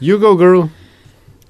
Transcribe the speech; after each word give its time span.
You 0.00 0.18
go, 0.18 0.36
girl. 0.36 0.68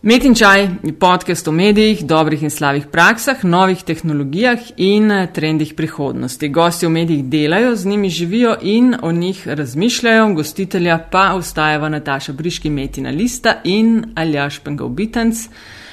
Met 0.02 0.24
in 0.24 0.34
čaj 0.34 0.60
je 0.62 0.92
podcast 1.00 1.48
o 1.48 1.52
medijih, 1.52 2.04
dobrih 2.06 2.42
in 2.42 2.50
slabih 2.50 2.84
praksah, 2.92 3.44
novih 3.44 3.82
tehnologijah 3.82 4.68
in 4.76 5.10
eh, 5.10 5.26
trendih 5.34 5.72
prihodnosti. 5.74 6.48
Gosti 6.48 6.86
v 6.86 6.90
medijih 6.90 7.24
delajo, 7.24 7.74
z 7.76 7.86
njimi 7.86 8.08
živijo 8.08 8.54
in 8.62 8.94
o 9.02 9.12
njih 9.12 9.48
razmišljajo, 9.48 10.28
gostitelja 10.34 10.98
pa 11.10 11.32
ostajava 11.34 11.88
Nataša 11.88 12.32
Briški, 12.32 12.70
Metina 12.70 13.10
Lista 13.10 13.56
in 13.64 14.04
Aljaš 14.14 14.58
Pengovitenc, 14.58 15.48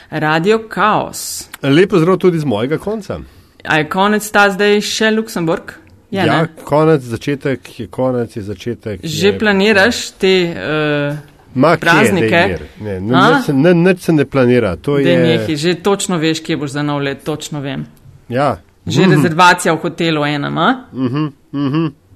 Radio 0.09 0.61
Chaos. 0.73 1.49
Lepo 1.63 1.99
zdrav 1.99 2.17
tudi 2.17 2.39
z 2.39 2.45
mojega 2.45 2.77
konca. 2.77 3.20
A 3.63 3.77
je 3.77 3.89
konec 3.89 4.29
ta 4.31 4.49
zdaj 4.51 4.81
še 4.81 5.11
Luksemburg? 5.11 5.73
Je, 6.11 6.21
ja, 6.21 6.41
ne? 6.41 6.47
konec, 6.63 7.01
začetek 7.01 7.79
je 7.79 7.88
konec, 7.88 8.35
je 8.35 8.41
začetek. 8.41 8.99
Že 9.04 9.27
je... 9.27 9.38
planiraš 9.39 10.09
te. 10.11 10.35
Uh, 10.54 11.32
Ma, 11.55 11.77
praznike. 11.77 12.57
Ne, 12.79 12.99
nič 13.01 13.47
ne- 13.49 13.73
Nič 13.75 13.99
se 13.99 14.13
ne 14.13 14.25
planira. 14.25 14.75
To 14.75 14.96
Da 14.96 15.09
je. 15.09 15.55
že 15.55 15.75
točno 15.75 16.18
veš, 16.18 16.39
kje 16.39 16.57
boš 16.57 16.71
za 16.71 16.82
nov 16.82 17.01
let, 17.01 17.23
točno 17.23 17.59
vem. 17.59 17.86
Ja, 18.29 18.57
Že 18.87 19.05
rezervacija 19.07 19.73
v 19.73 19.78
hotelu 19.78 20.25
enem, 20.25 20.57
a? 20.57 20.69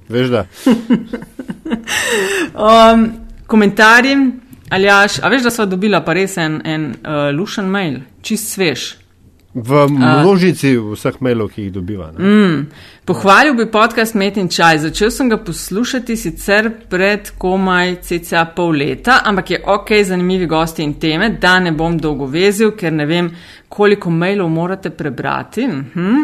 veš 0.09 0.27
da. 0.27 0.45
Um, 2.55 3.11
komentarji, 3.47 4.15
Aljaš, 4.69 5.19
a 5.19 5.27
veš, 5.27 5.41
da 5.41 5.49
sva 5.49 5.65
dobila 5.65 6.01
pa 6.01 6.13
res 6.13 6.37
en, 6.37 6.61
en 6.65 6.85
uh, 6.97 7.29
lušen 7.31 7.65
mail, 7.65 7.99
čist 8.21 8.49
svež. 8.49 8.95
V 9.53 9.87
množici 9.89 10.75
vseh 10.77 11.15
mailov, 11.19 11.49
ki 11.49 11.63
jih 11.63 11.71
dobiva. 11.73 12.11
Ne? 12.13 12.19
Mm. 12.23 12.65
Pohvalil 13.05 13.55
bi 13.57 13.65
podcast 13.71 14.13
Met 14.15 14.37
in 14.37 14.49
čaj. 14.49 14.77
Začel 14.77 15.11
sem 15.11 15.29
ga 15.29 15.37
poslušati 15.37 16.17
sicer 16.17 16.69
pred 16.89 17.31
komaj 17.37 17.95
cca 18.05 18.45
pol 18.55 18.75
leta, 18.77 19.21
ampak 19.25 19.51
je 19.51 19.61
ok, 19.65 19.93
zanimivi 20.03 20.45
gosti 20.45 20.83
in 20.83 20.93
teme, 20.99 21.29
da 21.41 21.59
ne 21.59 21.71
bom 21.71 21.97
dolgo 21.97 22.27
vezil, 22.29 22.75
ker 22.77 22.93
ne 22.93 23.05
vem, 23.05 23.31
koliko 23.69 24.09
mailov 24.09 24.49
morate 24.49 24.89
prebrati. 24.89 25.67
Mhm. 25.67 26.21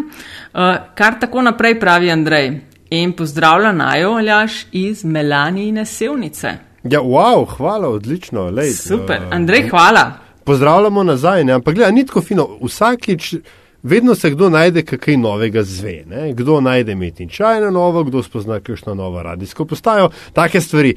Uh, 0.53 0.75
kar 0.95 1.19
tako 1.19 1.41
naprej 1.41 1.79
pravi 1.79 2.11
Andrej. 2.11 2.51
In 2.93 3.15
pozdravlja 3.17 3.71
najo, 3.71 4.11
Aljaš, 4.19 4.65
iz 4.71 5.03
Melanijine 5.03 5.85
sevnice. 5.85 6.51
Ja, 6.83 6.99
wow, 6.99 7.45
hvala, 7.57 7.89
odlično. 7.89 8.49
Lej, 8.49 8.69
Super, 8.69 9.15
eh, 9.15 9.27
Andrej, 9.31 9.69
hvala. 9.69 10.22
Pozdravljamo 10.45 11.03
nazaj, 11.03 11.43
ne? 11.43 11.53
ampak 11.53 11.75
gledaj, 11.75 11.91
ni 11.91 12.05
tako 12.05 12.21
fino. 12.21 12.47
Vsakič, 12.61 13.35
vedno 13.83 14.15
se 14.15 14.29
kdo 14.29 14.49
najde 14.49 14.83
kaj 14.83 15.17
novega 15.17 15.63
zve. 15.63 16.03
Ne? 16.07 16.33
Kdo 16.33 16.61
najde 16.61 16.95
metin 16.95 17.29
čaj 17.29 17.61
na 17.61 17.69
novo, 17.69 18.03
kdo 18.03 18.23
spozna 18.23 18.59
kakšno 18.59 18.95
novo 18.95 19.23
radijsko 19.23 19.65
postajo, 19.65 20.09
take 20.33 20.61
stvari. 20.61 20.95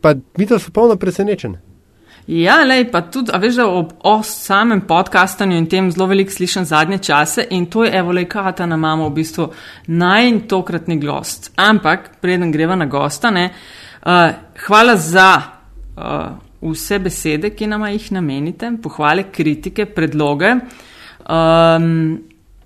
Pa 0.00 0.14
mi 0.38 0.46
to 0.46 0.58
so 0.58 0.70
polno 0.70 0.96
presenečen. 0.96 1.56
Ja, 2.26 2.60
lej, 2.64 2.84
pa 2.92 3.00
tudi, 3.10 3.32
a 3.34 3.38
veš, 3.42 3.56
da 3.58 3.64
ob 3.66 3.96
o 4.06 4.20
samem 4.22 4.84
podkastanju 4.86 5.56
in 5.58 5.66
tem 5.66 5.90
zelo 5.90 6.06
veliko 6.06 6.30
slišim 6.30 6.64
zadnje 6.64 6.98
čase 6.98 7.46
in 7.50 7.66
to 7.66 7.84
je 7.84 7.90
evo 7.98 8.12
lekata 8.12 8.66
na 8.66 8.76
mamo 8.76 9.08
v 9.08 9.14
bistvu 9.14 9.48
naj 9.86 10.30
tokratni 10.48 11.00
gost. 11.02 11.50
Ampak, 11.56 12.10
preden 12.20 12.52
greva 12.52 12.76
na 12.78 12.86
gosta, 12.86 13.30
ne, 13.30 13.50
uh, 14.06 14.30
hvala 14.66 14.96
za 14.96 15.28
uh, 15.96 16.38
vse 16.62 16.98
besede, 16.98 17.50
ki 17.50 17.66
nama 17.66 17.90
jih 17.90 18.12
namenite, 18.12 18.72
pohvale, 18.82 19.22
kritike, 19.32 19.86
predloge. 19.86 20.54
Um, 21.28 22.18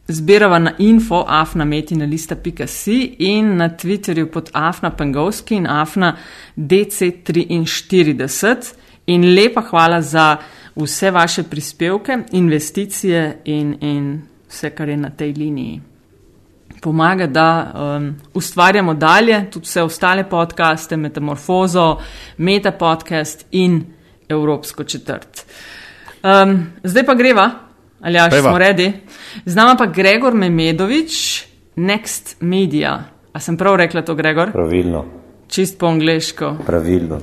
Zbirava 0.09 0.59
na 0.59 0.73
info 0.79 1.25
afnametinalista.si 1.29 3.15
in 3.19 3.57
na 3.57 3.69
Twitterju 3.69 4.31
pod 4.31 4.51
afna 4.55 4.91
pengovski 4.91 5.55
in 5.57 5.67
afna 5.67 6.17
dc43. 6.57 8.75
In 9.07 9.35
lepa 9.35 9.61
hvala 9.71 10.03
za 10.03 10.37
vse 10.77 11.11
vaše 11.11 11.43
prispevke, 11.43 12.19
investicije 12.33 13.39
in, 13.45 13.77
in 13.81 14.23
vse, 14.49 14.71
kar 14.71 14.89
je 14.89 14.97
na 14.97 15.11
tej 15.11 15.33
liniji. 15.33 15.81
Pomaga, 16.81 17.27
da 17.27 17.73
um, 17.97 18.15
ustvarjamo 18.35 18.95
dalje 18.95 19.51
tudi 19.51 19.65
vse 19.65 19.83
ostale 19.83 20.25
podcaste, 20.25 20.97
Metamorfozo, 20.97 21.99
Meta 22.39 22.71
podcast 22.71 23.47
in 23.51 23.85
Evropsko 24.29 24.85
četrt. 24.85 25.45
Um, 26.23 26.67
zdaj 26.83 27.07
pa 27.07 27.15
greva, 27.15 27.51
ali 28.01 28.19
Pojva. 28.31 28.51
smo 28.51 28.59
redi. 28.59 28.93
Z 29.45 29.55
nama 29.55 29.75
pa 29.75 29.87
Gregor 29.87 30.35
Memedovič, 30.35 31.45
Next 31.77 32.37
Media. 32.41 33.05
A 33.33 33.41
sem 33.41 33.57
prav 33.57 33.77
rekla 33.77 34.03
to, 34.03 34.15
Gregor? 34.15 34.53
Pravilno, 34.53 35.05
Čist 35.49 35.79
po 35.79 35.87
angliško. 35.87 36.57
pravilno. 36.67 37.21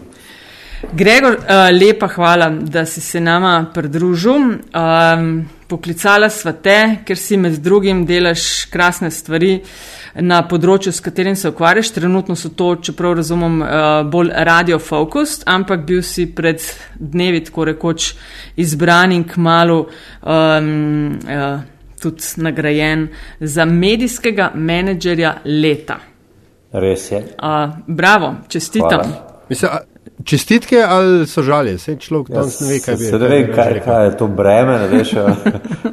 Gregor, 0.92 1.34
uh, 1.34 1.70
lepa 1.72 2.08
hvala, 2.08 2.50
da 2.50 2.86
si 2.86 3.02
se 3.02 3.20
nama 3.20 3.66
pridružil. 3.74 4.34
Um, 4.36 5.46
poklicala 5.68 6.30
sva 6.30 6.54
te, 6.54 6.78
ker 7.08 7.18
si 7.18 7.38
med 7.40 7.58
drugim 7.64 8.04
delaš 8.06 8.66
krasne 8.70 9.10
stvari 9.12 9.56
na 10.22 10.44
področju, 10.46 10.92
s 10.94 11.02
katerim 11.02 11.38
se 11.40 11.50
ukvarjaš. 11.50 11.94
Trenutno 11.96 12.36
so 12.38 12.52
to, 12.54 12.74
čeprav 12.84 13.16
razumem, 13.22 13.62
uh, 13.64 14.02
bolj 14.06 14.34
radio-focused, 14.50 15.48
ampak 15.50 15.86
bil 15.88 16.04
si 16.06 16.28
pred 16.36 16.62
dnevi 17.00 17.42
tako 17.48 17.70
rekoč 17.72 18.12
izbran 18.60 19.16
in 19.16 19.24
kmalo 19.30 19.86
um, 19.88 21.16
uh, 21.24 21.64
tudi 22.04 22.44
nagrajen 22.44 23.08
za 23.40 23.66
medijskega 23.66 24.52
menedžerja 24.54 25.38
leta. 25.46 26.02
Res 26.74 27.08
je. 27.12 27.24
Uh, 27.38 27.80
bravo, 27.88 28.36
čestitam. 28.50 29.08
Hvala. 29.08 29.44
Mislim, 29.50 29.72
a, 29.72 29.93
čestitke 30.26 30.84
ali 30.84 31.28
so 31.28 31.44
žalje, 31.44 31.76
vse 31.78 31.98
človek 32.00 32.34
tam 32.34 32.48
ne 32.62 32.72
ve, 32.74 32.80
kaj 32.80 32.96
bi 32.96 33.12
Se 33.12 33.20
ne 33.20 33.28
ve, 33.28 33.42
kaj, 33.54 33.74
rekel. 33.74 33.86
kaj 33.86 34.06
je 34.06 34.18
to 34.18 34.28
breme, 34.28 34.80
ne 34.80 34.88
veš, 34.88 35.14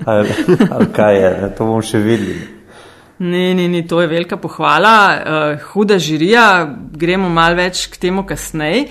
ali, 0.05 0.39
ali 0.71 0.89
kaj 0.97 1.21
je, 1.23 1.31
ne, 1.43 1.51
to 1.57 1.67
bomo 1.67 1.83
še 1.83 1.99
videli. 1.99 2.39
Ne, 3.21 3.51
ne, 3.55 3.69
ne, 3.69 3.83
to 3.85 4.01
je 4.01 4.09
velika 4.09 4.39
pohvala, 4.41 4.95
uh, 5.13 5.67
huda 5.73 5.99
žirija, 6.01 6.45
gremo 6.97 7.29
malo 7.29 7.59
več 7.59 7.85
k 7.93 8.01
temu 8.01 8.25
kasneje. 8.25 8.87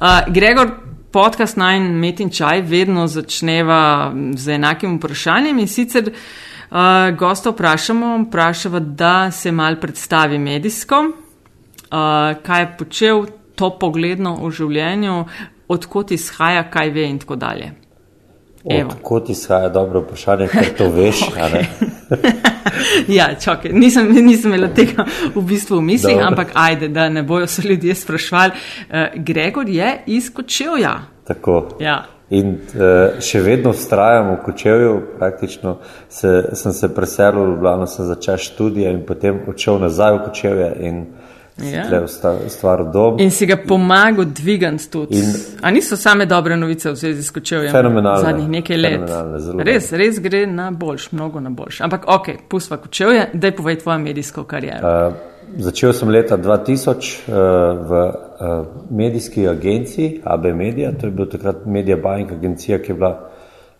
Uh, 0.00 0.24
Gregor, 0.32 0.70
podcast 1.12 1.58
naj 1.60 1.82
met 1.84 2.22
in 2.24 2.32
čaj 2.32 2.64
vedno 2.64 3.04
začneva 3.06 4.10
z 4.34 4.56
enakim 4.56 4.96
vprašanjem 4.96 5.60
in 5.60 5.68
sicer 5.68 6.08
uh, 6.10 7.12
gosta 7.18 7.52
vprašamo, 7.52 8.16
vprašava, 8.24 8.80
da 8.80 9.30
se 9.30 9.52
mal 9.52 9.76
predstavi 9.80 10.40
medijsko, 10.40 11.04
uh, 11.04 12.34
kaj 12.42 12.62
je 12.62 12.70
počel 12.78 13.26
to 13.54 13.70
pogledno 13.78 14.36
v 14.42 14.50
življenju, 14.50 15.24
odkot 15.68 16.10
izhaja, 16.10 16.66
kaj 16.70 16.90
ve 16.90 17.08
in 17.08 17.18
tako 17.22 17.36
dalje. 17.36 17.72
Evo. 18.64 18.90
Odkot 18.90 19.30
izhaja 19.30 19.68
dobro 19.68 20.00
vprašanje, 20.00 20.48
ker 20.48 20.70
to 20.78 20.88
veš, 20.90 21.26
a 21.36 21.48
ne? 21.52 21.64
Ja, 23.08 23.28
čakaj, 23.40 23.72
nisem, 23.72 24.08
nisem 24.24 24.52
imela 24.52 24.68
tega 24.74 25.04
v 25.34 25.42
bistvu 25.46 25.78
v 25.78 25.84
mislih, 25.84 26.16
Dobro. 26.16 26.26
ampak 26.26 26.50
ajde, 26.54 26.88
da 26.88 27.08
ne 27.08 27.22
bojo 27.22 27.46
se 27.46 27.62
ljudje 27.68 27.94
sprašvali. 27.94 28.50
Uh, 28.52 28.96
Gregor 29.14 29.68
je 29.68 30.02
iz 30.06 30.32
Kočevja. 30.34 30.94
Tako. 31.24 31.76
Ja. 31.80 32.04
In 32.30 32.56
uh, 32.56 33.20
še 33.20 33.40
vedno 33.44 33.72
vztrajam 33.72 34.32
v 34.32 34.38
Kočevju, 34.44 34.94
praktično 35.18 35.76
se, 36.08 36.32
sem 36.52 36.72
se 36.72 36.88
preselil 36.94 37.44
v 37.44 37.52
Ljubljano, 37.52 37.86
sem 37.86 38.08
začel 38.08 38.40
študije 38.40 38.92
in 38.92 39.04
potem 39.06 39.42
odšel 39.48 39.78
nazaj 39.84 40.18
v 40.18 40.24
Kočevje 40.28 40.70
in 40.88 41.04
Ja. 41.62 41.84
ja. 41.90 42.02
ustvaril 42.46 42.86
dom. 42.92 43.20
In 43.20 43.30
si 43.30 43.46
ga 43.46 43.56
pomagal 43.68 44.24
dvigant 44.24 44.90
tudi. 44.90 45.18
In- 45.18 45.34
A 45.62 45.70
niso 45.70 45.96
same 45.96 46.26
dobre 46.26 46.56
novice 46.56 46.90
v 46.90 46.96
zvezi 46.96 47.22
s 47.22 47.30
Kočevjem? 47.30 47.70
Fenomenalne, 47.70 48.20
Zadnjih 48.20 48.48
nekaj 48.48 48.76
let. 48.76 49.10
Res, 49.64 49.92
res 49.92 50.18
gre 50.20 50.46
na 50.46 50.70
boljš, 50.70 51.12
mnogo 51.12 51.40
na 51.40 51.50
boljš. 51.50 51.80
Ampak 51.80 52.08
ok, 52.08 52.28
pustva 52.48 52.76
Kočevje, 52.76 53.28
daj 53.34 53.54
povej 53.56 53.78
tvojo 53.78 53.98
medijsko 53.98 54.44
kariero. 54.44 54.82
Uh, 54.82 55.14
začel 55.62 55.92
sem 55.92 56.10
leta 56.10 56.36
2000 56.36 56.90
uh, 56.90 57.36
v 57.86 58.02
uh, 58.02 58.66
medijski 58.90 59.46
agenciji 59.48 60.20
AB 60.24 60.50
Media, 60.54 60.92
to 60.92 61.06
je 61.06 61.12
bil 61.12 61.30
takrat 61.30 61.66
Media 61.66 61.96
Buying 61.96 62.32
agencija, 62.32 62.82
ki 62.82 62.90
je 62.90 62.98
bila 62.98 63.30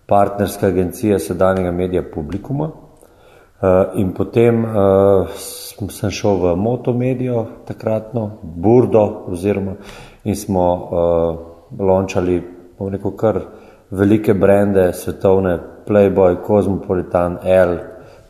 partnerska 0.07 0.67
agencija 0.67 1.19
sedanjega 1.19 1.73
medija 1.73 2.03
Publikuma. 2.15 2.71
Uh, 3.65 3.97
in 3.97 4.13
potem 4.13 4.65
uh, 4.65 5.25
sem- 5.41 6.11
šel 6.11 6.37
v 6.37 6.57
Moto 6.57 6.93
Medijo, 6.93 7.65
takratno 7.65 8.43
Burdo, 8.43 9.25
oziroma 9.33 9.79
in 10.25 10.37
smo 10.37 10.65
uh, 10.69 10.91
lončali, 11.81 12.43
rekel, 12.77 13.15
kar 13.17 13.41
velike 13.91 14.35
brende, 14.35 14.93
svetovne, 14.93 15.59
Playboy, 15.89 16.43
Cosmopolitan, 16.45 17.39
L, 17.41 17.79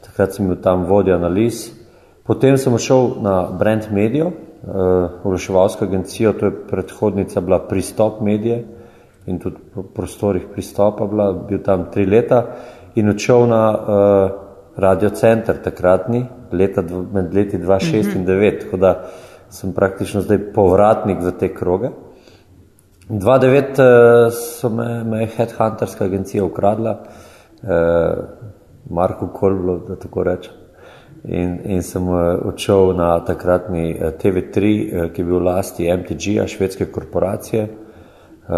takrat 0.07 0.37
sem 0.37 0.47
bil 0.47 0.61
tam 0.63 0.87
vodja 0.87 1.19
analiz. 1.19 1.73
Potem 2.23 2.55
sem 2.55 2.79
šel 2.79 3.19
na 3.19 3.51
Brand 3.59 3.91
Medijo, 3.91 4.31
uh, 4.31 5.19
oglaševalsko 5.25 5.85
agencijo, 5.85 6.37
to 6.39 6.47
je 6.47 6.59
predhodnica 6.71 7.41
bila 7.41 7.59
Pristop 7.67 8.23
Medije 8.23 8.63
in 9.27 9.43
tudi 9.43 9.57
po 9.75 9.83
prostorih 9.83 10.47
pristopa 10.53 11.11
bila, 11.11 11.33
bil 11.33 11.59
tam 11.59 11.91
tri 11.91 12.07
leta 12.07 12.45
in 12.95 13.09
odšel 13.09 13.47
na 13.51 13.63
uh, 13.75 14.44
Radio 14.77 15.11
Center 15.11 15.59
takratni, 15.63 16.27
leta, 16.53 16.83
med 17.13 17.35
leti 17.35 17.59
2006 17.59 18.17
in 18.17 18.25
2009, 18.27 18.61
tako 18.65 18.77
da 18.77 18.95
sem 19.51 19.73
praktično 19.73 20.21
zdaj 20.21 20.39
povratnik 20.55 21.21
v 21.23 21.33
te 21.39 21.53
kroge. 21.55 21.91
2009 23.09 23.79
uh, 23.79 24.33
so 24.33 24.71
me, 24.71 25.05
me 25.05 25.27
headhunterska 25.37 26.05
agencija 26.05 26.45
ukradla, 26.45 26.97
uh, 27.63 27.69
Marko 28.91 29.29
Kolblo, 29.29 29.79
da 29.89 29.97
tako 29.97 30.25
rečem. 30.25 30.53
In, 31.25 31.59
in 31.65 31.83
sem 31.83 32.09
uh, 32.09 32.19
odšel 32.45 32.97
na 32.97 33.13
takratni 33.25 33.93
uh, 33.95 34.11
TV3, 34.19 34.73
uh, 34.73 35.13
ki 35.13 35.23
je 35.23 35.29
bil 35.29 35.39
v 35.39 35.45
lasti 35.45 35.87
MTG-a, 35.87 36.49
švedske 36.51 36.91
korporacije. 36.91 37.69
Uh, 38.49 38.57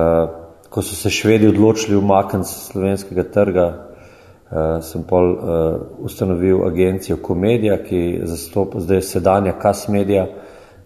ko 0.70 0.82
so 0.82 0.96
se 0.96 1.10
švedi 1.10 1.48
odločili 1.48 1.96
umakniti 1.96 2.48
z 2.48 2.64
slovenskega 2.70 3.26
trga, 3.34 3.66
uh, 3.66 3.85
sem 4.82 5.02
pol 5.08 5.32
uh, 5.32 5.80
ustanovil 6.06 6.64
agencijo 6.66 7.16
Komedija, 7.22 7.78
ki 7.84 8.20
zastopa 8.24 8.80
zdaj 8.80 9.02
sedanja 9.02 9.52
Kas 9.60 9.88
Media, 9.88 10.26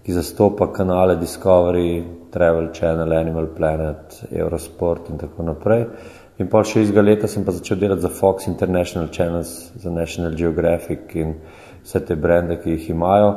ki 0.02 0.12
zastopa 0.12 0.72
kanale 0.72 1.16
Discovery, 1.20 2.02
Travel 2.30 2.70
Channel, 2.72 3.12
Animal 3.12 3.46
Planet, 3.56 4.24
Eurosport 4.30 5.10
in 5.10 5.18
tako 5.18 5.42
naprej. 5.42 5.86
In 6.40 6.48
pa 6.48 6.62
še 6.64 6.86
izga 6.86 7.02
leta 7.04 7.28
sem 7.28 7.44
pa 7.44 7.52
začel 7.52 7.82
delati 7.82 8.06
za 8.06 8.08
Fox 8.08 8.46
International 8.48 9.10
Channels, 9.12 9.72
za 9.76 9.90
National 9.92 10.32
Geographic 10.38 11.14
in 11.20 11.34
vse 11.84 12.00
te 12.06 12.16
brende, 12.16 12.56
ki 12.62 12.78
jih 12.78 12.90
imajo, 12.94 13.34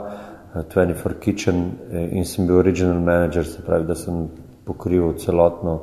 24 0.72 1.20
Kitchen 1.20 1.64
eh, 1.92 2.14
in 2.16 2.26
sem 2.26 2.48
bil 2.48 2.62
regional 2.64 3.02
manager, 3.04 3.46
se 3.46 3.62
pravi, 3.66 3.90
da 3.90 3.96
sem 3.96 4.28
pokril 4.64 5.18
celotno 5.20 5.80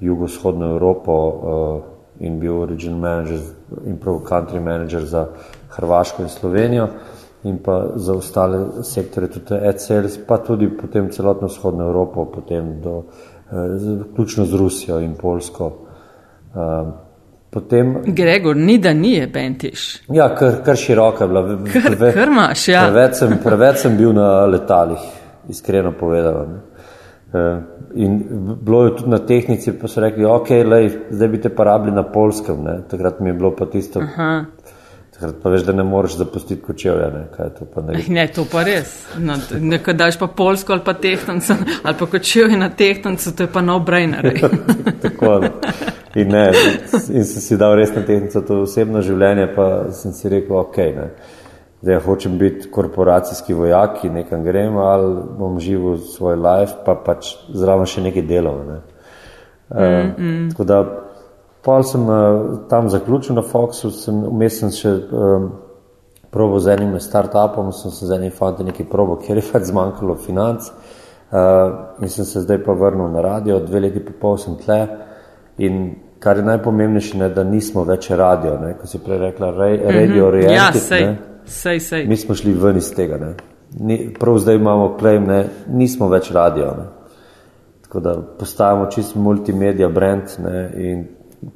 jugovzhodno 0.00 0.74
Evropo 0.74 1.14
uh, 1.14 1.97
in 2.20 2.40
bil 2.40 2.66
regional 2.66 2.98
manager 2.98 3.40
in 3.86 3.96
prav 3.96 4.20
country 4.28 4.60
manager 4.60 5.04
za 5.04 5.26
Hrvaško 5.68 6.22
in 6.22 6.28
Slovenijo 6.28 6.88
in 7.44 7.58
pa 7.58 7.86
za 7.94 8.12
ostale 8.12 8.82
sektore, 8.82 9.28
tudi 9.28 9.54
ECLS, 9.62 10.18
pa 10.26 10.38
tudi 10.38 10.68
potem 10.76 11.10
celotno 11.10 11.48
vzhodno 11.48 11.84
Evropo, 11.84 12.24
potem 12.24 12.80
do, 12.80 13.02
eh, 13.52 13.54
vključno 14.12 14.44
z 14.44 14.54
Rusijo 14.54 15.00
in 15.00 15.14
Polsko. 15.14 15.72
Eh, 16.54 16.92
potem, 17.50 17.96
Gregor, 18.06 18.56
ni 18.56 18.78
da 18.78 18.92
ni 18.92 19.12
je 19.12 19.26
bentiš. 19.26 20.02
Ja, 20.08 20.34
kar, 20.34 20.52
kar 20.64 20.76
široka 20.76 21.24
je 21.24 21.28
bila. 21.28 21.58
Kar, 21.72 21.82
preve, 21.82 22.12
kar 22.12 22.28
imaš, 22.28 22.68
ja. 22.68 22.90
Preveč 22.90 23.14
sem, 23.16 23.38
preveč 23.44 23.76
sem 23.76 23.96
bil 23.96 24.12
na 24.12 24.46
letalih, 24.46 24.98
iskreno 25.48 25.92
povedano. 26.00 26.60
In 27.94 28.18
bilo 28.60 28.84
je 28.84 28.96
tudi 28.96 29.10
na 29.10 29.18
tehnici, 29.18 29.72
pa 29.72 29.88
so 29.88 30.00
rekli, 30.00 30.24
ok, 30.24 30.50
lej, 30.64 30.90
zdaj 31.10 31.28
bi 31.28 31.40
te 31.40 31.48
pa 31.48 31.64
rabili 31.64 31.96
na 31.96 32.02
polskem. 32.02 32.62
Ne. 32.64 32.80
Takrat 32.90 33.20
mi 33.20 33.30
je 33.30 33.34
bilo 33.34 33.50
pa 33.56 33.66
tisto. 33.66 34.00
Aha. 34.00 34.44
Takrat 35.14 35.34
pa 35.42 35.50
veš, 35.50 35.64
da 35.66 35.72
ne 35.72 35.82
moreš 35.82 36.16
zapustiti 36.16 36.62
kočevja. 36.62 37.08
Ne, 37.14 37.24
to 37.58 37.64
pa 37.74 37.82
ne, 37.82 38.02
ne, 38.08 38.26
to 38.34 38.44
pa 38.52 38.62
res. 38.62 38.92
No, 39.18 39.34
nekaj 39.60 39.94
daš 39.94 40.18
pa 40.18 40.26
polsko 40.26 40.72
ali 40.72 40.84
pa 40.84 40.94
tehtanco, 40.94 41.56
ali 41.82 41.96
pa 41.98 42.06
kočevje 42.06 42.56
na 42.56 42.68
tehtanco, 42.70 43.32
to 43.32 43.42
je 43.42 43.52
pa 43.52 43.62
no 43.62 43.80
brainer. 43.80 44.30
Tako. 45.02 45.40
In, 46.14 46.28
ne, 46.28 46.52
in 46.92 47.24
sem 47.24 47.42
si 47.42 47.56
dal 47.56 47.74
res 47.76 47.90
na 47.96 48.04
tehnico 48.06 48.40
to 48.46 48.62
osebno 48.62 49.02
življenje, 49.02 49.48
pa 49.56 49.66
sem 49.92 50.12
si 50.12 50.28
rekel, 50.28 50.56
ok. 50.56 50.78
Ne. 50.96 51.10
Zdaj 51.82 51.94
ja 51.94 52.00
hočem 52.00 52.38
biti 52.38 52.70
korporacijski 52.70 53.54
vojak, 53.54 54.02
nekam 54.10 54.42
grem, 54.44 54.76
ali 54.76 55.22
bom 55.38 55.60
živel 55.60 55.98
svoj 55.98 56.36
life, 56.36 56.80
pa 56.86 56.94
pač 56.94 57.36
zraven 57.54 57.86
še 57.86 58.02
nekaj 58.02 58.24
delov. 58.26 58.64
Ne. 58.66 58.80
Uh, 59.70 59.78
mm 59.78 60.14
-mm. 60.18 60.50
Tako 60.50 60.64
da 60.64 60.78
Pol 61.62 61.82
sem 61.82 62.08
uh, 62.08 62.58
tam 62.68 62.88
zaključil 62.88 63.34
na 63.34 63.42
Foxu, 63.42 63.90
sem 63.90 64.22
vmes 64.24 64.58
sem 64.60 64.70
še 64.70 64.88
um, 64.88 65.48
probo 66.30 66.60
z 66.62 66.76
enim 66.76 66.94
startupom, 67.00 67.72
sem 67.72 67.90
se 67.90 68.06
z 68.06 68.14
enim 68.14 68.30
fantom 68.30 68.66
nekaj 68.66 68.86
probo, 68.88 69.16
ker 69.20 69.36
je 69.36 69.44
pač 69.52 69.66
zmanjkalo 69.68 70.14
financ 70.22 70.68
uh, 70.70 71.98
in 72.00 72.08
sem 72.08 72.24
se 72.24 72.44
zdaj 72.46 72.62
pa 72.64 72.72
vrnil 72.72 73.10
na 73.12 73.20
radio, 73.20 73.58
dve 73.60 73.80
leti 73.80 74.00
pa 74.00 74.14
pol 74.20 74.38
sem 74.38 74.56
tle 74.62 74.78
in 75.58 75.96
kar 76.22 76.38
je 76.38 76.46
najpomembnejše, 76.46 77.18
ne, 77.18 77.28
da 77.34 77.44
nismo 77.44 77.84
več 77.86 78.10
radio, 78.10 78.56
ne, 78.62 78.72
ko 78.78 78.86
si 78.86 79.02
prej 79.02 79.18
rekla, 79.18 79.50
re, 79.50 79.70
radio 79.76 80.24
mm 80.24 80.32
-hmm. 80.32 80.40
reality. 80.40 80.54
Ja, 80.54 80.72
sej, 80.72 81.06
ne, 81.06 81.16
sej, 81.48 81.80
sej. 81.80 82.06
Mi 82.06 82.16
smo 82.16 82.34
šli 82.34 82.52
ven 82.52 82.76
iz 82.76 82.92
tega, 82.94 83.18
ne. 83.18 83.34
Ni, 83.80 83.98
prav 84.18 84.38
zdaj 84.38 84.56
imamo 84.56 84.96
claim, 85.00 85.26
ne, 85.28 85.42
nismo 85.68 86.08
več 86.08 86.30
radio, 86.32 86.72
ne. 86.78 86.86
Tako 87.82 88.00
da 88.00 88.16
postajamo 88.38 88.86
čist 88.92 89.16
multimedia 89.16 89.88
brand 89.88 90.34
ne, 90.44 90.58
in 90.76 91.04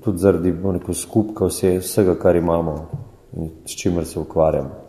tudi 0.05 0.19
zaradi 0.19 0.55
skupka 0.95 1.47
vse, 1.47 1.79
vsega, 1.79 2.15
kar 2.15 2.37
imamo 2.37 2.77
in 3.37 3.51
s 3.67 3.77
čimer 3.77 4.07
se 4.07 4.21
ukvarjamo. 4.21 4.82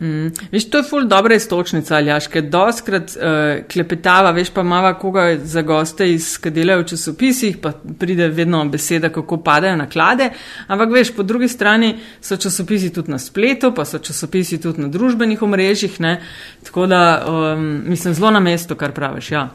Mm. 0.00 0.30
Veš, 0.52 0.70
to 0.70 0.78
je 0.78 0.84
ful 0.88 1.04
dobra 1.04 1.34
istočnica, 1.36 1.96
Aljaš, 1.96 2.26
ker 2.32 2.46
doskrat 2.48 3.12
uh, 3.16 3.66
klepetava, 3.68 4.30
veš 4.32 4.48
pa 4.54 4.62
mava 4.62 4.94
koga 4.98 5.26
za 5.44 5.62
goste 5.62 6.08
iz 6.12 6.38
kadelajo 6.40 6.80
v 6.80 6.86
časopisih, 6.94 7.58
pa 7.60 7.72
pride 7.98 8.28
vedno 8.28 8.64
beseda, 8.64 9.10
kako 9.12 9.42
padajo 9.44 9.76
naklade, 9.76 10.30
ampak 10.66 10.94
veš, 10.94 11.12
po 11.16 11.22
drugi 11.22 11.48
strani 11.48 11.94
so 12.20 12.36
časopisi 12.36 12.92
tudi 12.92 13.12
na 13.12 13.18
spletu, 13.18 13.74
pa 13.76 13.84
so 13.84 13.98
časopisi 13.98 14.60
tudi 14.60 14.80
na 14.80 14.88
družbenih 14.88 15.42
omrežjih, 15.42 16.00
ne? 16.00 16.16
tako 16.64 16.86
da 16.86 17.02
um, 17.28 17.82
mislim 17.86 18.14
zelo 18.14 18.30
na 18.30 18.40
mesto, 18.40 18.74
kar 18.74 18.92
praviš, 18.96 19.30
ja. 19.30 19.48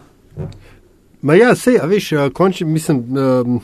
Ma 1.21 1.33
ja, 1.33 1.56
sej, 1.56 1.80
a 1.81 1.89
veš, 1.89 2.12
končni, 2.33 2.68
mislim. 2.69 3.01
Um 3.18 3.62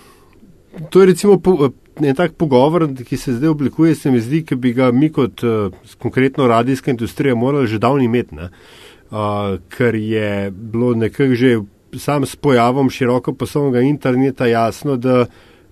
to 0.89 0.99
je 0.99 1.05
recimo 1.05 1.39
po, 1.39 1.69
en 1.99 2.15
tak 2.15 2.33
pogovor, 2.39 2.87
ki 3.07 3.17
se 3.17 3.33
zdaj 3.33 3.49
oblikuje, 3.49 3.95
se 3.95 4.11
mi 4.11 4.21
zdi, 4.21 4.43
ki 4.45 4.55
bi 4.55 4.73
ga 4.73 4.91
mi 4.91 5.11
kot 5.11 5.43
uh, 5.43 5.73
konkretno 5.99 6.47
radijska 6.47 6.91
industrija 6.91 7.35
morali 7.35 7.67
že 7.67 7.79
davno 7.79 8.03
imeti, 8.03 8.35
uh, 8.35 9.59
ker 9.69 9.95
je 9.95 10.51
bilo 10.51 10.93
nekako 10.95 11.35
že 11.35 11.59
sam 11.97 12.25
s 12.25 12.35
pojavom 12.35 12.89
široko 12.89 13.33
poslovnega 13.33 13.81
interneta 13.81 14.45
jasno, 14.47 14.95
da 14.97 15.25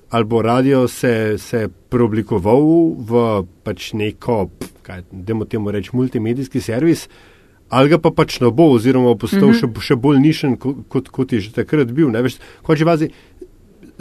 ali 0.10 0.25
bo 0.25 0.42
radio 0.42 0.88
se, 0.88 1.38
se 1.38 1.68
preoblikoval 1.89 2.62
v 2.98 3.44
pač 3.63 3.94
neko, 3.94 4.50
kaj 4.81 5.04
demo 5.12 5.45
temu 5.45 5.72
reči, 5.72 5.89
multimedijski 5.94 6.62
servis, 6.62 7.07
ali 7.69 7.89
ga 7.89 8.00
pa 8.01 8.10
pač 8.12 8.39
ne 8.42 8.50
bo, 8.51 8.72
oziroma 8.74 9.15
postal 9.15 9.50
mm 9.50 9.54
-hmm. 9.54 9.81
še, 9.81 9.88
še 9.88 9.95
bolj 9.95 10.19
nišen, 10.19 10.57
kot, 10.57 11.10
kot 11.10 11.33
je 11.33 11.39
že 11.39 11.51
takrat 11.54 11.92
bil. 11.92 12.10
Ne, 12.10 12.22
veš, 12.22 12.39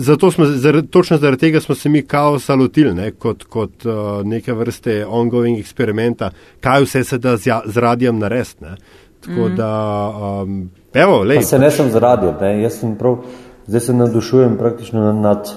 Zato 0.01 0.31
smo, 0.31 0.45
zaradi, 0.45 0.89
točno 0.89 1.17
zaradi 1.17 1.41
tega 1.41 1.61
smo 1.61 1.75
se 1.75 1.89
mi 1.89 2.03
kao 2.03 2.39
salutili, 2.39 2.95
ne, 2.95 3.11
kot, 3.11 3.45
kot 3.45 3.87
uh, 3.87 3.93
neke 4.25 4.53
vrste 4.53 5.07
ongoing 5.07 5.59
eksperimenta, 5.59 6.31
kaj 6.61 6.83
vse 6.83 7.05
se 7.05 7.19
da 7.19 7.37
z, 7.37 7.47
ja, 7.47 7.61
z 7.67 7.79
radijem 7.79 8.19
narediti. 8.19 8.65
Tako 9.21 9.49
mm 9.49 9.57
da, 9.57 10.13
um, 10.43 10.71
evo, 10.95 11.23
lej. 11.23 11.37
Pa 11.37 11.43
se 11.43 11.59
ne 11.59 11.71
sem 11.71 11.91
z 11.91 11.97
radijem, 11.97 12.35
ne, 12.41 12.63
jaz 12.63 12.79
sem 12.79 12.95
prav, 12.97 13.17
zdaj 13.67 13.81
se 13.81 13.95
nadušujem 13.95 14.57
praktično 14.59 15.13
nad 15.13 15.51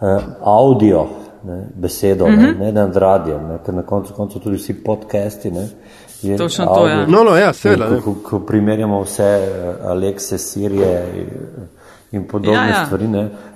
uh, 0.00 0.22
audio 0.40 1.06
ne, 1.44 1.66
besedo, 1.74 2.26
mm 2.26 2.30
-hmm. 2.30 2.42
ne, 2.42 2.50
mhm. 2.52 2.60
ne 2.60 2.72
nad 2.72 2.96
radijem, 2.96 3.48
ne, 3.48 3.58
ker 3.66 3.74
na 3.74 3.82
koncu 3.82 4.14
koncu 4.14 4.38
tudi 4.38 4.56
vsi 4.56 4.74
podcasti, 4.84 5.50
ne. 5.50 5.68
Točno 6.38 6.64
audio, 6.68 6.82
to 6.82 6.86
je. 6.86 6.96
Ja. 6.96 7.06
No, 7.06 7.24
no, 7.24 7.36
ja, 7.36 7.52
seveda. 7.52 8.00
Ko, 8.04 8.14
ko, 8.22 8.40
primerjamo 8.40 9.02
vse 9.02 9.40
uh, 9.82 9.90
Alexe, 9.90 10.38
Sirije. 10.38 11.04
Uh, 11.58 11.83
in 12.14 12.24
podobne 12.28 12.54
ja, 12.54 12.66
ja. 12.66 12.86
stvari. 12.86 13.08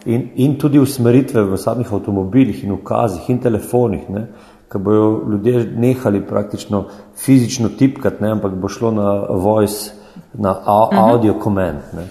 In, 0.07 0.29
in 0.35 0.59
tudi 0.59 0.79
usmeritve 0.79 1.45
v 1.45 1.57
samih 1.57 1.93
avtomobilih 1.93 2.65
in 2.65 2.73
ukazih 2.73 3.31
in 3.31 3.39
telefonih, 3.39 4.07
ki 4.73 4.79
bojo 4.79 5.09
ljudje 5.31 5.65
nehali 5.77 6.21
praktično 6.27 6.85
fizično 7.17 7.69
tipkati, 7.69 8.23
ne? 8.25 8.31
ampak 8.31 8.55
bo 8.55 8.69
šlo 8.69 8.91
na 8.91 9.13
voice, 9.31 9.93
na 10.35 10.51
a, 10.65 10.89
mhm. 10.93 10.99
audio 10.99 11.41
command. 11.43 11.79
Ne? 11.97 12.09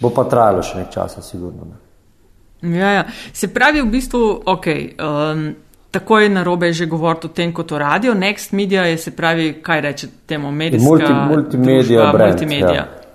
Bo 0.00 0.10
pa 0.10 0.24
trajalo 0.24 0.62
še 0.62 0.82
nekaj 0.82 0.92
časa, 0.92 1.22
sigurno. 1.22 1.66
Ne? 1.66 2.78
Ja, 2.78 2.90
ja. 2.90 3.04
Se 3.32 3.48
pravi, 3.54 3.82
v 3.82 3.90
bistvu, 3.90 4.26
ok. 4.46 4.66
Um, 4.98 5.48
Tako 5.96 6.18
je 6.18 6.28
na 6.28 6.42
robe 6.42 6.72
že 6.72 6.86
govoriti 6.86 7.26
o 7.26 7.30
tem, 7.30 7.52
kot 7.54 7.72
o 7.72 7.78
radio. 7.78 8.14
Next 8.14 8.52
media 8.52 8.82
je, 8.84 8.98
se 8.98 9.10
pravi, 9.16 9.62
kaj 9.62 9.80
reče 9.80 10.08
temu, 10.26 10.50
medijska 10.52 10.88
Multi, 10.88 11.12
multimedia. 11.12 12.02
Družba, 12.02 12.12
brand, 12.12 12.32
multimedia. 12.32 12.74
Ja. 12.74 13.05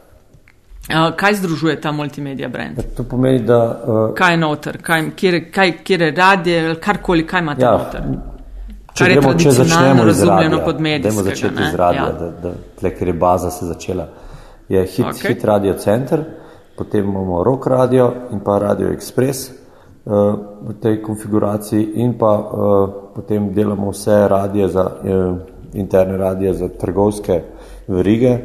Uh, 0.89 1.15
kaj 1.15 1.35
združuje 1.35 1.81
ta 1.81 1.91
multimedia 1.91 2.50
brand? 2.50 2.77
Ja, 2.77 2.83
to 2.97 3.03
pomeni, 3.03 3.39
da. 3.45 3.83
Uh, 3.88 4.15
kaj 4.17 4.33
je 4.33 4.38
noter, 4.38 4.77
kaj, 4.81 5.11
kjer, 5.15 5.38
kaj, 5.53 5.77
kjer 5.83 6.01
je 6.01 6.11
radije, 6.11 6.75
karkoli, 6.81 7.25
kaj 7.27 7.41
imate 7.41 7.65
ja, 7.65 7.71
noter. 7.77 8.07
Če 8.93 9.05
gremo, 9.05 9.29
je 9.29 9.38
tradicionalno 9.38 10.03
razumljeno 10.03 10.59
pod 10.65 10.81
medijem. 10.81 11.13
Dajmo 11.13 11.23
začeti 11.23 11.69
z 11.71 11.75
radija, 11.75 12.03
ja. 12.03 12.11
da, 12.19 12.31
da 12.43 12.53
tle, 12.79 12.91
ker 12.97 13.07
je 13.07 13.13
baza 13.13 13.51
se 13.51 13.65
začela. 13.65 14.07
Je 14.69 14.83
hit, 14.85 15.05
okay. 15.05 15.27
hit 15.27 15.45
radio 15.45 15.73
center, 15.73 16.23
potem 16.77 17.05
imamo 17.05 17.43
rock 17.43 17.67
radio 17.67 18.11
in 18.31 18.39
pa 18.39 18.57
radio 18.59 18.89
express 18.89 19.51
uh, 19.51 20.33
v 20.67 20.75
tej 20.81 21.01
konfiguraciji 21.03 21.91
in 22.03 22.17
pa 22.17 22.33
uh, 22.39 22.89
potem 23.15 23.53
delamo 23.53 23.91
vse 23.91 24.27
radije 24.27 24.67
za 24.67 24.85
uh, 24.85 25.38
interne 25.73 26.17
radije 26.17 26.53
za 26.53 26.67
trgovske 26.67 27.41
verige, 27.88 28.38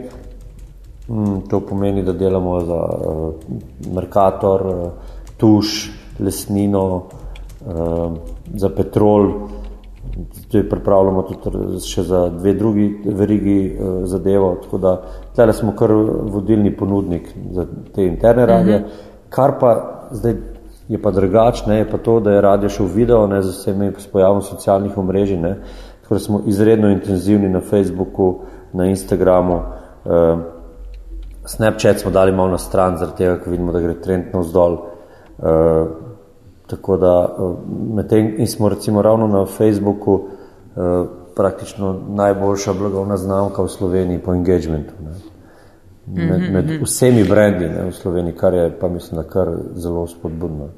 to 1.51 1.61
pomeni, 1.61 2.03
da 2.03 2.13
delamo 2.13 2.61
za 2.61 2.75
uh, 2.75 3.35
Merkator, 3.95 4.67
uh, 4.67 4.91
Tuš, 5.37 5.91
Lesnino, 6.19 6.87
uh, 7.67 8.13
za 8.55 8.69
Petrol. 8.69 9.31
Zdaj 10.49 10.69
pripravljamo 10.69 11.23
tudi 11.23 11.81
še 11.85 12.03
za 12.03 12.29
dve 12.33 12.55
drugi 12.55 12.87
verigi 13.05 13.77
zadevo. 14.09 14.55
Tako 14.63 14.79
da 14.79 14.93
tukaj 15.35 15.53
smo 15.53 15.75
kar 15.77 15.93
vodilni 16.33 16.71
ponudnik 16.77 17.29
za 17.53 17.67
te 17.95 18.07
interne 18.07 18.47
radije. 18.47 18.77
Uh 18.77 18.83
-huh. 18.83 19.29
kar 19.29 19.59
pa 19.61 19.73
zdaj 20.11 20.35
je 20.89 21.03
pa 21.03 21.11
drugačne, 21.11 21.79
je 21.79 21.91
pa 21.91 21.99
to, 21.99 22.21
da 22.21 22.33
je 22.33 22.41
radio 22.41 22.69
šel 22.69 22.87
video, 22.87 23.27
ne 23.27 23.43
z 23.43 23.51
vsemi 23.51 23.91
pojavom 24.13 24.43
socialnih 24.43 24.99
omrežij, 24.99 25.39
ne, 25.39 25.57
tako 26.03 26.15
da 26.15 26.21
smo 26.21 26.41
izredno 26.47 26.89
intenzivni 26.89 27.49
na 27.49 27.61
Facebooku, 27.61 28.35
na 28.73 28.87
Instagramu, 28.87 29.55
uh, 29.57 30.39
Snapchat 31.47 31.99
smo 31.99 32.11
dali 32.11 32.33
malo 32.33 32.51
na 32.51 32.59
stran, 32.59 32.97
zaradi 32.97 33.17
tega, 33.17 33.39
ker 33.39 33.51
vidimo, 33.51 33.73
da 33.73 33.81
gre 33.81 33.95
trend 34.03 34.35
navzdol. 34.35 34.79
Uh, 35.39 35.89
tako 36.67 36.97
da 36.97 37.13
uh, 37.39 37.57
medtem 37.95 38.47
smo 38.47 38.69
recimo 38.69 39.03
ravno 39.03 39.27
na 39.27 39.47
Facebooku 39.47 40.15
uh, 40.15 41.07
praktično 41.37 42.01
najboljša 42.09 42.73
blagovna 42.73 43.17
znamka 43.17 43.63
v 43.63 43.69
Sloveniji 43.69 44.19
po 44.19 44.35
engagementu. 44.35 44.93
Ne. 45.01 45.11
Med, 46.07 46.41
mhm, 46.41 46.53
med 46.53 46.65
mhm. 46.65 46.85
vsemi 46.85 47.25
brendi 47.25 47.69
ne, 47.69 47.85
v 47.85 47.93
Sloveniji, 47.93 48.35
kar 48.37 48.55
je 48.55 48.79
pa 48.81 48.89
mislim, 48.89 49.23
da 49.23 49.29
kar 49.29 49.49
zelo 49.75 50.07
spodbudno. 50.07 50.69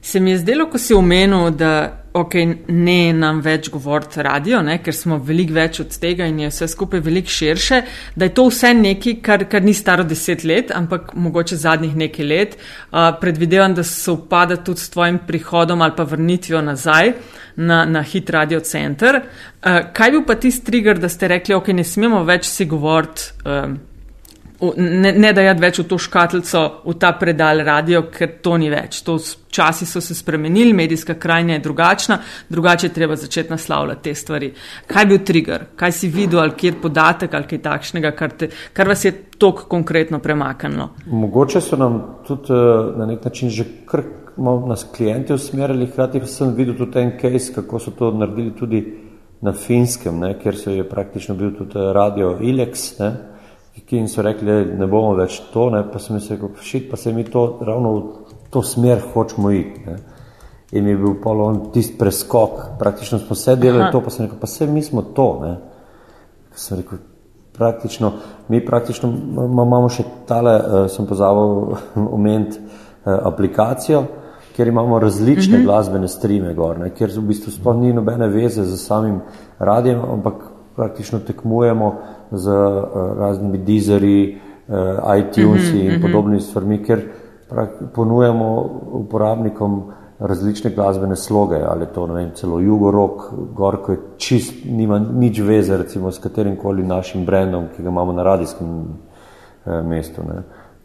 Se 0.00 0.20
mi 0.20 0.30
je 0.30 0.38
zdelo, 0.38 0.70
ko 0.70 0.78
si 0.78 0.94
omenil, 0.94 1.50
da 1.50 1.97
okay, 2.14 2.46
ne 2.68 3.12
nam 3.12 3.40
več 3.44 3.68
govoriti 3.72 4.22
radio, 4.22 4.60
ne, 4.64 4.78
ker 4.82 4.94
smo 4.94 5.18
veliko 5.22 5.56
več 5.56 5.80
od 5.82 5.96
tega 6.00 6.26
in 6.28 6.40
je 6.42 6.50
vse 6.50 6.68
skupaj 6.72 7.02
veliko 7.04 7.32
širše, 7.32 7.80
da 8.16 8.28
je 8.28 8.34
to 8.36 8.46
vse 8.48 8.72
nekaj, 8.74 9.16
kar, 9.24 9.44
kar 9.50 9.64
ni 9.64 9.74
staro 9.74 10.06
deset 10.08 10.44
let, 10.48 10.72
ampak 10.74 11.12
mogoče 11.14 11.56
zadnjih 11.56 11.96
nekaj 11.96 12.28
let. 12.28 12.56
Uh, 12.92 13.10
predvidevam, 13.20 13.74
da 13.74 13.84
se 13.84 14.10
upada 14.12 14.56
tudi 14.56 14.80
s 14.80 14.90
tvojim 14.94 15.20
prihodom 15.26 15.82
ali 15.82 15.96
pa 15.96 16.06
vrnitvijo 16.08 16.62
nazaj 16.62 17.12
na, 17.56 17.84
na 17.84 18.02
hit 18.02 18.30
radio 18.30 18.60
center. 18.60 19.20
Uh, 19.22 19.90
kaj 19.92 20.14
bil 20.14 20.24
pa 20.26 20.38
tisti 20.38 20.66
trigger, 20.66 20.98
da 20.98 21.08
ste 21.08 21.28
rekli, 21.28 21.54
ok, 21.54 21.72
ne 21.74 21.84
smemo 21.84 22.24
več 22.28 22.48
si 22.48 22.68
govoriti. 22.68 23.32
Uh, 23.44 23.87
ne, 24.76 25.12
ne 25.12 25.30
dajati 25.32 25.62
več 25.62 25.78
v 25.78 25.84
to 25.86 25.98
škatlico, 26.02 26.62
v 26.84 26.94
ta 26.98 27.12
predal 27.18 27.62
radio, 27.66 28.02
ker 28.10 28.38
to 28.42 28.56
ni 28.58 28.70
več. 28.72 29.00
To 29.06 29.18
časi 29.54 29.86
so 29.86 30.02
se 30.02 30.16
spremenili, 30.18 30.74
medijska 30.76 31.14
krajina 31.14 31.56
je 31.56 31.64
drugačna, 31.64 32.18
drugače 32.50 32.88
je 32.88 32.92
treba 32.94 33.16
začeti 33.16 33.50
naslavljati 33.50 34.02
te 34.02 34.14
stvari. 34.14 34.50
Kaj 34.86 35.02
je 35.02 35.10
bil 35.12 35.22
trigger, 35.30 35.66
kaj 35.78 35.94
si 35.94 36.10
videl, 36.12 36.42
ali 36.42 36.56
kjer 36.58 36.80
podatek, 36.82 37.34
ali 37.34 37.50
kaj 37.52 37.62
takšnega, 37.68 38.12
kar, 38.18 38.34
te, 38.38 38.50
kar 38.74 38.90
vas 38.90 39.04
je 39.04 39.14
tako 39.38 39.68
konkretno 39.70 40.18
premaknilo? 40.18 40.90
Mogoče 41.06 41.62
so 41.62 41.78
nam 41.78 42.00
tudi 42.26 42.52
uh, 42.52 42.96
na 42.98 43.06
nek 43.06 43.24
način 43.24 43.54
že 43.54 43.64
kar 43.86 44.02
nas 44.38 44.86
klienti 44.94 45.34
usmerili, 45.34 45.86
hkrati 45.86 46.20
pa 46.20 46.26
sem 46.26 46.52
videl 46.54 46.76
tudi 46.78 46.98
en 47.00 47.16
case, 47.20 47.54
kako 47.54 47.78
so 47.78 47.90
to 47.90 48.10
naredili 48.14 48.52
tudi 48.58 48.84
na 49.42 49.52
finskem, 49.52 50.18
ne, 50.18 50.34
kjer 50.38 50.56
se 50.56 50.76
je 50.76 50.88
praktično 50.88 51.34
bil 51.34 51.54
tudi 51.54 51.90
radio 51.94 52.36
Ilex. 52.42 52.98
Ne, 52.98 53.37
ki 53.86 54.06
so 54.08 54.22
rekli, 54.22 54.52
ne 54.78 54.86
bomo 54.86 55.14
več 55.18 55.40
to, 55.52 55.68
ne, 55.70 55.82
pa 55.92 55.98
sem 55.98 56.20
se 56.20 56.34
rekel, 56.34 56.54
šit, 56.62 56.90
pa 56.90 56.96
se 56.96 57.12
mi 57.12 57.24
to 57.24 57.58
ravno 57.66 57.92
v 57.94 58.36
to 58.50 58.62
smer 58.62 59.02
hočemo 59.12 59.50
iti. 59.50 59.80
Ne. 59.86 59.96
In 60.72 60.84
mi 60.84 60.90
je 60.90 60.96
bil 60.96 61.14
polon 61.22 61.70
tisti 61.72 61.98
preskok, 61.98 62.60
praktično 62.78 63.18
smo 63.18 63.36
vse 63.36 63.56
delali 63.56 63.82
Aha. 63.82 63.92
to, 63.92 64.00
pa 64.04 64.10
sem 64.10 64.26
rekel, 64.26 64.38
pa 64.40 64.48
vse 64.48 64.66
mi 64.66 64.82
smo 64.82 65.02
to. 65.02 65.28
Ne. 65.42 65.54
Sem 66.54 66.80
rekel, 66.80 66.98
praktično, 67.56 68.12
mi 68.48 68.60
praktično 68.64 69.12
imamo 69.44 69.88
še 69.88 70.04
tale, 70.28 70.54
uh, 70.58 70.86
sem 70.92 71.06
pozabil 71.06 71.74
omeniti, 72.16 72.60
uh, 72.60 73.14
aplikacijo, 73.30 74.04
kjer 74.56 74.68
imamo 74.68 74.98
različne 74.98 75.54
uh 75.54 75.58
mhm. 75.58 75.62
-huh. 75.62 75.66
glasbene 75.66 76.08
streame 76.08 76.54
gor, 76.54 76.78
ne, 76.78 76.90
kjer 76.90 77.10
v 77.16 77.26
bistvu 77.28 77.52
sploh 77.52 77.76
ni 77.76 77.92
nobene 77.92 78.28
veze 78.28 78.64
z 78.64 78.76
samim 78.76 79.20
radijem, 79.58 80.00
ampak 80.12 80.57
praktično 80.78 81.18
tekmujemo 81.26 81.92
z 82.30 82.54
uh, 82.54 82.84
raznimi 83.18 83.58
dizerji, 83.58 84.38
uh, 84.68 84.74
iTunes 85.18 85.72
mm 85.72 85.76
-hmm, 85.76 85.94
in 85.94 86.02
podobnimi 86.02 86.40
stvarmi, 86.40 86.78
ker 86.84 87.02
ponujamo 87.94 88.70
uporabnikom 88.92 89.82
različne 90.18 90.70
glasbene 90.70 91.16
sloge, 91.16 91.56
ali 91.68 91.86
to 91.94 92.04
vem, 92.04 92.30
celo 92.34 92.60
jugorok, 92.60 93.22
gorko 93.54 93.92
je 93.92 93.98
čist, 94.16 94.54
nima 94.64 94.98
nič 94.98 95.40
veze 95.40 95.76
recimo 95.76 96.12
s 96.12 96.18
katerim 96.18 96.56
koli 96.56 96.82
našim 96.82 97.24
brendom, 97.24 97.68
ki 97.76 97.82
ga 97.82 97.88
imamo 97.88 98.12
na 98.12 98.22
radijskem 98.22 98.68
uh, 98.68 99.86
mestu. 99.86 100.22
Ne. 100.22 100.42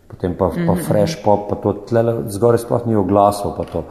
Potem 0.07 0.35
pa, 0.37 0.49
pa 0.49 0.73
mhm, 0.73 0.81
fresh 0.87 1.17
mhm. 1.17 1.23
pop, 1.25 1.49
pa 1.49 1.55
to 1.55 1.73
tlele, 1.73 2.23
zgore 2.29 2.57
sploh 2.57 2.85
ni 2.85 2.95
oglasov, 2.95 3.57
pa 3.57 3.63
to. 3.63 3.83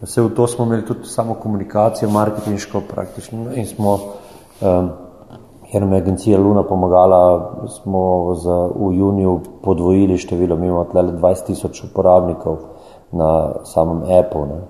Vse 0.00 0.22
v 0.22 0.32
to 0.36 0.46
smo 0.46 0.64
imeli 0.64 0.84
tudi 0.84 1.08
samo 1.08 1.34
komunikacijo, 1.34 2.10
marketinško 2.10 2.80
praktično 2.88 3.52
in 3.54 3.66
smo 3.66 3.92
um, 4.60 4.90
ker 5.72 5.80
nam 5.80 5.92
je 5.92 5.98
agencija 5.98 6.38
Luna 6.38 6.62
pomagala, 6.62 7.22
smo 7.68 8.34
za, 8.34 8.56
v 8.74 8.94
juniju 8.98 9.40
podvojili 9.62 10.18
število, 10.18 10.56
mi 10.56 10.66
imamo 10.66 10.84
tle 10.84 11.02
20 11.02 11.46
tisoč 11.46 11.84
uporabnikov 11.84 12.58
na 13.12 13.54
samem 13.64 14.02
Apple. 14.02 14.46
Ne. 14.46 14.60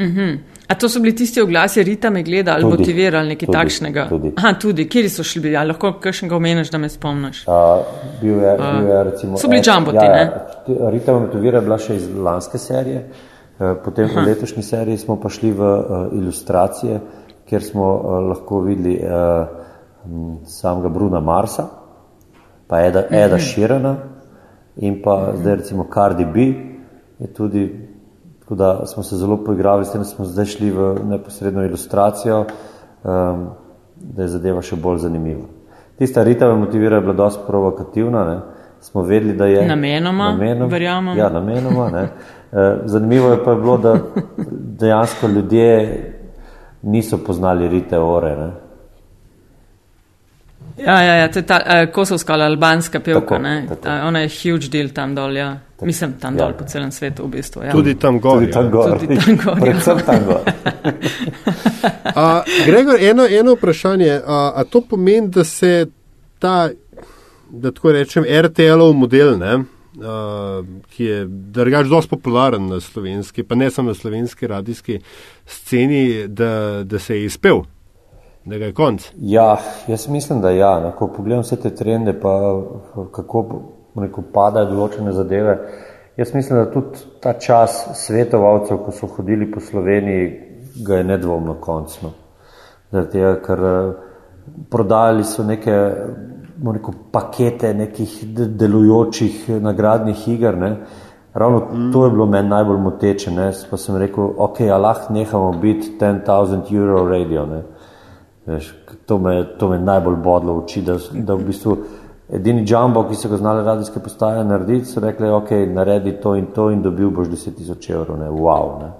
Uh 0.00 0.16
-huh. 0.16 0.38
A 0.68 0.74
to 0.74 0.88
so 0.88 1.00
bili 1.00 1.16
tisti 1.16 1.40
oglasi, 1.40 1.82
Rita 1.82 2.10
me 2.10 2.22
gleda 2.22 2.52
ali 2.54 2.64
motivirali 2.64 3.28
nekaj 3.28 3.46
tudi, 3.46 3.58
takšnega? 3.58 4.06
Tudi. 4.08 4.32
Aha, 4.36 4.52
tudi. 4.60 4.88
Kjer 4.88 5.10
so 5.10 5.22
šli 5.22 5.42
bili? 5.42 5.66
Lahko 5.66 5.92
kakšnega 6.00 6.36
omeniš, 6.36 6.70
da 6.70 6.78
me 6.78 6.88
spomniš? 6.88 7.42
A, 7.48 7.82
bil 8.20 8.42
je, 8.42 8.56
bil 8.58 8.88
je 8.88 9.04
recimo. 9.04 9.38
So 9.38 9.48
bili 9.48 9.62
džamboti, 9.62 9.96
ja, 9.96 10.12
ne? 10.12 10.30
Ja, 10.66 10.90
Rita 10.90 11.12
me 11.12 11.20
motivira 11.20 11.58
je 11.58 11.62
bila 11.62 11.78
še 11.78 11.96
iz 11.96 12.08
lanske 12.14 12.58
serije, 12.58 13.10
e, 13.60 13.74
potem 13.84 14.04
Aha. 14.04 14.20
v 14.20 14.24
letošnji 14.24 14.62
seriji 14.62 14.98
smo 14.98 15.20
pa 15.20 15.28
šli 15.28 15.52
v 15.52 15.62
uh, 15.62 16.06
ilustracije, 16.12 17.00
kjer 17.48 17.62
smo 17.62 17.94
uh, 17.94 18.28
lahko 18.28 18.60
videli 18.60 19.00
uh, 19.02 19.59
samega 20.44 20.88
Bruna 20.88 21.20
Marsa, 21.20 21.68
pa 22.66 22.80
Eda, 22.80 23.04
Eda 23.10 23.36
mhm. 23.36 23.44
Širana 23.44 23.96
in 24.76 25.02
pa 25.02 25.16
mhm. 25.16 25.36
zdaj 25.36 25.56
recimo 25.56 25.86
Cardi 25.94 26.24
B. 26.24 26.40
Je 27.18 27.32
tudi, 27.32 27.88
tako 28.40 28.54
da 28.54 28.86
smo 28.86 29.02
se 29.02 29.16
zelo 29.16 29.44
poigrali 29.44 29.84
s 29.84 29.92
tem, 29.92 30.04
smo 30.04 30.24
zdaj 30.24 30.44
šli 30.44 30.70
v 30.70 30.94
neposredno 31.04 31.64
ilustracijo, 31.64 32.44
um, 33.04 33.48
da 33.96 34.22
je 34.22 34.28
zadeva 34.28 34.62
še 34.62 34.76
bolj 34.76 35.02
zanimiva. 35.04 35.44
Tista 35.98 36.22
Rita 36.24 36.48
me 36.48 36.54
motivira, 36.54 36.96
je 36.96 37.00
bila 37.00 37.12
dosti 37.12 37.42
provokativna, 37.46 38.24
ne? 38.24 38.40
smo 38.80 39.02
vedeli, 39.02 39.32
da 39.36 39.46
je 39.46 39.66
namenoma, 39.68 40.30
namenoma 40.30 40.66
verjamem. 40.66 41.18
Ja, 41.18 41.28
namenoma. 41.28 41.90
Ne? 41.90 42.08
E, 42.52 42.76
zanimivo 42.84 43.28
je 43.30 43.44
pa 43.44 43.50
je 43.50 43.56
bilo, 43.56 43.78
da 43.78 43.96
dejansko 44.80 45.28
ljudje 45.28 46.00
niso 46.82 47.18
poznali 47.26 47.68
Rite 47.68 47.98
Ore. 47.98 48.36
Ne? 48.36 48.50
Ja, 50.78 51.02
ja, 51.02 51.14
ja 51.14 51.28
to 51.28 51.38
je 51.38 51.46
ta 51.46 51.60
uh, 51.66 51.92
kosovska 51.92 52.32
ali 52.32 52.42
albanska 52.42 53.00
pevka. 53.00 53.20
Tako, 53.20 53.42
tako. 53.68 53.82
Ta, 53.82 54.02
ona 54.06 54.20
je 54.20 54.28
huge 54.28 54.68
deal 54.68 54.88
tam 54.88 55.14
dol. 55.14 55.36
Ja. 55.36 55.58
Mislim, 55.82 56.12
tam 56.20 56.34
ja. 56.34 56.44
dol 56.44 56.52
po 56.58 56.64
celem 56.64 56.92
svetu, 56.92 57.24
v 57.24 57.28
bistvu. 57.28 57.62
Ja. 57.62 57.72
Tudi 57.72 57.94
tam 57.94 58.20
gor. 58.20 58.40
Tudi 58.40 58.52
tam 58.52 58.70
gor. 58.70 58.98
Tudi 58.98 59.16
tam 59.16 59.36
gor. 59.36 59.56
Ja. 59.56 59.64
Predvsem 59.64 59.98
tam 60.06 60.24
gor. 60.26 60.40
a, 62.22 62.42
Gregor, 62.66 63.00
eno, 63.00 63.26
eno 63.26 63.54
vprašanje. 63.54 64.20
A, 64.26 64.52
a 64.56 64.64
to 64.64 64.80
pomeni, 64.80 65.28
da 65.28 65.44
se 65.44 65.86
ta, 66.38 66.68
da 67.50 67.72
tako 67.72 67.92
rečem, 67.92 68.24
RTL-ov 68.24 68.94
model, 68.96 69.38
ne, 69.38 69.56
a, 70.04 70.62
ki 70.92 71.04
je 71.04 71.24
drugač 71.28 71.88
dosti 71.88 72.10
popularen 72.10 72.68
na 72.68 72.80
slovenski, 72.80 73.42
pa 73.42 73.54
ne 73.54 73.70
samo 73.70 73.94
na 73.94 73.94
slovenski 73.94 74.46
radijski 74.46 75.00
sceni, 75.46 76.28
da, 76.28 76.82
da 76.84 76.98
se 76.98 77.16
je 77.16 77.24
izpel 77.24 77.64
da 78.44 78.58
ga 78.58 78.64
je 78.64 78.74
konc. 78.74 79.10
Ja, 79.18 79.56
jaz 79.88 80.08
mislim, 80.08 80.40
da 80.40 80.50
ja. 80.50 80.80
No, 80.80 80.92
ko 80.98 81.08
pogledam 81.16 81.42
vse 81.42 81.56
te 81.60 81.74
trende, 81.74 82.14
pa 82.20 82.34
kako 83.12 83.44
rekel, 83.96 84.24
padajo 84.32 84.70
določene 84.72 85.12
zadeve. 85.12 85.56
Jaz 86.16 86.34
mislim, 86.34 86.58
da 86.58 86.70
tudi 86.72 87.04
ta 87.20 87.32
čas 87.32 87.82
svetovalcev, 88.04 88.82
ko 88.84 88.92
so 88.92 89.08
hodili 89.16 89.50
po 89.50 89.60
Sloveniji, 89.60 90.30
ga 90.86 91.00
je 91.00 91.04
nedvomno 91.04 91.54
koncno. 91.60 92.12
Zato, 92.92 93.34
ker 93.44 93.64
eh, 93.66 93.92
prodajali 94.70 95.24
so 95.24 95.44
neke 95.46 95.76
rekel, 96.60 96.94
pakete 97.12 97.74
nekih 97.74 98.16
delujočih 98.34 99.48
nagradnih 99.62 100.28
iger. 100.28 100.58
Ne. 100.58 100.76
Ravno 101.34 101.90
to 101.92 102.04
je 102.04 102.10
bilo 102.10 102.26
meni 102.26 102.48
najbolj 102.48 102.80
moteče. 102.82 103.30
Ne. 103.30 103.52
Pa 103.70 103.76
sem 103.76 103.96
rekel, 103.96 104.32
ok, 104.36 104.60
lahko 104.60 105.12
nehamo 105.12 105.52
biti 105.62 105.96
10.000 106.00 106.76
euro 106.76 107.06
radio. 107.08 107.46
Ne. 107.46 107.62
Veš, 108.46 108.74
to, 109.06 109.18
me, 109.18 109.44
to 109.58 109.68
me 109.68 109.78
najbolj 109.78 110.16
bodlo 110.16 110.54
v 110.54 110.64
oči, 110.64 110.82
da, 110.82 110.96
da 111.12 111.34
v 111.36 111.44
bistvu 111.50 111.76
edini 112.32 112.64
jumbo, 112.66 113.04
ki 113.08 113.18
so 113.18 113.28
ga 113.28 113.36
znali 113.36 113.64
radijske 113.64 114.00
postaje 114.00 114.44
narediti, 114.44 114.88
so 114.88 115.00
rekli, 115.00 115.28
ok, 115.28 115.50
naredi 115.74 116.16
to 116.22 116.34
in 116.38 116.46
to 116.54 116.70
in 116.70 116.82
dobil 116.82 117.10
boš 117.10 117.28
10 117.28 117.58
tisoč 117.58 117.90
evrov, 117.90 118.18
ne, 118.18 118.30
wow. 118.30 118.78
Ne. 118.80 118.90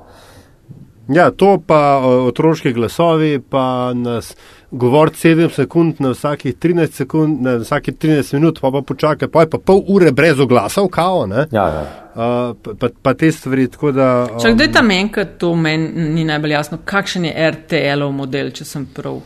Ja, 1.11 1.31
to 1.31 1.59
pa 1.67 1.99
otroški 2.07 2.73
glasovi, 2.73 3.40
pa 3.40 3.93
nas 3.95 4.37
govori 4.71 5.11
7 5.11 5.50
sekund 5.50 5.95
na 5.99 6.11
vsakih 6.11 6.55
13 6.57 6.93
sekund, 6.93 7.43
na 7.43 7.57
vsakih 7.57 7.95
13 7.95 8.35
minut, 8.35 8.61
pa 8.61 8.71
pa 8.71 8.83
počakaj, 8.83 9.29
pa 9.29 9.40
je 9.40 9.50
pa 9.50 9.59
pol 9.59 9.83
ure 9.88 10.12
brez 10.12 10.40
oglasov, 10.40 10.88
kao, 10.88 11.26
ne? 11.26 11.47
Ja, 11.50 11.67
ja. 11.67 11.83
Uh, 12.14 12.75
pa, 12.79 12.88
pa 13.02 13.14
te 13.14 13.33
stvari, 13.33 13.69
tako 13.69 13.93
da. 13.93 14.29
Um... 14.31 14.38
Če 14.43 14.55
kdaj 14.55 14.73
ta 14.73 14.83
menjka, 14.83 15.25
to 15.38 15.55
meni 15.55 16.07
ni 16.14 16.25
najbolj 16.25 16.55
jasno, 16.55 16.79
kakšen 16.85 17.26
je 17.26 17.50
RTL-ov 17.50 18.14
model, 18.14 18.55
če 18.55 18.64
sem 18.64 18.87
prav 18.95 19.19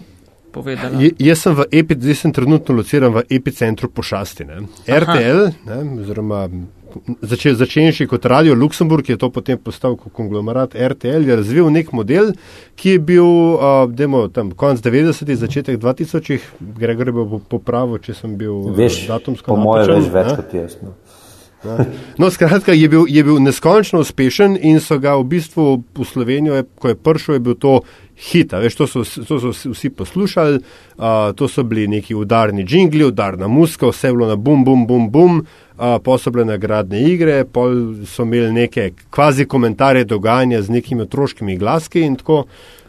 povedala. 0.55 1.03
Je, 1.03 1.11
jaz 1.19 1.45
sem 1.45 1.59
v 1.59 1.67
epi, 1.83 1.99
zdaj 1.99 2.21
sem 2.23 2.37
trenutno 2.37 2.79
lociran 2.79 3.15
v 3.19 3.27
epicentru 3.35 3.91
pošasti. 3.91 4.49
Ne. 4.49 4.65
RTL, 4.87 5.51
ne, 5.67 5.83
oziroma 6.01 6.47
zače, 7.23 7.55
začenši 7.55 8.07
kot 8.07 8.25
Radio 8.25 8.55
Luksemburg, 8.55 9.09
je 9.09 9.17
to 9.17 9.31
potem 9.31 9.59
postal 9.59 9.97
konglomerat 9.97 10.75
RTL, 10.75 11.27
je 11.27 11.37
razvil 11.37 11.71
nek 11.71 11.93
model, 11.93 12.33
ki 12.77 12.97
je 12.97 12.99
bil, 12.99 13.27
uh, 13.27 13.85
demo, 13.91 14.27
tam 14.29 14.53
konc 14.57 14.81
90-ih, 14.81 15.39
začetek 15.39 15.81
2000-ih, 15.83 16.47
Gregor 16.79 17.11
je 17.11 17.17
bil 17.17 17.41
popravo, 17.49 17.99
če 17.99 18.15
sem 18.15 18.37
bil 18.39 18.71
veš, 18.77 19.05
datumsko. 19.11 19.55
Po 19.55 19.59
mojem, 19.61 19.97
več, 19.97 20.11
več 20.15 20.33
kot 20.39 20.55
jaz. 20.55 20.79
No. 20.83 20.95
No, 22.18 22.30
skratka, 22.30 22.73
je 22.73 22.88
bil, 22.88 23.04
je 23.09 23.25
bil 23.25 23.40
neskončno 23.42 24.00
uspešen 24.04 24.56
in 24.61 24.80
so 24.80 24.99
ga 24.99 25.16
v 25.18 25.25
bistvu 25.35 25.83
v 25.94 26.06
Slovenijo, 26.06 26.62
ko 26.78 26.92
je 26.92 26.94
prišel, 26.94 27.35
je 27.35 27.40
bil 27.40 27.59
to 27.59 27.75
hit. 28.30 28.52
Veš, 28.52 28.76
to, 28.78 28.87
so, 28.87 29.02
to 29.02 29.40
so 29.40 29.52
vsi 29.73 29.90
poslušali, 29.90 30.61
uh, 30.61 31.33
to 31.37 31.49
so 31.49 31.64
bili 31.66 31.88
neki 31.88 32.14
udarni 32.14 32.64
džingli, 32.64 33.04
udarna 33.04 33.49
muska, 33.49 33.90
vse 33.90 34.09
je 34.09 34.12
bilo 34.12 34.28
na 34.30 34.37
bum, 34.37 34.64
bum, 34.64 34.87
bum, 34.87 35.11
bum 35.11 35.44
posobljene 36.04 36.59
gradne 36.59 37.00
igre, 37.02 37.44
pol 37.44 37.97
so 38.06 38.23
imeli 38.23 38.52
neke 38.52 38.92
kvazi 39.11 39.44
komentarje 39.44 40.04
dogajanja 40.04 40.62
z 40.62 40.71
nekimi 40.71 41.02
otroškimi 41.02 41.56
glaski 41.59 42.04
in 42.06 42.16
tako. 42.16 42.44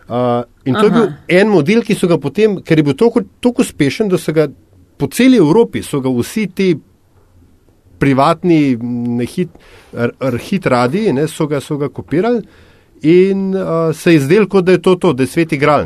Uh, 0.08 0.44
in 0.66 0.76
to 0.76 0.86
Aha. 0.86 0.86
je 0.86 0.92
bil 0.92 1.40
en 1.40 1.50
model, 1.50 1.82
ki 1.82 1.96
so 1.98 2.08
ga 2.08 2.20
potem, 2.22 2.60
ker 2.62 2.78
je 2.78 2.84
bil 2.86 2.94
tako 2.94 3.24
uspešen, 3.42 4.10
da 4.10 4.20
so 4.22 4.34
ga 4.34 4.48
po 4.98 5.08
celi 5.08 5.38
Evropi, 5.38 5.82
so 5.84 6.00
ga 6.00 6.14
vsi 6.14 6.46
ti 6.48 6.76
privatni 8.00 8.78
hit, 9.28 9.50
hit 10.50 10.66
radi, 10.66 11.14
ne, 11.14 11.28
so, 11.28 11.48
ga, 11.48 11.60
so 11.60 11.78
ga 11.78 11.90
kopirali. 11.90 12.42
In 13.06 13.56
uh, 13.56 13.96
se 13.96 14.14
je 14.14 14.20
zdelo, 14.20 14.48
kot 14.48 14.66
da 14.66 14.72
je 14.72 14.82
to, 14.82 14.96
to 14.96 15.14
da 15.14 15.24
je 15.24 15.28
svet 15.28 15.52
igral. 15.54 15.84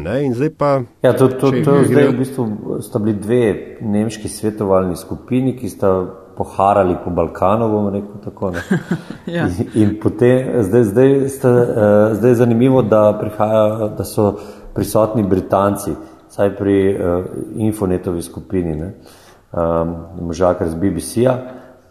Ja, 1.01 1.13
to, 1.17 1.27
to, 1.27 1.51
to, 1.51 1.63
to 1.65 1.83
zdaj 1.83 2.07
v 2.07 2.17
bistvu 2.17 2.77
sta 2.85 2.99
bili 2.99 3.17
dve 3.19 3.77
nemški 3.81 4.29
svetovalni 4.29 4.95
skupini, 4.95 5.55
ki 5.57 5.69
sta 5.69 5.91
poharali 6.37 6.95
po 7.03 7.11
Balkanu, 7.11 7.67
bomo 7.69 7.89
rekel 7.89 8.21
tako. 8.23 8.53
ja. 9.35 9.47
in, 9.47 9.67
in 9.73 9.97
potem, 9.99 10.63
zdaj, 10.63 10.83
zdaj, 10.93 11.15
sta, 11.33 11.49
uh, 11.49 12.15
zdaj 12.15 12.31
je 12.31 12.39
zanimivo, 12.45 12.81
da, 12.81 13.17
prihaja, 13.19 13.89
da 13.97 14.05
so 14.07 14.31
prisotni 14.75 15.23
Britanci, 15.23 15.97
saj 16.29 16.55
pri 16.55 16.77
uh, 16.93 17.25
Infonetovi 17.57 18.21
skupini, 18.21 18.77
um, 18.79 19.95
možakar 20.29 20.69
z 20.69 20.79
BBC-a, 20.79 21.35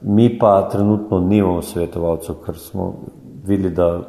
mi 0.00 0.38
pa 0.38 0.68
trenutno 0.72 1.20
nimamo 1.20 1.62
svetovalcev, 1.62 2.34
ker 2.46 2.58
smo 2.58 2.94
videli, 3.44 3.74
da 3.74 4.00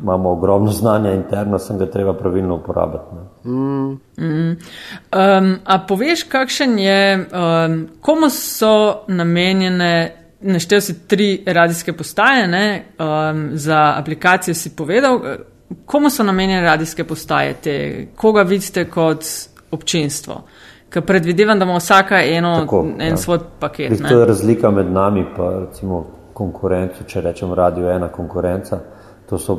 imamo 0.00 0.30
ogromno 0.30 0.70
znanja 0.70 1.12
interno, 1.12 1.58
sem 1.58 1.78
ga 1.78 1.86
treba 1.86 2.14
pravilno 2.14 2.54
uporabiti. 2.54 3.04
Mm. 3.44 3.90
Mm. 4.18 4.50
Um, 4.50 5.58
a 5.64 5.78
poveš, 5.88 6.22
kakšen 6.22 6.78
je, 6.78 7.16
um, 7.18 7.88
komu 8.00 8.30
so 8.30 9.04
namenjene, 9.08 10.16
naštel 10.40 10.80
si 10.80 11.08
tri 11.08 11.42
radijske 11.46 11.92
postaje, 11.92 12.48
ne, 12.48 12.84
um, 12.98 13.48
za 13.52 13.94
aplikacijo 13.96 14.54
si 14.54 14.76
povedal, 14.76 15.20
komu 15.86 16.10
so 16.10 16.22
namenjene 16.22 16.62
radijske 16.62 17.04
postaje, 17.04 17.54
te, 17.54 18.06
koga 18.16 18.42
vidite 18.42 18.84
kot 18.90 19.24
občinstvo? 19.70 20.42
Ker 20.90 21.02
predvidevam, 21.06 21.58
da 21.58 21.64
ima 21.64 21.76
vsaka 21.76 22.18
eno, 22.22 22.56
Tako, 22.60 22.86
en 22.98 23.14
ja. 23.14 23.16
svoj 23.16 23.38
paket. 23.60 24.00
To 24.08 24.20
je 24.20 24.26
razlika 24.26 24.70
med 24.70 24.92
nami 24.92 25.20
in 25.20 25.50
recimo 25.60 26.06
konkurenco, 26.34 27.04
če 27.06 27.20
rečem 27.20 27.52
radio 27.54 27.90
ena 27.90 28.08
konkurenca. 28.08 28.78
To 29.30 29.38
so 29.38 29.58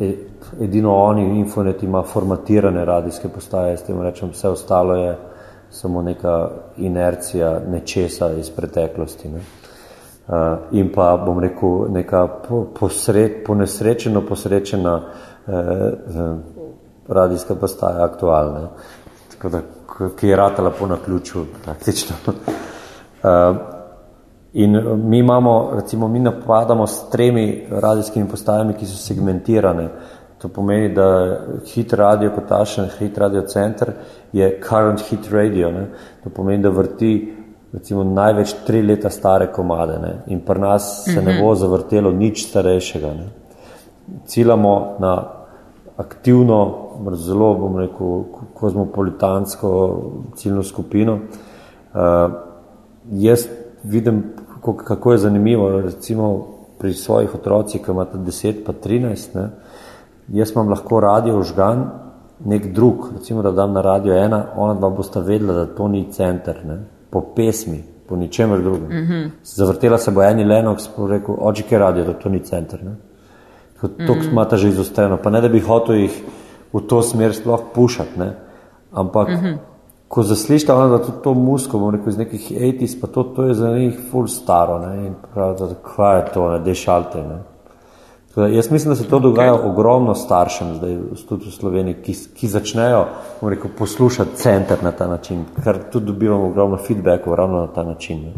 E, 0.00 0.16
edino 0.60 0.94
oni, 0.94 1.38
Infonet, 1.38 1.82
ima 1.82 2.02
formatirane 2.02 2.84
radijske 2.84 3.28
postaje, 3.28 3.76
s 3.76 3.82
tem 3.82 4.00
rečem, 4.02 4.30
vse 4.30 4.48
ostalo 4.48 4.96
je 4.96 5.16
samo 5.70 6.02
neka 6.02 6.50
inercija 6.76 7.60
nečesa 7.70 8.30
iz 8.30 8.50
preteklosti. 8.50 9.28
Ne. 9.28 9.40
Uh, 10.24 10.34
in 10.72 10.88
pa 10.94 11.16
bom 11.26 11.38
rekel, 11.40 11.84
neka 11.92 12.28
posred, 12.78 13.42
ponesrečeno 13.46 14.22
posrečena 14.26 14.94
uh, 14.96 15.52
radijska 17.08 17.54
postaja 17.54 18.04
aktualna, 18.04 18.68
da, 19.42 19.60
ki 20.16 20.28
je 20.28 20.36
ratala 20.36 20.70
po 20.70 20.86
naključju 20.86 21.46
praktično. 21.64 22.16
Uh, 22.26 23.56
In 24.54 24.76
eh, 24.76 24.94
mi 24.96 25.18
imamo, 25.18 25.70
recimo, 25.74 26.08
mi 26.08 26.20
napadamo 26.20 26.86
s 26.86 27.10
tremi 27.10 27.66
radijskimi 27.70 28.28
postajami, 28.28 28.74
ki 28.74 28.86
so 28.86 28.96
segmentirane. 28.96 29.88
To 30.38 30.48
pomeni, 30.48 30.92
da 30.94 31.06
hit 31.66 31.92
radio 31.92 32.30
kot 32.30 32.46
tašen, 32.48 32.90
hit 32.98 33.18
radio 33.18 33.42
center 33.48 33.92
je 34.32 34.60
current 34.68 35.00
hit 35.00 35.30
radio. 35.30 35.70
Ne? 35.72 35.86
To 36.24 36.30
pomeni, 36.30 36.62
da 36.62 36.70
vrti 36.70 37.34
recimo 37.72 38.04
največ 38.04 38.54
tri 38.66 38.82
leta 38.82 39.10
stare 39.10 39.48
komade 39.52 39.98
ne? 39.98 40.12
in 40.26 40.40
pri 40.46 40.60
nas 40.60 41.04
se 41.04 41.22
ne 41.22 41.32
mhm. 41.32 41.40
bo 41.42 41.54
zavrtelo 41.54 42.12
nič 42.12 42.46
starejšega. 42.48 43.14
Ne? 43.14 43.28
Ciljamo 44.26 44.96
na 44.98 45.16
aktivno, 45.96 46.83
zelo, 47.12 47.54
bom 47.54 47.76
rekel, 47.76 48.22
kozmopolitansko 48.54 50.00
ciljno 50.36 50.62
skupino. 50.62 51.18
Uh, 51.94 52.00
jaz 53.12 53.46
vidim 53.84 54.22
kako, 54.54 54.76
kako 54.84 55.12
je 55.12 55.18
zanimivo, 55.18 55.80
recimo 55.80 56.46
pri 56.78 56.92
svojih 56.92 57.34
otrocih, 57.34 57.82
ki 57.84 57.90
imate 57.90 58.18
10 58.18 58.64
pa 58.66 58.72
13, 58.72 59.34
ne, 59.34 59.48
jaz 60.28 60.52
imam 60.52 60.68
lahko 60.68 61.00
radio 61.00 61.42
žgan, 61.42 61.84
nek 62.44 62.72
drug, 62.74 63.08
recimo 63.14 63.42
da 63.42 63.50
dam 63.50 63.72
na 63.72 63.80
radio 63.80 64.14
ena, 64.14 64.44
ona 64.56 64.74
dva 64.74 64.90
bosta 64.90 65.20
vedela, 65.20 65.52
da 65.52 65.66
to 65.66 65.88
ni 65.88 66.06
center, 66.12 66.60
ne, 66.66 66.78
po 67.10 67.20
pesmi, 67.36 67.82
po 68.08 68.16
ničemer 68.16 68.62
drugem. 68.62 68.88
Mm 68.88 69.06
-hmm. 69.08 69.30
Zavrtela 69.44 69.98
se 69.98 70.10
bo 70.10 70.22
eni 70.22 70.44
Lennox, 70.44 70.88
pa 70.96 71.06
rekel, 71.08 71.34
očike 71.38 71.78
radio, 71.78 72.04
da 72.04 72.12
to 72.12 72.28
ni 72.28 72.40
center, 72.40 72.84
ne. 72.84 72.96
To 73.80 73.86
mm 73.86 74.06
-hmm. 74.06 74.30
imata 74.30 74.56
že 74.56 74.68
izostreno, 74.68 75.16
pa 75.16 75.30
ne 75.30 75.40
da 75.40 75.48
bi 75.48 75.60
hotel 75.60 75.94
jih 75.94 76.22
v 76.74 76.82
to 76.90 77.02
smer 77.02 77.34
sploh 77.34 77.70
pušati, 77.74 78.18
ne, 78.18 78.34
ampak 78.92 79.28
mm 79.28 79.40
-hmm 79.44 79.56
ko 80.14 80.22
zaslišite, 80.22 80.72
da 80.72 80.94
je 80.94 81.22
to 81.22 81.34
musko, 81.34 81.78
bom 81.78 81.90
rekel 81.90 82.08
iz 82.08 82.18
nekih 82.18 82.52
etis, 82.60 82.92
pa 83.00 83.06
to, 83.06 83.22
to 83.22 83.48
je 83.48 83.54
za 83.54 83.72
njih 83.74 83.96
ful 84.10 84.28
staro, 84.30 84.78
ne, 84.78 85.06
in 85.06 85.14
pravijo, 85.34 85.66
da 85.66 85.74
kva 85.82 86.12
je 86.14 86.24
to, 86.34 86.50
ne, 86.52 86.58
dešalte, 86.62 87.22
ne. 87.22 87.38
Teda, 88.34 88.46
jaz 88.46 88.70
mislim, 88.70 88.92
da 88.92 88.96
se 88.96 89.08
to 89.08 89.18
dogaja 89.18 89.54
okay. 89.54 89.70
ogromno 89.70 90.14
staršem 90.14 90.74
zdaj 90.76 90.96
tudi 91.28 91.50
v 91.50 91.54
Sloveniji, 91.54 91.96
ki, 92.02 92.14
ki 92.34 92.52
začnejo, 92.52 93.02
rekel, 93.42 93.74
poslušati 93.78 94.36
center 94.36 94.86
na 94.86 94.92
ta 94.92 95.10
način, 95.10 95.44
ker 95.64 95.82
tudi 95.92 96.06
dobivamo 96.06 96.46
ogromno 96.46 96.78
feedbackov 96.78 97.34
ravno 97.34 97.66
na 97.66 97.74
ta 97.74 97.82
način. 97.82 98.22
Ne. 98.28 98.32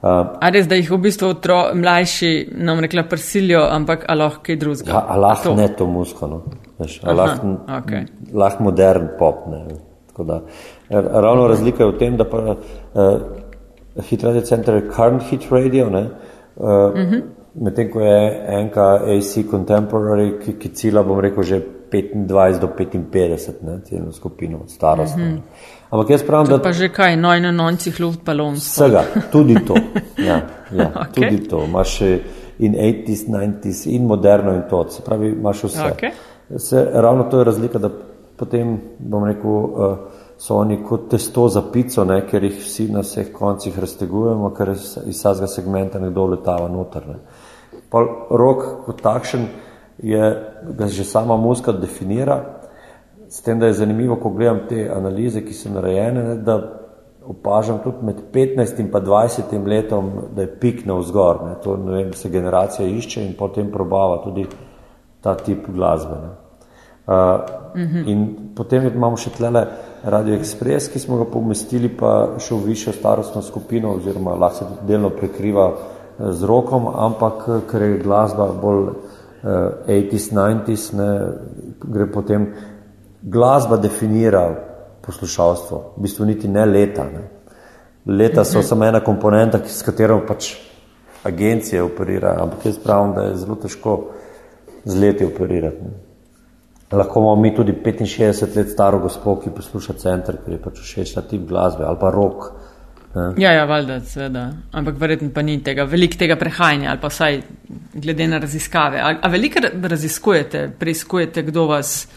Uh, 0.00 0.08
a 0.40 0.48
res, 0.54 0.70
da 0.70 0.78
jih 0.78 0.94
v 0.94 1.02
bistvu 1.10 1.34
otro, 1.34 1.60
mlajši 1.74 2.52
nam 2.54 2.80
rekla 2.80 3.02
prsilijo, 3.10 3.66
ampak 3.70 4.06
a 4.08 4.14
lahko 4.14 4.46
kaj 4.46 4.62
drugega? 4.62 4.92
Ja, 4.94 5.04
a 5.08 5.18
lahko 5.18 5.58
ne 5.58 5.68
to 5.74 5.86
musko, 5.86 6.26
no. 6.26 6.42
Veš, 6.80 7.00
a 7.04 7.12
lahko 7.12 7.54
okay. 7.68 8.06
lah 8.32 8.56
modern 8.60 9.08
pop, 9.18 9.46
ne. 9.52 9.64
Tako 10.08 10.24
da, 10.24 10.40
ravno 11.20 11.48
razlika 11.48 11.84
je 11.84 11.90
v 11.90 11.98
tem, 11.98 12.16
da 12.16 12.24
pa 12.24 12.38
uh, 12.38 13.20
hit 14.08 14.24
radio 14.24 14.40
center 14.40 14.74
je 14.74 14.88
current 14.96 15.22
hit 15.30 15.50
radio, 15.50 15.90
ne, 15.90 16.02
uh, 16.56 16.64
uh 16.64 16.94
-huh. 16.94 17.22
medtem 17.54 17.90
ko 17.90 18.00
je 18.00 18.46
enka 18.48 18.94
AC 18.94 19.44
contemporary, 19.50 20.38
ki, 20.44 20.52
ki 20.58 20.68
cila, 20.68 21.02
bom 21.02 21.20
rekel, 21.20 21.42
že 21.42 21.62
25 21.90 22.58
do 22.60 22.68
55, 22.78 23.62
ne, 23.62 23.80
celno 23.84 24.12
skupino 24.12 24.58
od 24.58 24.70
starosti. 24.70 25.20
Uh 25.20 25.26
-huh. 25.26 25.38
Ampak 25.90 26.10
jaz 26.10 26.22
pravim, 26.22 26.46
da... 26.46 26.58
Pa 26.62 26.72
že 26.72 26.88
kaj, 26.88 27.16
noj 27.16 27.40
na 27.40 27.52
noncih 27.52 28.00
luft 28.00 28.24
balon. 28.24 28.54
Vsega, 28.54 29.04
tudi 29.32 29.54
to, 29.66 29.74
ja, 30.18 30.40
ja 30.72 30.92
okay. 31.02 31.14
tudi 31.14 31.48
to. 31.48 31.64
Imaš 31.64 32.00
in 32.58 32.74
80s, 32.74 33.26
90s, 33.28 33.86
in 33.94 34.06
moderno 34.06 34.54
in 34.54 34.62
to, 34.70 34.88
se 34.90 35.02
pravi, 35.02 35.28
imaš 35.28 35.64
vse. 35.64 35.82
Okay. 35.96 36.10
Se, 36.56 36.88
ravno 36.92 37.24
to 37.24 37.38
je 37.38 37.44
razlika, 37.44 37.78
da 37.78 37.90
potem, 38.36 38.78
bom 38.98 39.24
rekel, 39.24 39.50
uh, 39.50 39.96
so 40.38 40.56
oni 40.56 40.80
kot 40.88 41.10
testo 41.10 41.48
za 41.48 41.62
pico, 41.72 42.04
ne, 42.04 42.22
ker 42.26 42.44
jih 42.44 42.56
vsi 42.62 42.88
na 42.92 43.04
vseh 43.04 43.32
koncih 43.32 43.78
raztegujemo, 43.78 44.50
ker 44.56 44.72
iz 44.72 44.96
vsega 45.06 45.46
segmenta 45.46 46.00
nekdo 46.00 46.24
letava 46.32 46.68
noter. 46.68 47.06
Ne. 47.08 47.18
Pa 47.92 48.00
rok 48.30 48.64
kot 48.86 49.02
takšen 49.04 49.46
je, 50.02 50.30
ga 50.78 50.88
že 50.88 51.04
sama 51.04 51.36
muska 51.36 51.72
definira, 51.72 52.40
s 53.28 53.44
tem, 53.46 53.60
da 53.60 53.66
je 53.66 53.78
zanimivo, 53.84 54.16
ko 54.16 54.32
gledam 54.34 54.64
te 54.68 54.88
analize, 54.90 55.44
ki 55.44 55.54
so 55.54 55.70
narejene, 55.70 56.24
ne, 56.24 56.36
da 56.42 56.56
opažam 57.30 57.78
tudi 57.84 58.06
med 58.08 58.24
15 58.32 58.80
in 58.80 58.88
pa 58.90 59.00
20 59.00 59.68
letom, 59.68 60.10
da 60.34 60.42
je 60.42 60.54
pik 60.60 60.86
na 60.86 60.96
vzgor, 60.98 61.44
ne. 61.46 61.54
to 61.62 61.76
ne 61.76 61.92
vem, 61.92 62.12
se 62.12 62.28
generacija 62.28 62.88
išče 62.88 63.26
in 63.26 63.36
potem 63.38 63.70
probava 63.70 64.18
tudi 64.24 64.46
ta 65.20 65.34
tip 65.34 65.68
glasbe. 65.68 66.14
Ne. 66.14 66.30
Uh, 67.06 67.14
uh 67.14 67.80
-huh. 67.80 68.08
In 68.08 68.36
potem 68.54 68.86
imamo 68.86 69.16
še 69.16 69.30
tlele 69.30 69.66
Radio 70.04 70.34
Express, 70.34 70.88
ki 70.92 70.98
smo 70.98 71.16
ga 71.16 71.24
pomestili 71.24 71.88
pa 71.88 72.28
še 72.38 72.54
v 72.54 72.64
višjo 72.64 72.92
starostno 72.92 73.42
skupino, 73.42 73.94
oziroma 73.94 74.34
lahko 74.34 74.56
se 74.56 74.64
tudi 74.64 74.86
delno 74.86 75.10
prekriva 75.10 75.68
uh, 75.68 76.30
z 76.30 76.44
rokom, 76.44 76.86
ampak 76.94 77.48
uh, 77.48 77.60
ker 77.70 77.82
je 77.82 77.98
glasba 77.98 78.52
bolj 78.62 78.88
uh, 78.88 78.94
80s, 79.86 80.32
90s, 80.32 80.92
ne, 80.92 81.32
gre 81.84 82.06
potem 82.06 82.54
glasba 83.22 83.76
definira 83.76 84.54
poslušalstvo, 85.02 85.92
v 85.96 86.02
bistvu 86.02 86.24
niti 86.24 86.48
ne 86.48 86.66
leta. 86.66 87.04
Ne. 87.04 87.28
Leta 88.06 88.44
so 88.44 88.62
samo 88.62 88.84
ena 88.84 89.00
komponenta, 89.00 89.60
s 89.66 89.82
katero 89.82 90.20
pač 90.28 90.54
agencije 91.24 91.82
operirajo, 91.82 92.42
ampak 92.42 92.66
jaz 92.66 92.78
pravim, 92.78 93.14
da 93.14 93.22
je 93.22 93.36
zelo 93.36 93.54
težko 93.54 93.98
z 94.84 95.00
leti 95.00 95.24
operirati. 95.24 95.82
Ne. 95.82 95.98
Lahko 96.92 97.20
imamo 97.20 97.36
mi 97.36 97.54
tudi 97.54 97.72
65 97.72 98.56
let 98.56 98.70
staro 98.70 98.98
gospod, 98.98 99.44
ki 99.44 99.50
posluša 99.56 99.92
center, 99.92 100.40
ker 100.44 100.56
je 100.56 100.62
pač 100.62 100.80
všeč 100.82 101.14
ta 101.14 101.22
tip 101.22 101.46
glasbe 101.48 101.84
ali 101.86 101.98
pa 102.00 102.10
rok. 102.10 102.50
Ja, 103.38 103.52
ja, 103.52 103.64
valjda, 103.66 104.00
seveda. 104.06 104.44
Ampak 104.72 104.98
verjetno 104.98 105.30
pa 105.34 105.42
ni 105.42 105.56
tega, 105.66 105.84
veliko 105.84 106.18
tega 106.18 106.36
prehajanja 106.38 106.90
ali 106.90 107.00
pa 107.02 107.08
vsaj 107.10 107.40
glede 107.94 108.26
na 108.30 108.38
raziskave. 108.38 109.00
A, 109.02 109.14
a 109.22 109.30
veliko 109.30 109.62
raziskujete, 109.82 110.68
preizkujete, 110.78 111.42
kdo 111.42 111.66
vas 111.70 112.08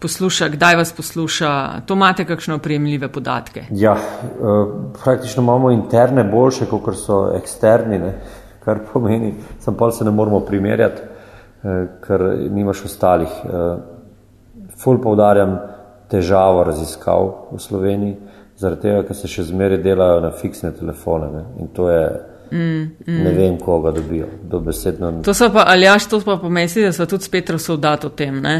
posluša, 0.00 0.48
kdaj 0.52 0.76
vas 0.76 0.92
posluša, 0.92 1.50
to 1.86 1.96
imate 1.96 2.26
kakšne 2.28 2.58
opremljive 2.58 3.08
podatke? 3.08 3.66
Ja, 3.72 3.94
uh, 3.94 4.74
praktično 5.04 5.42
imamo 5.42 5.70
interne 5.72 6.24
boljše, 6.24 6.68
kot 6.68 6.96
so 7.00 7.26
eksterni, 7.36 7.98
ne? 7.98 8.14
kar 8.64 8.80
pomeni, 8.92 9.34
sam 9.60 9.76
pa 9.76 9.90
se 9.92 10.04
ne 10.04 10.10
moramo 10.10 10.40
primerjati, 10.40 11.02
ker 12.04 12.24
nimaš 12.50 12.84
ostalih. 12.84 13.40
Uh, 13.44 13.78
ful 14.78 15.00
poudarjam 15.00 15.58
težavo 16.10 16.64
raziskav 16.64 17.30
v 17.52 17.58
Sloveniji, 17.58 18.16
zaradi 18.56 18.86
tega, 18.86 19.02
ker 19.08 19.16
se 19.16 19.30
še 19.30 19.48
zmeraj 19.48 19.80
delajo 19.82 20.20
na 20.22 20.30
fiksne 20.36 20.72
telefone 20.76 21.30
ne? 21.32 21.44
in 21.60 21.74
to 21.74 21.90
je. 21.90 22.06
Mm, 22.54 22.82
mm. 23.06 23.20
Ne 23.24 23.30
vem, 23.34 23.54
koga 23.58 23.90
dobijo. 23.90 24.28
Dobesedno... 24.50 25.10
To 25.26 25.34
so 25.34 25.48
pa, 25.50 25.64
ali 25.72 25.88
jaš, 25.88 26.06
to 26.12 26.20
pa 26.22 26.36
pomesi, 26.38 26.84
da 26.84 26.92
so 26.92 27.06
tudi 27.10 27.26
spet 27.26 27.50
razsodati 27.50 28.06
o 28.06 28.10
tem, 28.14 28.36
ne? 28.42 28.56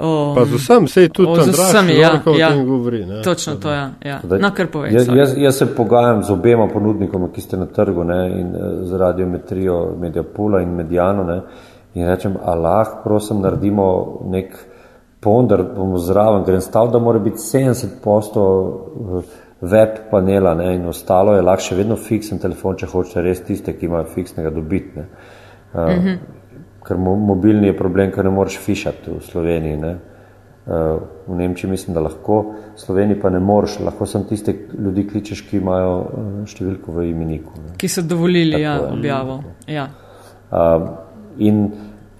O, 0.00 0.32
pa 0.34 0.46
z 0.48 0.56
vsem, 0.56 0.86
sej 0.88 1.08
tudi 1.12 1.34
tam 1.36 1.50
vsem, 1.52 1.90
ja, 2.00 2.10
ja, 2.38 2.48
govori. 2.56 3.04
Ne? 3.06 3.20
Točno 3.22 3.54
to, 3.60 3.70
ja. 3.70 3.90
ja. 4.04 4.20
Na 4.40 4.50
kar 4.56 4.70
povem. 4.72 4.94
Jaz, 4.96 5.10
jaz, 5.14 5.34
jaz 5.36 5.58
se 5.60 5.68
pogajam 5.76 6.22
z 6.24 6.32
obema 6.32 6.66
ponudnikoma, 6.72 7.28
ki 7.34 7.44
ste 7.44 7.60
na 7.60 7.68
trgu 7.68 8.04
ne? 8.08 8.20
in 8.40 8.54
eh, 8.56 8.70
z 8.88 8.98
radiometrijo 8.98 9.80
Mediapula 10.00 10.62
in 10.64 10.72
Mediano 10.74 11.24
ne? 11.28 11.40
In 11.94 12.06
rečem, 12.06 12.36
Allah, 12.44 13.00
prosim, 13.04 13.40
naredimo 13.40 14.20
nek 14.30 14.54
ponder, 15.20 15.62
bomo 15.76 15.98
zraven, 15.98 16.44
grem 16.44 16.60
stav, 16.60 16.90
da 16.92 16.98
mora 16.98 17.18
biti 17.18 17.38
70 17.38 18.00
posto 18.02 18.44
web 19.60 19.88
panela 20.10 20.54
ne, 20.54 20.74
in 20.74 20.86
ostalo 20.88 21.34
je 21.34 21.42
lahko 21.42 21.66
še 21.68 21.76
vedno 21.76 21.96
fiksen 22.00 22.40
telefon, 22.40 22.78
če 22.80 22.88
hočete 22.88 23.24
res 23.24 23.42
tiste, 23.44 23.74
ki 23.76 23.88
imajo 23.88 24.08
fiksnega 24.14 24.50
dobitne. 24.50 25.06
Uh, 25.72 25.80
mm 25.80 26.04
-hmm. 26.04 26.18
Ker 26.86 26.96
mo 26.96 27.16
mobilni 27.16 27.66
je 27.66 27.76
problem, 27.76 28.12
ker 28.12 28.24
ne 28.24 28.30
moreš 28.30 28.58
fišati 28.58 29.10
v 29.10 29.20
Sloveniji. 29.20 29.76
Ne. 29.76 29.98
Uh, 30.66 31.00
v 31.26 31.36
Nemčiji 31.36 31.70
mislim, 31.70 31.94
da 31.94 32.00
lahko, 32.00 32.54
v 32.74 32.80
Sloveniji 32.80 33.20
pa 33.20 33.30
ne 33.30 33.40
moreš, 33.40 33.78
lahko 33.80 34.06
sem 34.06 34.24
tiste 34.24 34.54
ljudi 34.78 35.06
kličeš, 35.08 35.48
ki 35.48 35.56
imajo 35.56 35.98
uh, 35.98 36.46
številko 36.46 36.92
v 36.92 37.04
imeniku. 37.10 37.52
Ne. 37.66 37.76
Ki 37.76 37.88
so 37.88 38.02
dovolili 38.02 38.60
ja, 38.60 38.80
objavo. 38.92 39.42
Ja. 39.66 39.88
Uh, 40.50 40.88
in 41.40 41.64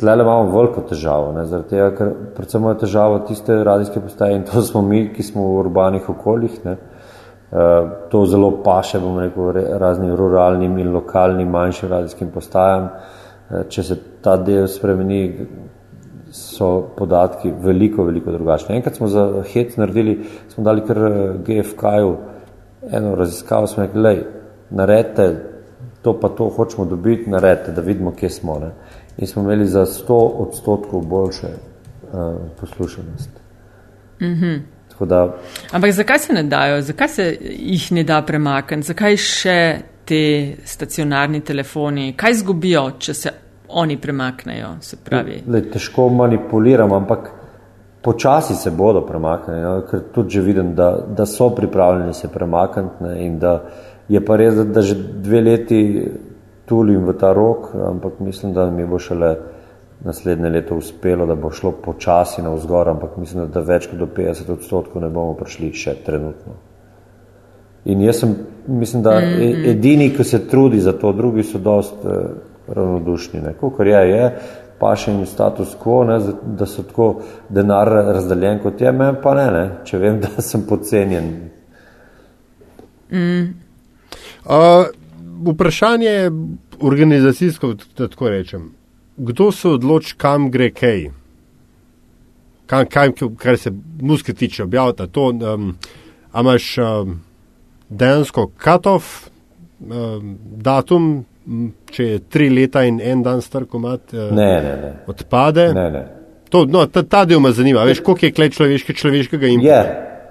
Tle 0.00 0.14
imamo 0.14 0.48
veliko 0.48 0.80
težavo, 0.88 1.32
ne, 1.36 1.42
tega, 1.68 1.90
ker 1.92 2.12
predvsem 2.32 2.64
je 2.70 2.76
težava 2.86 3.18
tiste 3.28 3.56
radijske 3.64 4.00
postaje 4.00 4.38
in 4.38 4.46
to 4.48 4.62
smo 4.64 4.80
mi, 4.82 5.02
ki 5.12 5.22
smo 5.22 5.42
v 5.44 5.58
urbanih 5.60 6.06
okoljih. 6.08 6.54
Ne, 6.64 6.76
uh, 7.52 7.90
to 8.08 8.22
zelo 8.26 8.48
paše, 8.64 9.00
bom 9.02 9.18
rekel, 9.20 9.50
raznim 9.82 10.14
ruralnim 10.16 10.78
in 10.80 10.94
lokalnim 10.94 11.52
manjšim 11.52 11.92
radijskim 11.92 12.30
postajam. 12.32 12.86
Uh, 13.50 13.66
če 13.68 13.84
se 13.90 13.98
ta 14.24 14.38
del 14.40 14.70
spremeni, 14.72 15.20
so 16.32 16.70
podatki 16.96 17.52
veliko, 17.60 18.06
veliko 18.08 18.32
drugačni. 18.32 18.78
Enkrat 18.78 18.96
smo 18.96 19.08
za 19.10 19.26
HEC 19.50 19.76
naredili, 19.76 20.14
smo 20.48 20.64
dali 20.64 20.84
kar 20.86 21.00
eh, 21.08 21.16
GFK-ju 21.44 22.12
eno 22.86 23.16
raziskavo, 23.18 23.66
smo 23.66 23.82
rekli, 23.82 24.14
naredite 24.70 25.26
to 26.02 26.14
pa 26.20 26.30
to 26.32 26.46
hočemo 26.54 26.86
dobiti, 26.86 27.30
naredite, 27.30 27.74
da 27.76 27.82
vidimo, 27.84 28.14
kje 28.16 28.30
smo. 28.30 28.58
Ne 28.62 28.70
in 29.18 29.26
smo 29.26 29.42
imeli 29.42 29.66
za 29.66 29.86
100 29.86 30.12
odstotkov 30.34 31.00
boljše 31.00 31.46
uh, 31.46 32.34
poslušanost. 32.60 33.30
Mm 34.20 34.26
-hmm. 34.26 34.60
da, 35.06 35.36
Ampak 35.72 35.92
zakaj 35.92 36.18
se 36.18 36.32
ne 36.32 36.42
dajo, 36.42 36.82
zakaj 36.82 37.08
se 37.08 37.36
jih 37.40 37.92
ne 37.92 38.04
da 38.04 38.22
premakniti, 38.22 38.86
zakaj 38.86 39.16
še 39.16 39.78
te 40.04 40.56
stacionarni 40.64 41.40
telefoni, 41.40 42.12
kaj 42.16 42.34
zgubijo, 42.34 42.90
če 42.98 43.14
se 43.14 43.32
oni 43.68 43.96
premaknejo? 43.96 44.68
Le, 45.46 45.62
težko 45.70 46.08
manipuliramo, 46.08 46.96
ampak 46.96 47.30
počasi 48.02 48.54
se 48.54 48.70
bodo 48.70 49.00
premaknili, 49.06 49.60
no? 49.60 49.82
ker 49.90 50.00
tudi 50.14 50.30
že 50.30 50.40
vidim, 50.40 50.74
da, 50.74 50.96
da 51.16 51.26
so 51.26 51.50
pripravljeni 51.54 52.14
se 52.14 52.28
premakniti 52.28 53.24
in 53.24 53.38
da 53.38 53.60
je 54.08 54.24
pa 54.24 54.36
res, 54.36 54.54
da, 54.54 54.64
da 54.64 54.82
že 54.82 54.94
dve 54.94 55.40
leti 55.40 55.80
tulim 56.70 57.02
v 57.08 57.16
ta 57.18 57.32
rok, 57.34 57.72
ampak 57.74 58.20
mislim, 58.22 58.54
da 58.54 58.68
mi 58.70 58.86
bo 58.86 58.98
šele 59.02 59.34
naslednje 60.04 60.48
leto 60.48 60.76
uspelo, 60.78 61.26
da 61.26 61.34
bo 61.34 61.50
šlo 61.50 61.72
počasi 61.82 62.42
na 62.42 62.54
vzgor, 62.54 62.88
ampak 62.88 63.16
mislim, 63.18 63.50
da 63.52 63.60
več 63.60 63.90
kot 63.90 63.98
do 63.98 64.06
50 64.16 64.52
odstotkov 64.54 65.02
ne 65.02 65.10
bomo 65.10 65.34
prišli 65.34 65.72
še 65.74 65.96
trenutno. 66.06 66.54
In 67.90 68.04
jaz 68.04 68.22
sem, 68.22 68.36
mislim, 68.68 69.02
da 69.02 69.16
mm, 69.18 69.34
mm. 69.34 69.68
edini, 69.74 70.10
ki 70.14 70.24
se 70.24 70.44
trudi 70.48 70.80
za 70.80 70.92
to, 70.92 71.12
drugi 71.16 71.42
so 71.42 71.58
dost 71.58 72.04
eh, 72.04 72.18
ravnodušni. 72.68 73.42
Kar 73.76 73.86
je, 73.86 74.02
je, 74.10 74.30
pa 74.80 74.94
še 74.96 75.10
jim 75.12 75.26
status 75.28 75.74
quo, 75.80 76.04
ne, 76.08 76.20
da 76.56 76.68
so 76.68 76.84
tako 76.86 77.10
denar 77.48 77.90
razdeljen 78.14 78.62
kot 78.62 78.80
je, 78.80 78.92
meni 78.92 79.18
pa 79.22 79.34
ne, 79.36 79.48
ne, 79.56 79.64
če 79.88 80.00
vem, 80.00 80.20
da 80.24 80.44
sem 80.44 80.64
podcenjen. 80.68 81.34
Mm. 83.10 83.50
Uh, 84.46 84.86
vprašanje 85.46 86.06
je 86.06 86.30
organizacijsko, 86.80 87.74
da 87.98 88.08
tako 88.08 88.28
rečem. 88.28 88.70
Kdo 89.16 89.52
se 89.52 89.68
odloči, 89.68 90.14
kam 90.16 90.50
gre 90.50 90.70
kaj? 90.70 91.10
Kam, 92.66 92.86
kam, 92.86 93.12
kar 93.36 93.58
se 93.58 93.72
muske 94.00 94.34
tiče, 94.34 94.62
objavljata 94.62 95.06
to. 95.06 95.28
Um, 95.28 95.76
a 96.32 96.40
imaš 96.40 96.78
um, 96.78 97.20
dejansko 97.88 98.50
cut-off 98.64 99.28
um, 99.80 100.38
datum, 100.56 101.24
če 101.90 102.04
je 102.04 102.18
tri 102.30 102.50
leta 102.50 102.84
in 102.86 103.00
en 103.00 103.22
dan 103.22 103.42
star 103.42 103.64
komat, 103.66 104.12
uh, 104.12 104.30
ne, 104.30 104.50
ne, 104.62 104.74
ne. 104.82 104.92
odpade? 105.06 105.72
Ne, 105.74 105.90
ne. 105.90 106.04
To, 106.50 106.64
no, 106.66 106.86
ta, 106.86 107.02
ta 107.02 107.24
del 107.24 107.40
me 107.40 107.52
zanima. 107.54 107.84
Veš, 107.86 108.00
koliko 108.02 108.26
je 108.26 108.32
klej 108.34 108.50
človeške, 108.56 108.94
človeškega 108.94 109.46
in. 109.46 109.60
Je, 109.62 109.80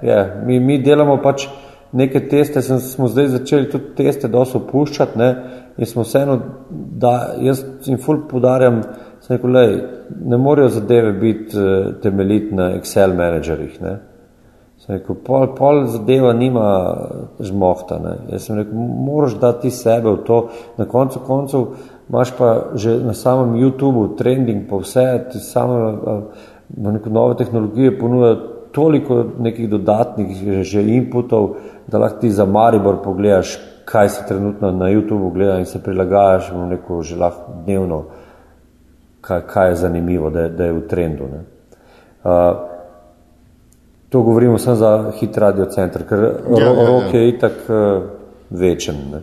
je. 0.04 0.20
Mi, 0.46 0.60
mi 0.60 0.80
delamo 0.84 1.18
pač 1.24 1.48
neke 1.92 2.22
teste, 2.30 2.62
sem, 2.62 2.80
smo 2.80 3.08
zdaj 3.08 3.28
začeli 3.28 3.70
tudi 3.70 3.94
teste, 3.98 4.30
so 4.30 4.60
opuščati. 4.60 5.20
Ne, 5.20 5.30
in 5.78 5.86
smo 5.86 6.04
vseeno, 6.04 6.40
da 6.70 7.34
jaz 7.42 7.64
jim 7.86 7.98
ful 8.02 8.26
podarjam, 8.30 8.82
rekel, 9.30 9.52
lej, 9.54 9.76
ne 10.26 10.38
morejo 10.38 10.70
zadeve 10.80 11.14
biti 11.14 11.58
uh, 11.58 11.96
temeljiti 12.04 12.56
na 12.56 12.72
Excel 12.78 13.16
menedžerjih. 13.16 13.80
Rekel, 14.90 15.20
pol, 15.26 15.52
pol 15.54 15.84
zadeva 15.92 16.32
nima 16.34 16.68
žmohta. 17.46 18.00
Ne. 18.02 18.16
Jaz 18.34 18.48
sem 18.48 18.58
rekel, 18.58 18.74
moraš 19.06 19.36
dati 19.42 19.70
sebe 19.72 20.16
v 20.16 20.24
to. 20.26 20.40
Na 20.78 20.88
koncu 20.90 21.22
koncev 21.28 21.68
imaš 22.10 22.32
pa 22.38 22.54
že 22.74 22.96
na 23.06 23.14
samem 23.14 23.60
YouTubu 23.62 24.16
trending, 24.18 24.66
pa 24.70 24.80
vse, 24.82 25.06
ti 25.32 25.40
samo 25.40 25.76
uh, 25.76 26.94
neko 26.94 27.10
nove 27.10 27.38
tehnologije 27.38 28.00
ponujajo 28.00 28.59
toliko 28.72 29.24
nekih 29.40 29.70
dodatnih 29.70 30.64
že 30.64 30.84
inputov, 30.84 31.56
da 31.88 31.98
lahko 31.98 32.20
ti 32.20 32.32
za 32.32 32.46
Maribor 32.46 33.02
pogledaš, 33.04 33.58
kaj 33.86 34.10
se 34.10 34.24
trenutno 34.28 34.72
na 34.72 34.86
YouTubu 34.86 35.34
gleda 35.34 35.60
in 35.60 35.66
se 35.66 35.84
prilagajaš 35.84 36.52
v 36.52 36.68
neko 36.70 37.02
že 37.02 37.16
lahko 37.16 37.54
dnevno, 37.66 38.04
kaj, 39.22 39.42
kaj 39.42 39.70
je 39.70 39.76
zanimivo, 39.76 40.30
da 40.30 40.42
je, 40.42 40.50
da 40.50 40.66
je 40.66 40.74
v 40.74 40.88
trendu. 40.88 41.28
Ne. 41.28 41.42
Uh, 42.24 42.58
to 44.10 44.22
govorimo 44.22 44.58
samo 44.58 44.76
za 44.76 45.12
hit 45.20 45.38
radio 45.38 45.66
center, 45.66 46.04
ker 46.10 46.20
ja, 46.20 46.32
ro, 46.50 46.58
ja, 46.60 46.66
ja. 46.66 46.88
rok 46.88 47.14
je 47.14 47.30
itak 47.30 47.54
uh, 47.70 48.04
večen. 48.50 48.96
Ne. 49.12 49.22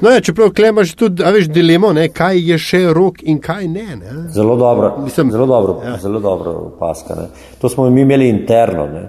No, 0.00 0.10
ja, 0.10 0.20
čeprav 0.20 0.50
imaš 0.68 0.94
tudi 0.94 1.24
veš, 1.32 1.48
dilemo, 1.48 1.92
ne, 1.92 2.08
kaj 2.12 2.40
je 2.50 2.58
še 2.58 2.80
rok 2.92 3.22
in 3.22 3.38
kaj 3.40 3.68
ne. 3.68 3.96
ne. 3.96 4.14
Zelo 4.32 4.56
dobro, 4.56 4.94
Mislim, 5.04 5.30
zelo 5.32 5.46
dobro, 5.46 5.80
ja. 5.84 5.96
zelo 5.98 6.20
dobro 6.20 6.72
paska. 6.78 7.14
Ne. 7.14 7.28
To 7.60 7.68
smo 7.68 7.90
mi 7.90 8.00
imeli 8.00 8.28
interno. 8.28 8.86
Ne. 8.86 9.08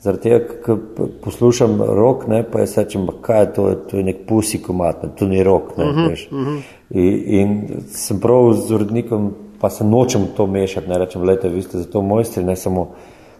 Zaradi 0.00 0.22
tega, 0.22 0.38
ko 0.62 0.76
poslušam 1.24 1.80
rok, 1.82 2.26
ne, 2.30 2.42
pa 2.50 2.62
jaz 2.62 2.76
rečem, 2.78 3.08
kaj 3.22 3.40
je 3.40 3.52
to, 3.54 3.64
to 3.90 3.96
je 3.96 4.04
nek 4.06 4.22
pusi 4.28 4.62
komat, 4.62 5.02
ne, 5.02 5.10
to 5.18 5.26
ni 5.26 5.42
rok. 5.42 5.76
Ne, 5.76 5.84
uh 5.84 5.96
-huh, 5.96 6.12
uh 6.30 6.38
-huh. 6.38 6.60
in, 6.90 7.40
in 7.40 7.82
sem 7.90 8.20
prav 8.20 8.52
z 8.52 8.74
urednikom, 8.74 9.34
pa 9.60 9.70
se 9.70 9.84
nočem 9.84 10.26
to 10.36 10.46
mešati, 10.46 10.88
ne 10.88 10.98
rečem, 10.98 11.22
gledajte, 11.22 11.48
vi 11.48 11.62
ste 11.62 11.78
za 11.78 11.84
to 11.84 12.02
mojstri, 12.02 12.44
ne 12.44 12.56
samo, 12.56 12.88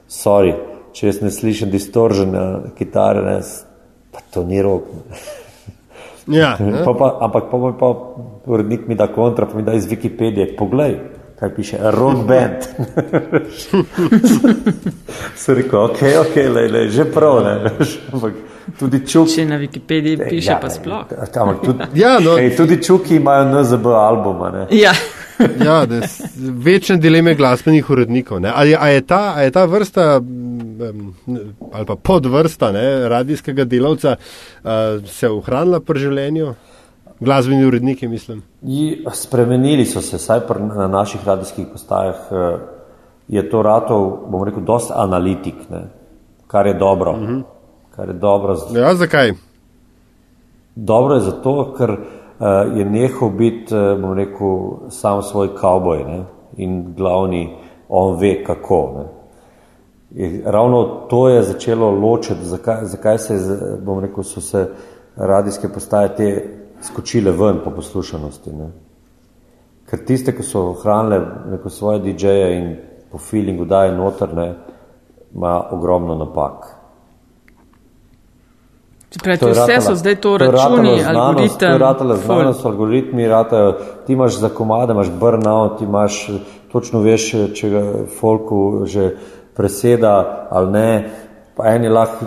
sorry, 0.09 0.55
če 0.93 1.07
jaz 1.07 1.21
ne 1.21 1.31
slišim 1.31 1.71
distoržene 1.71 2.59
kitare, 2.79 3.23
ne, 3.23 3.41
pa 4.13 4.19
to 4.31 4.45
ni 4.45 4.63
rok. 4.63 4.83
Ne. 4.93 5.46
Ja, 6.27 6.57
pa 6.85 6.93
pa, 6.99 7.19
ampak 7.21 7.45
pa, 7.51 7.73
pa 7.79 7.93
urednik 8.47 8.89
mi 8.89 8.95
da 8.95 9.07
kontra, 9.07 9.47
pa 9.47 9.57
mi 9.57 9.63
da 9.63 9.73
iz 9.75 9.87
Wikipedije. 9.87 10.57
Poglej, 10.59 10.97
kaj 11.39 11.55
piše, 11.55 11.79
rock 11.95 12.27
band. 12.27 12.67
Sem 15.37 15.55
rekel, 15.55 15.81
ok, 15.81 16.03
ok, 16.21 16.37
le, 16.55 16.69
le, 16.69 16.89
že 16.91 17.05
prav, 17.05 17.43
ne, 17.45 17.55
veš, 17.79 17.99
ampak 18.13 18.33
tudi 18.79 19.03
čuki. 19.07 19.35
Če 19.37 19.45
na 19.47 19.59
Wikipediji 19.61 20.19
piše, 20.29 20.51
ja, 20.51 20.59
pa 20.63 20.71
sploh. 20.71 21.07
Ampak 21.37 21.63
tudi, 21.65 21.85
Ja, 22.01 22.19
no. 22.19 22.39
ej, 22.39 22.57
tudi 22.57 22.83
čuki 22.83 23.17
imajo 23.17 23.45
NZB 23.53 23.87
albuma, 23.87 24.51
ne. 24.51 24.67
Ja. 24.75 24.93
Ja, 25.61 25.87
da 25.87 26.03
s- 26.03 26.23
večne 26.39 26.97
dileme 26.97 27.35
glasbenih 27.35 27.91
urednikov. 27.91 28.41
Ne? 28.41 28.53
Ali 28.55 28.77
a 28.77 28.89
je, 28.89 29.01
ta, 29.03 29.33
a 29.37 29.43
je 29.43 29.51
ta 29.51 29.65
vrsta 29.65 30.21
ali 31.73 31.87
pa 31.87 31.97
podvrsta 31.97 32.73
ne, 32.73 33.09
radijskega 33.09 33.65
delavca 33.65 34.17
uh, 34.17 34.71
se 35.07 35.29
ohranila 35.29 35.81
pri 35.81 36.01
življenju? 36.01 36.55
Glasbeni 37.21 37.65
uredniki, 37.65 38.09
mislim. 38.09 38.43
I 38.63 38.83
spremenili 39.15 39.85
so 39.85 40.01
se, 40.01 40.19
saj 40.19 40.41
pr, 40.41 40.61
na 40.61 40.87
naših 40.89 41.21
radijskih 41.25 41.67
postajah 41.67 42.15
eh, 42.31 42.59
je 43.31 43.51
to 43.51 43.63
ratov, 43.63 44.03
bom 44.29 44.45
rekel, 44.45 44.61
dosti 44.63 44.93
analitik, 44.95 45.55
ne? 45.71 45.81
kar 46.47 46.67
je 46.67 46.75
dobro. 46.75 47.13
Uh 47.13 47.19
-huh. 47.21 47.43
Kar 47.91 48.09
je 48.09 48.15
dobro, 48.15 48.55
z- 48.55 48.77
Ja, 48.77 48.95
zakaj? 48.95 49.33
dobro 50.77 51.15
je 51.15 51.21
zato, 51.23 51.75
ker 51.79 51.91
uh, 51.91 51.99
je 52.77 52.85
nehal 52.85 53.31
biti, 53.31 53.75
uh, 53.75 54.01
bom 54.01 54.13
rekel, 54.13 54.91
sam 54.91 55.23
svoj 55.23 55.55
kavboj 55.57 56.05
ne? 56.05 56.25
in 56.57 56.95
glavni, 56.97 57.57
on 57.89 58.19
ve 58.21 58.45
kako. 58.45 58.93
Ne? 58.97 59.05
Je, 60.11 60.43
ravno 60.45 60.85
to 60.85 61.29
je 61.29 61.43
začelo 61.43 61.91
ločiti, 61.91 62.45
zakaj, 62.45 62.85
zakaj 62.85 63.19
se, 63.19 63.39
bom 63.85 64.01
rekel, 64.01 64.25
so 64.25 64.41
se 64.41 64.69
radijske 65.17 65.69
postaje 65.69 66.15
te 66.17 66.29
skočile 66.83 67.33
ven 67.33 67.61
po 67.65 67.71
poslušanosti. 67.71 68.53
Ne? 68.53 68.71
Ker 69.87 70.05
tiste, 70.05 70.33
ki 70.37 70.43
so 70.43 70.71
ohranile 70.71 71.21
neko 71.51 71.71
svoje 71.71 72.01
DJ-je 72.03 72.59
in 72.59 72.77
po 73.13 73.19
feelingu 73.19 73.65
daje 73.65 73.93
noter, 73.95 74.35
ne, 74.35 74.55
ima 75.35 75.61
ogromno 75.71 76.15
napak. 76.15 76.76
Pravi, 79.23 79.39
To 79.39 79.49
je 79.49 79.55
vse 79.55 79.81
so 79.81 79.95
zdaj 79.95 80.15
to 80.17 80.39
to 80.39 80.51
računi, 80.51 81.01
znanost, 81.01 81.59
To 81.59 81.67
je 81.67 81.79
ratala 81.79 82.17
ful. 82.17 82.25
znanost, 82.25 82.65
algoritmi, 82.65 83.29
ratajo, 83.29 83.73
ti 84.07 84.13
imaš 84.13 84.39
za 84.39 84.49
komade, 84.49 84.93
imaš 84.93 85.11
burnout, 85.11 85.79
ti 85.79 85.85
imaš, 85.85 86.31
točno 86.73 87.01
veš, 87.01 87.31
če 87.55 87.69
ga 87.69 87.83
folku 88.21 88.83
že 88.85 89.11
preseda 89.57 90.15
ali 90.51 90.71
ne, 90.71 91.11
pa 91.57 91.67
eni 91.67 91.89
lahko 91.89 92.27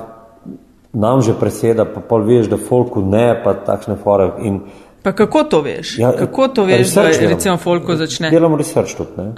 nam 0.94 1.22
že 1.22 1.34
preseda, 1.34 1.86
pa 1.86 2.02
pol 2.02 2.22
veš, 2.22 2.48
da 2.48 2.58
folku 2.58 3.02
ne, 3.02 3.42
pa 3.44 3.54
takšne 3.54 3.96
fore. 3.96 4.32
In, 4.40 4.62
Pa 5.04 5.12
kako 5.12 5.44
to 5.44 5.62
veš? 5.62 6.00
ja, 6.00 6.12
kako 6.12 6.48
to 6.48 6.64
veš, 6.64 6.94
da 6.94 7.04
recimo 7.04 7.58
Folko 7.58 7.96
začne? 7.96 8.30
Delamo 8.30 8.58
research 8.58 8.98
tudi, 8.98 9.10
ne? 9.18 9.34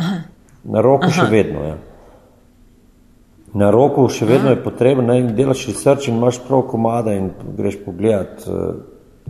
Na 0.64 0.82
roku 0.82 1.06
Aha. 1.06 1.12
še 1.12 1.32
vedno, 1.32 1.62
ja. 1.64 1.76
Na 3.54 3.68
roku 3.72 4.06
še 4.08 4.26
vedno 4.26 4.54
je 4.54 4.62
potrebno, 4.64 5.04
ne, 5.10 5.34
delaš 5.36 5.66
research 5.68 6.08
in 6.08 6.16
imaš 6.16 6.40
prav 6.46 6.64
komade 6.72 7.18
in 7.20 7.32
greš 7.58 7.82
pogledat 7.86 8.46
eh, 8.48 8.72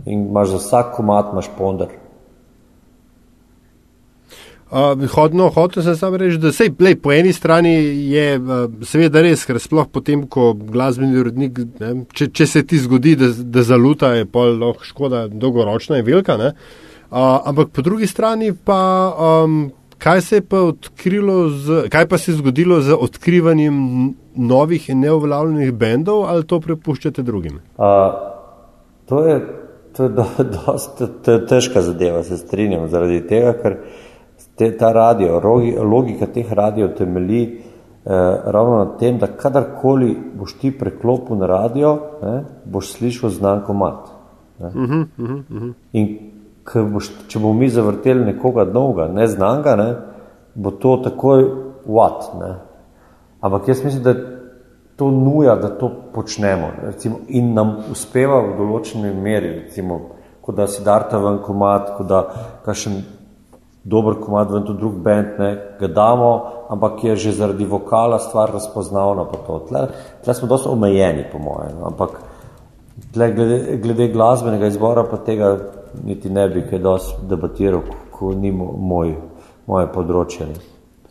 in 0.06 0.28
imaš 0.28 0.54
za 0.54 0.62
vsak 0.62 0.94
komad 0.96 1.32
imaš 1.32 1.50
ponder. 1.58 1.98
Uh, 4.72 4.96
hodno, 5.12 5.50
hotel 5.52 5.82
sem 5.84 5.96
samo 6.00 6.16
reči, 6.16 6.38
da 6.40 6.48
sej, 6.48 6.70
lej, 6.80 6.94
po 7.04 7.10
eni 7.12 7.34
strani 7.36 7.72
je 8.08 8.38
uh, 8.38 8.62
seveda 8.88 9.20
res, 9.20 9.42
ker 9.44 9.58
sploh 9.60 9.84
potem, 9.92 10.22
ko 10.24 10.54
glasbeni 10.56 11.18
urednik, 11.20 11.58
ne, 11.82 11.90
če, 12.16 12.30
če 12.32 12.46
se 12.48 12.62
ti 12.64 12.80
zgodi, 12.80 13.12
da, 13.20 13.28
da 13.36 13.66
zaluta, 13.68 14.14
je 14.16 14.24
pol 14.24 14.56
lahko 14.62 14.88
škoda 14.88 15.26
dolgoročna 15.28 16.00
in 16.00 16.06
velika. 16.08 16.38
Ne, 16.40 16.54
uh, 16.54 17.42
ampak 17.50 17.74
po 17.76 17.84
drugi 17.84 18.08
strani 18.08 18.54
pa, 18.56 18.80
um, 19.12 19.66
kaj 20.02 20.20
se 20.20 20.36
je 20.36 20.42
pa 20.42 20.60
odkrilo, 20.60 21.48
z, 21.48 21.88
kaj 21.90 22.08
pa 22.08 22.18
se 22.18 22.32
je 22.32 22.36
zgodilo 22.36 22.80
z 22.80 22.94
odkrivanjem 23.00 23.74
novih 24.34 24.90
in 24.90 25.00
neuveljavljenih 25.00 25.72
bendov, 25.72 26.24
ali 26.26 26.46
to 26.46 26.60
prepuščate 26.60 27.22
drugim? 27.22 27.60
Uh, 27.78 27.84
to 29.06 29.24
je, 29.26 29.36
to 29.96 30.02
je 30.02 30.08
do, 30.08 30.26
dosta 30.56 31.06
to 31.06 31.32
je 31.32 31.46
težka 31.46 31.82
zadeva, 31.82 32.22
se 32.22 32.36
strinjam, 32.36 32.88
zaradi 32.90 33.20
tega, 33.28 33.54
ker 33.62 33.78
te, 34.58 34.72
ta 34.78 34.92
radio, 34.92 35.38
rogi, 35.40 35.76
logika 35.78 36.26
teh 36.26 36.50
radio 36.52 36.88
temelji 36.98 37.42
eh, 37.44 38.10
ravno 38.44 38.82
na 38.82 38.98
tem, 38.98 39.18
da 39.22 39.30
kadarkoli 39.30 40.16
boš 40.34 40.58
ti 40.58 40.72
preklopil 40.78 41.38
na 41.38 41.46
radio, 41.46 41.94
ne, 42.22 42.34
boš 42.64 42.96
slišal 42.96 43.30
znan 43.30 43.62
komat. 43.66 44.10
Ne. 44.58 44.66
Uh 44.66 44.74
-huh, 44.74 45.06
uh 45.18 45.30
-huh. 45.50 45.72
In 45.92 46.08
ker 46.08 46.31
boš, 46.64 47.10
če 47.28 47.40
bomo 47.40 47.54
mi 47.58 47.68
zavrteli 47.68 48.24
nekoga 48.32 48.64
novega, 48.64 49.08
neznanga, 49.12 49.76
ne, 49.76 49.88
bo 50.54 50.70
to 50.70 50.96
takoj 51.04 51.44
what. 51.86 52.30
Ne. 52.40 52.54
Ampak 53.42 53.68
jaz 53.68 53.84
mislim, 53.84 54.02
da 54.02 54.14
to 54.96 55.10
nuja, 55.10 55.56
da 55.56 55.68
to 55.78 55.90
počnemo. 56.14 56.68
Recimo, 56.82 57.24
in 57.28 57.54
nam 57.54 57.78
uspeva 57.90 58.40
v 58.44 58.56
določeni 58.58 59.10
meri, 59.14 59.54
recimo, 59.64 59.98
ko 60.42 60.52
da 60.52 60.68
si 60.70 60.84
darta 60.84 61.18
ven 61.22 61.40
komat, 61.42 61.94
ko 61.96 62.06
da 62.06 62.22
kakšen 62.66 63.00
dober 63.84 64.20
komad 64.22 64.50
ven 64.52 64.66
to 64.66 64.76
drug 64.78 65.00
band, 65.02 65.38
ne, 65.38 65.50
ga 65.80 65.88
damo, 65.90 66.32
ampak 66.70 67.02
je 67.04 67.16
že 67.16 67.32
zaradi 67.40 67.66
vokala 67.66 68.18
stvar 68.22 68.52
razpoznavna 68.54 69.26
pa 69.30 69.42
to. 69.46 69.58
Tle, 69.68 69.86
tle 70.24 70.34
smo 70.34 70.48
dosti 70.48 70.70
omejeni, 70.70 71.26
po 71.32 71.42
mojem, 71.42 71.82
ampak 71.90 72.20
tle 73.12 73.32
glede, 73.34 73.78
glede 73.82 74.08
glasbenega 74.12 74.70
izbora 74.70 75.04
pa 75.08 75.18
tega 75.26 75.56
niti 76.04 76.30
ne 76.30 76.48
bi 76.48 76.62
kaj 76.70 76.78
dosti 76.78 77.26
debatiral, 77.28 77.82
ko, 78.10 78.32
ni 78.34 78.52
mo- 78.52 78.76
moj, 78.78 79.16
moje 79.66 79.86
področje. 79.94 80.46
Ne. 80.46 80.54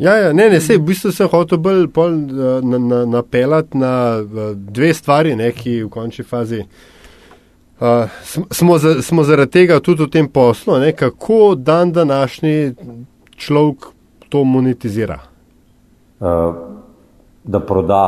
Ja, 0.02 0.16
ja, 0.18 0.34
ne, 0.34 0.50
ne, 0.50 0.60
sej, 0.62 0.80
v 0.82 0.88
bistvu 0.90 1.12
sem 1.14 1.30
hotel 1.30 1.60
bolj 1.62 1.88
pol, 1.94 2.10
eh, 2.10 2.64
na, 2.66 2.78
na, 2.78 3.06
napeljati 3.06 3.78
na 3.78 3.94
eh, 4.18 4.56
dve 4.56 4.94
stvari, 4.94 5.36
ne, 5.36 5.52
ki 5.52 5.84
v 5.84 5.90
končni 5.90 6.26
fazi. 6.26 6.64
Uh, 7.82 8.06
smo, 8.54 8.78
za, 8.78 9.02
smo 9.02 9.24
zaradi 9.26 9.52
tega 9.52 9.80
tudi 9.82 10.06
v 10.06 10.10
tem 10.14 10.28
poslu, 10.30 10.76
ne, 10.78 10.92
kako 10.94 11.56
dan 11.58 11.90
današnji 11.92 12.76
človek 13.36 13.88
to 14.30 14.44
monetizira. 14.44 15.18
Uh, 16.20 16.54
da 17.44 17.60
proda 17.60 18.04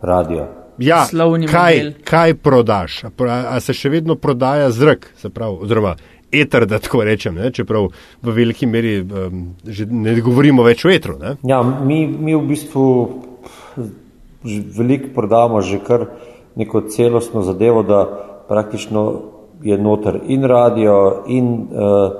radio. 0.00 0.61
Ja, 0.78 1.02
Poslovni 1.04 1.46
kaj, 1.46 1.76
model. 1.76 1.92
kaj 2.04 2.34
prodaš? 2.34 3.04
A, 3.04 3.10
a 3.56 3.60
se 3.60 3.74
še 3.76 3.90
vedno 3.92 4.16
prodaja 4.16 4.70
zrak, 4.70 5.10
se 5.20 5.30
pravi, 5.30 5.58
oziroma 5.66 5.96
eter, 6.32 6.66
da 6.66 6.78
tako 6.78 7.04
rečem, 7.04 7.34
ne, 7.34 7.50
čeprav 7.52 7.90
v 8.22 8.34
veliki 8.34 8.66
meri 8.66 9.00
um, 9.02 9.42
že 9.68 9.86
ne 9.86 10.14
govorimo 10.20 10.64
več 10.64 10.84
o 10.88 10.90
etru. 10.90 11.18
Ne. 11.20 11.36
Ja, 11.44 11.60
mi, 11.62 12.06
mi 12.06 12.34
v 12.34 12.46
bistvu 12.48 12.86
že 14.42 14.58
veliko 14.74 15.12
prodamo, 15.14 15.60
že 15.62 15.78
kar 15.84 16.06
neko 16.58 16.88
celostno 16.90 17.44
zadevo, 17.46 17.82
da 17.86 18.00
praktično 18.48 19.02
je 19.62 19.78
noter 19.78 20.18
in 20.26 20.42
radio, 20.44 21.22
in 21.30 21.68
uh, 21.70 22.10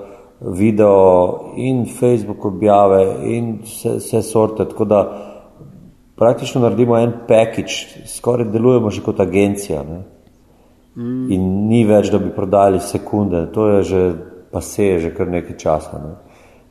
video, 0.41 1.53
in 1.57 1.87
Facebook 1.87 2.45
objave, 2.45 3.03
in 3.27 3.59
vse, 3.65 3.97
vse 3.99 4.23
sorte. 4.23 4.69
Tako 4.71 4.85
da 4.85 5.01
praktično 6.23 6.61
naredimo 6.63 6.99
en 6.99 7.13
package, 7.29 8.07
skoraj 8.07 8.53
delujemo 8.55 8.91
že 8.91 9.03
kot 9.03 9.21
agencija. 9.21 9.83
Ne? 9.83 10.03
In 11.35 11.49
ni 11.69 11.83
več, 11.89 12.13
da 12.13 12.21
bi 12.23 12.31
prodali 12.37 12.79
sekunde, 12.81 13.47
to 13.55 13.69
je 13.69 13.83
že 13.83 14.03
pa 14.53 14.61
se 14.61 14.85
je 14.85 14.99
že 14.99 15.15
kar 15.17 15.29
nekaj 15.29 15.57
časa. 15.59 15.99
Ne? 15.99 16.13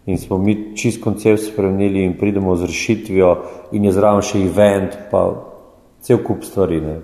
In 0.05 0.17
smo 0.17 0.37
mi 0.37 0.75
čist 0.77 1.01
koncept 1.03 1.43
spremenili 1.43 2.05
in 2.05 2.17
pridemo 2.17 2.55
z 2.55 2.69
rešitvijo, 2.69 3.31
in 3.71 3.85
je 3.85 3.91
zraven 3.91 4.21
še 4.21 4.43
event, 4.45 4.97
pa 5.11 5.25
cel 6.01 6.23
kup 6.23 6.45
stvari. 6.45 6.79
Ne? 6.81 6.95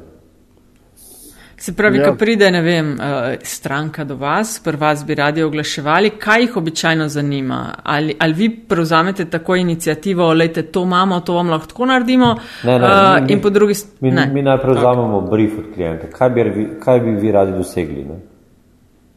Se 1.60 1.76
pravi, 1.76 1.98
Ja. 1.98 2.06
ko 2.06 2.16
pride, 2.16 2.52
ne 2.52 2.62
vem, 2.62 2.92
eh, 2.94 3.04
stranka 3.42 4.04
do 4.04 4.16
vas, 4.16 4.60
pri 4.60 4.78
vas 4.78 5.06
bi 5.06 5.16
radi 5.16 5.44
oglaševali, 5.44 6.10
kaj 6.12 6.42
jih 6.42 6.58
običajno 6.58 7.08
zanima? 7.08 7.60
Ali, 7.84 8.16
ali 8.20 8.34
vi 8.34 8.50
prevzamete 8.60 9.26
tako 9.26 9.56
inicijativo, 9.56 10.34
lejte, 10.34 10.62
to 10.64 10.84
imamo, 10.84 11.20
to 11.20 11.34
vam 11.34 11.50
lahko 11.50 11.86
naredimo? 11.86 12.36
Ne, 12.64 12.80
ne, 12.80 12.86
eh, 12.86 13.22
mi- 13.22 13.34
in 13.34 13.42
po 13.42 13.50
drugi 13.50 13.74
Mi, 14.02 14.12
strani. 14.12 14.34
mi 14.34 14.42
najprej 14.42 14.76
vzamemo 14.76 15.22
brief 15.22 15.52
od 15.58 15.74
klienta, 15.74 16.08
kaj 16.10 16.30
bi, 16.30 16.42
kaj 16.80 17.00
bi 17.00 17.12
vi 17.12 17.32
radi 17.32 17.52
dosegli. 17.52 18.04
Ne? 18.04 18.20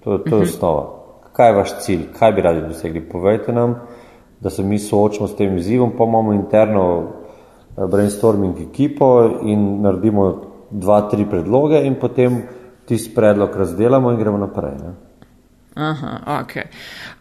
To, 0.04 0.18
to 0.18 0.36
je 0.36 0.42
osnova. 0.42 0.86
Kaj 1.32 1.48
je 1.48 1.54
vaš 1.54 1.78
cilj, 1.78 2.00
kaj 2.18 2.32
bi 2.32 2.40
radi 2.40 2.60
dosegli? 2.60 3.00
Povejte 3.02 3.52
nam, 3.52 3.74
da 4.40 4.50
se 4.50 4.62
mi 4.62 4.78
soočimo 4.78 5.28
s 5.28 5.36
tem 5.36 5.56
izzivom, 5.56 5.92
pa 5.98 6.04
imamo 6.04 6.32
interno 6.32 7.02
eh, 7.78 7.86
brainstorming 7.86 8.54
ekipo 8.60 9.06
in 9.42 9.82
naredimo 9.82 10.49
dva, 10.70 11.02
tri 11.10 11.26
predloge 11.30 11.82
in 11.86 11.94
potem 12.00 12.42
tisti 12.88 13.14
predlog 13.14 13.56
razdelamo 13.56 14.10
in 14.10 14.18
gremo 14.18 14.38
naprej. 14.38 14.74
Ne? 14.78 14.92
Aha, 15.74 16.40
ok. 16.42 16.56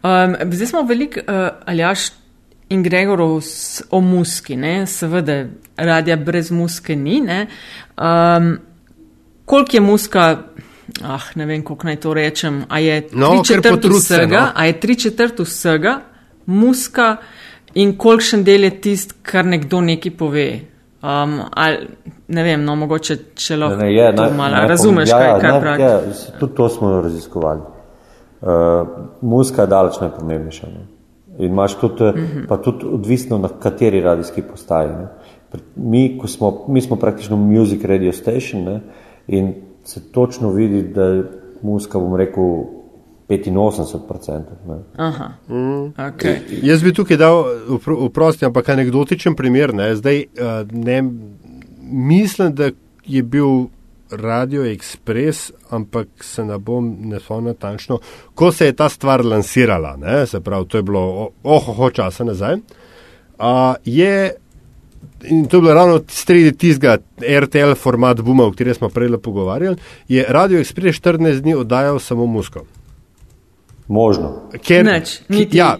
Um, 0.02 0.52
zdaj 0.52 0.66
smo 0.66 0.82
veliko, 0.82 1.20
uh, 1.20 1.48
Aljaš 1.66 2.10
in 2.68 2.82
Gregorov 2.82 3.42
o 3.90 4.00
muski, 4.00 4.56
ne? 4.56 4.86
seveda, 4.86 5.44
radija 5.76 6.16
brez 6.16 6.50
muske 6.50 6.96
ni. 6.96 7.20
ne. 7.20 7.46
Um, 7.98 8.58
koliko 9.44 9.76
je 9.76 9.80
muska, 9.80 10.42
ah, 11.02 11.22
ne 11.34 11.46
vem, 11.46 11.64
kako 11.64 11.86
naj 11.86 11.96
to 11.96 12.14
rečem, 12.14 12.64
a 12.68 12.78
je 12.78 13.08
No, 13.12 13.30
tri 13.30 13.54
četrt 13.54 13.84
vsega, 13.84 14.40
no. 14.40 14.52
a 14.54 14.66
je 14.66 14.80
tri 14.80 14.94
četrt 14.94 15.38
vsega 15.38 16.00
muska 16.46 17.16
in 17.74 17.96
kolikšen 17.98 18.44
del 18.44 18.64
je 18.64 18.80
tist, 18.80 19.14
kar 19.22 19.46
nekdo 19.46 19.80
neki 19.80 20.10
pove. 20.10 20.60
Um, 21.02 21.40
ali, 21.52 21.76
ne 22.28 22.42
vem, 22.42 22.64
no, 22.64 22.76
mogoče 22.76 23.16
če 23.34 23.56
lahko 23.56 23.76
Ne, 23.76 23.84
ne, 23.84 23.94
je, 23.94 24.16
to 24.16 24.22
naj- 24.22 24.36
malo 24.36 24.54
naj 24.54 24.68
razumeš, 24.68 25.10
povem, 25.10 25.22
kaj, 25.22 25.28
ja, 25.28 25.38
kaj 25.40 25.50
ja, 25.50 25.60
pravi. 25.60 25.82
Ja, 25.82 26.00
tudi 26.38 26.54
to 26.54 26.68
smo 26.68 27.00
raziskovali. 27.00 27.60
Uh, 28.40 28.48
muzika 29.20 29.62
je 29.62 29.66
daleč 29.66 30.00
najpomembnejša. 30.00 30.66
Ne? 30.66 30.86
In 31.38 31.44
imaš 31.46 31.74
tudi, 31.74 32.04
uh 32.04 32.14
Mhm. 32.14 32.24
-huh. 32.24 32.46
pa 32.48 32.56
tudi 32.56 32.86
odvisno 32.86 33.38
na 33.38 33.48
kateri 33.50 34.00
radijski 34.00 34.42
postaji. 34.42 34.88
Ne? 34.88 35.06
Mi, 35.76 36.20
smo, 36.26 36.64
mi 36.68 36.80
smo 36.80 36.96
praktično 36.96 37.36
music 37.36 37.84
radio 37.84 38.12
station 38.12 38.64
ne? 38.64 38.80
in 39.26 39.54
se 39.84 40.12
točno 40.12 40.50
vidi, 40.50 40.82
da 40.82 41.02
je 41.04 41.24
muzika, 41.62 41.98
bom 41.98 42.16
rekel, 42.16 42.44
85%. 43.30 44.42
Ne? 44.68 44.78
Aha, 44.96 45.28
okay. 46.08 46.40
Jaz 46.62 46.82
bi 46.82 46.92
tukaj 46.94 47.16
dal 47.16 47.44
vprosti, 47.78 48.44
ampak 48.44 48.68
anekdotičen 48.68 49.36
primer. 49.38 49.74
Ne, 49.74 49.94
Zdaj, 49.96 50.18
eh, 50.20 50.64
ne, 50.72 51.02
mislim, 51.90 52.54
da 52.54 52.70
je 53.06 53.22
bil 53.22 53.68
Radio 54.10 54.62
Express, 54.62 55.52
ampak 55.70 56.08
se 56.20 56.44
ne 56.44 56.58
bom 56.58 56.96
ne 57.00 57.20
spomnil 57.20 57.52
natančno, 57.52 57.98
ko 58.34 58.52
se 58.52 58.66
je 58.66 58.72
ta 58.72 58.88
stvar 58.88 59.24
lansirala, 59.24 59.96
ne, 59.96 60.26
se 60.26 60.40
pravi, 60.40 60.66
to 60.68 60.78
je 60.78 60.82
bilo 60.82 61.30
ohoho 61.42 61.90
časa 61.90 62.24
nazaj. 62.24 62.56
A, 63.38 63.74
je, 63.84 64.34
in 65.24 65.46
to 65.46 65.56
je 65.56 65.60
bilo 65.60 65.74
ravno 65.74 66.00
sredi 66.08 66.52
tistega 66.52 66.98
RTL 67.40 67.74
format 67.74 68.20
Buma, 68.20 68.44
o 68.44 68.50
katerem 68.50 68.74
smo 68.74 68.88
prej 68.88 69.18
pogovarjali, 69.22 69.76
je 70.08 70.26
Radio 70.28 70.58
Express 70.58 71.00
14 71.00 71.40
dni 71.40 71.54
oddajal 71.54 71.98
samo 71.98 72.26
musko. 72.26 72.66
Možno. 73.90 74.46
Ker, 74.62 74.84
Nič, 74.86 75.16
ki- 75.26 75.34
niti- 75.34 75.56
ja, 75.58 75.72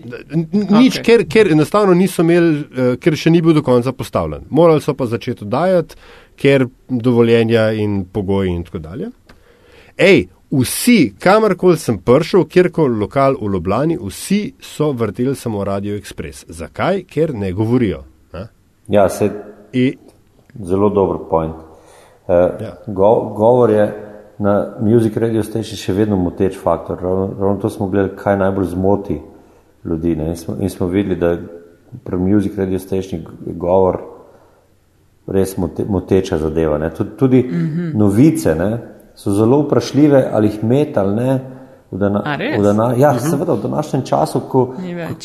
nič, 0.52 0.98
Okej. 0.98 1.04
ker, 1.04 1.24
ker 1.30 1.52
enostavno 1.52 1.94
niso 1.94 2.22
imeli, 2.22 2.64
eh, 2.76 2.96
ker 2.98 3.14
še 3.14 3.30
ni 3.30 3.38
bil 3.40 3.54
do 3.54 3.62
konca 3.62 3.92
postavljen. 3.92 4.48
Morali 4.50 4.80
so 4.82 4.94
pa 4.94 5.06
začeti 5.06 5.44
dajati, 5.46 5.94
ker 6.36 6.66
dovoljenja 6.88 7.70
in 7.72 8.04
pogoji 8.04 8.50
in 8.50 8.64
tako 8.64 8.78
dalje. 8.78 9.10
Ej, 9.96 10.24
vsi, 10.50 11.14
kamorkoli 11.22 11.78
sem 11.78 11.98
prišel, 11.98 12.44
kjerkoli 12.50 12.98
lokal 12.98 13.36
v 13.38 13.46
Ljubljani, 13.52 13.98
vsi 14.02 14.54
so 14.60 14.90
vrteli 14.92 15.36
samo 15.36 15.62
Radio 15.64 15.94
Express. 15.94 16.44
Zakaj? 16.48 17.04
Ker 17.04 17.34
ne 17.34 17.52
govorijo. 17.52 18.02
Ne? 18.34 18.48
Ja, 18.88 19.08
se 19.08 19.30
In, 19.72 19.94
Zelo 20.64 20.88
dober 20.88 21.28
point. 21.30 21.54
Uh, 22.26 22.34
ja. 22.60 22.74
go, 22.86 23.34
govor 23.36 23.70
je 23.70 24.09
na 24.40 24.66
Music 24.80 25.16
Radio 25.16 25.42
Station 25.44 25.76
še 25.76 25.92
vedno 25.92 26.16
moteč 26.16 26.56
faktor. 26.56 26.96
Ravno, 27.02 27.26
ravno 27.36 27.60
to 27.60 27.68
smo 27.70 27.90
gledali, 27.92 28.16
kaj 28.16 28.38
najbolj 28.40 28.70
zmoti 28.72 29.18
ljudi. 29.84 30.14
Ne? 30.16 30.30
In, 30.32 30.36
smo, 30.36 30.56
in 30.60 30.72
smo 30.72 30.88
videli, 30.88 31.18
da 31.20 31.34
pri 32.04 32.16
Music 32.16 32.56
Radio 32.56 32.78
Station 32.80 33.20
je 33.46 33.52
govor 33.52 34.00
res 35.28 35.56
mote, 35.60 35.84
moteča 35.84 36.38
zadeva. 36.40 36.78
Ne? 36.80 36.90
Tudi, 36.90 37.16
tudi 37.16 37.42
mm 37.42 37.52
-hmm. 37.52 37.94
novice 37.98 38.54
ne? 38.54 38.78
so 39.14 39.30
zelo 39.30 39.60
vprašljive, 39.62 40.28
ali 40.32 40.48
jih 40.48 40.64
met 40.64 40.98
ali 40.98 41.14
ne. 41.14 41.40
V 41.90 41.98
dana, 41.98 42.22
v 42.58 42.62
dana, 42.62 42.94
ja, 42.96 43.10
uh 43.10 43.16
-huh. 43.16 43.30
seveda 43.30 43.52
v 43.52 43.62
današnjem 43.62 44.02
času, 44.02 44.40
ko, 44.40 44.66
ko, 44.66 44.74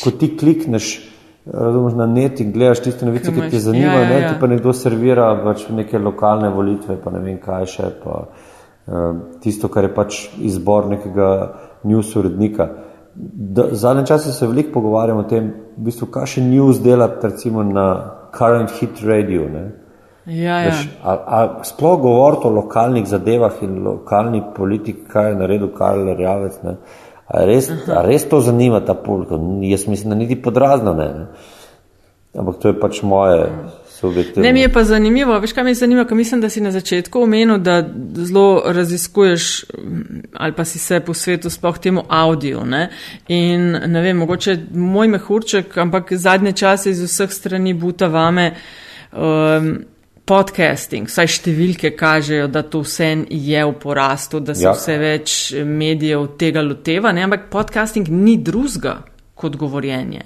ko 0.04 0.10
ti 0.10 0.36
klikneš 0.36 1.12
razumeš, 1.52 1.94
na 1.94 2.06
net 2.06 2.40
in 2.40 2.52
gledaš 2.52 2.80
tiste 2.80 3.06
novice, 3.06 3.32
ki 3.32 3.50
te 3.50 3.58
zanimajo, 3.58 4.00
ja, 4.00 4.02
ja, 4.02 4.08
ne, 4.08 4.20
ja. 4.20 4.28
ti 4.28 4.40
pa 4.40 4.46
nekdo 4.46 4.72
servira 4.72 5.42
pač 5.44 5.68
neke 5.68 5.98
lokalne 5.98 6.48
volitve, 6.48 6.96
pa 7.04 7.10
ne 7.10 7.18
vem 7.18 7.38
kaj 7.38 7.66
še, 7.66 7.90
pa 8.04 8.24
tisto, 9.42 9.68
kar 9.68 9.84
je 9.84 9.94
pač 9.94 10.18
izbor 10.38 10.86
nekega 10.90 11.30
news 11.84 12.12
urednika. 12.16 12.68
Zadnje 13.72 14.06
čase 14.06 14.32
se 14.32 14.46
veliko 14.46 14.72
pogovarjamo 14.72 15.24
o 15.24 15.28
tem, 15.30 15.48
v 15.76 15.88
bistvu, 15.88 16.10
kaj 16.12 16.36
še 16.36 16.44
news 16.44 16.80
delati 16.84 17.26
recimo 17.26 17.64
na 17.64 17.86
current 18.36 18.70
hit 18.78 19.02
radio. 19.02 19.48
Ne? 19.48 19.64
Ja, 20.26 20.60
ja. 20.60 20.70
Veš, 20.70 20.86
a, 21.02 21.12
a 21.12 21.64
sploh 21.64 21.98
govoriti 22.02 22.48
o 22.48 22.54
lokalnih 22.58 23.06
zadevah 23.08 23.60
in 23.62 23.78
lokalni 23.84 24.42
politiki, 24.56 25.06
kaj 25.10 25.30
je 25.32 25.40
naredil 25.42 25.70
Karl 25.74 26.10
Rjavec. 26.18 26.58
Ne? 26.66 26.76
A 27.26 27.44
res, 27.46 27.70
a 27.90 28.02
res 28.06 28.26
to 28.30 28.40
zanima 28.42 28.80
ta 28.86 28.94
publika? 28.94 29.38
Jaz 29.66 29.86
mislim, 29.90 30.12
da 30.14 30.18
niti 30.18 30.38
podrazno 30.42 30.94
ne. 30.94 31.08
ne? 31.14 31.26
Ampak 32.38 32.58
to 32.62 32.68
je 32.68 32.80
pač 32.80 33.00
moje 33.02 33.46
subjektivno. 34.06 34.42
Ne, 34.46 34.52
mi 34.52 34.60
je 34.60 34.72
pa 34.72 34.84
zanimivo, 34.84 35.38
veš 35.42 35.52
kaj 35.52 35.64
mi 35.64 35.70
je 35.70 35.80
zanimivo, 35.82 36.06
ker 36.06 36.16
mislim, 36.16 36.40
da 36.40 36.50
si 36.50 36.60
na 36.60 36.70
začetku 36.72 37.22
omenil, 37.22 37.58
da 37.58 37.80
zelo 38.14 38.62
raziskuješ 38.66 39.64
mm, 39.64 40.22
ali 40.34 40.52
pa 40.52 40.64
si 40.64 40.78
se 40.78 41.00
po 41.00 41.14
svetu 41.14 41.50
sploh 41.50 41.78
temu 41.78 42.04
audio. 42.08 42.64
Ne? 42.64 42.88
In 43.28 43.70
ne 43.86 44.02
vem, 44.02 44.16
mogoče 44.16 44.56
moj 44.74 45.08
mehurček, 45.08 45.76
ampak 45.78 46.12
zadnje 46.12 46.52
čase 46.52 46.90
iz 46.90 47.02
vseh 47.02 47.32
strani 47.32 47.74
buta 47.74 48.06
vame. 48.06 48.52
Um, 49.12 49.76
Podcasting, 50.26 51.06
vsaj 51.06 51.28
številke 51.30 51.92
kažejo, 51.94 52.48
da 52.50 52.64
to 52.66 52.80
vse 52.82 53.12
je 53.30 53.60
v 53.62 53.74
porastu, 53.78 54.40
da 54.42 54.56
se 54.58 54.64
ja. 54.64 54.72
Ja. 54.72 54.74
vse 54.74 54.96
več 54.98 55.34
medijev 55.62 56.32
tega 56.34 56.64
loteva, 56.66 57.12
ne? 57.14 57.22
ampak 57.22 57.46
podcasting 57.52 58.10
ni 58.10 58.34
drugega 58.42 58.96
kot 59.38 59.54
govorjenje. 59.54 60.24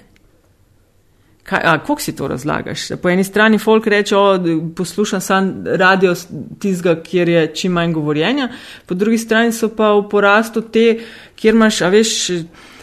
Kaj, 1.51 1.59
a, 1.63 1.77
kako 1.83 1.99
si 2.01 2.15
to 2.15 2.27
razlagaš? 2.31 2.85
Po 3.01 3.09
eni 3.11 3.23
strani 3.27 3.57
folk 3.59 3.87
reče, 3.87 4.15
o, 4.17 4.39
poslušam 4.75 5.21
sam 5.21 5.49
radio 5.67 6.13
tizga, 6.59 6.95
kjer 7.03 7.29
je 7.29 7.41
čim 7.55 7.71
manj 7.75 7.91
govorjenja, 7.93 8.47
po 8.87 8.95
drugi 8.95 9.17
strani 9.17 9.51
so 9.51 9.67
pa 9.75 9.89
v 9.97 10.05
porastu 10.09 10.61
te, 10.61 10.85
kjer 11.35 11.57
imaš, 11.57 11.81
a 11.81 11.89
veš, 11.91 12.13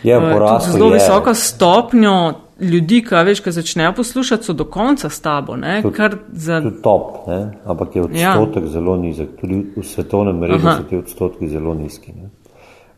Je, 0.03 0.19
v 0.21 0.33
eh, 0.33 0.61
zelo 0.73 0.91
je. 0.93 0.99
visoko 1.01 1.35
stopnjo 1.35 2.35
ljudi, 2.61 3.01
ki, 3.09 3.15
veš, 3.25 3.41
ki 3.41 3.53
začnejo 3.53 3.93
poslušati, 3.97 4.45
so 4.45 4.53
do 4.53 4.69
konca 4.69 5.09
s 5.09 5.21
tabo, 5.21 5.57
ne? 5.57 5.81
Kar 5.97 6.19
za. 6.33 6.61
tudi 6.61 6.83
top, 6.83 7.27
ne? 7.27 7.41
ampak 7.65 7.97
je 7.97 8.03
odstotek 8.03 8.63
ja. 8.63 8.69
zelo 8.69 8.97
nizek. 8.97 9.29
Tudi 9.41 9.65
v 9.77 9.85
svetovnem 9.85 10.43
Aha. 10.45 10.77
so 10.77 10.89
ti 10.91 10.97
odstotki 10.97 11.49
zelo 11.49 11.75
nizki. 11.75 12.13
Ne? 12.13 12.29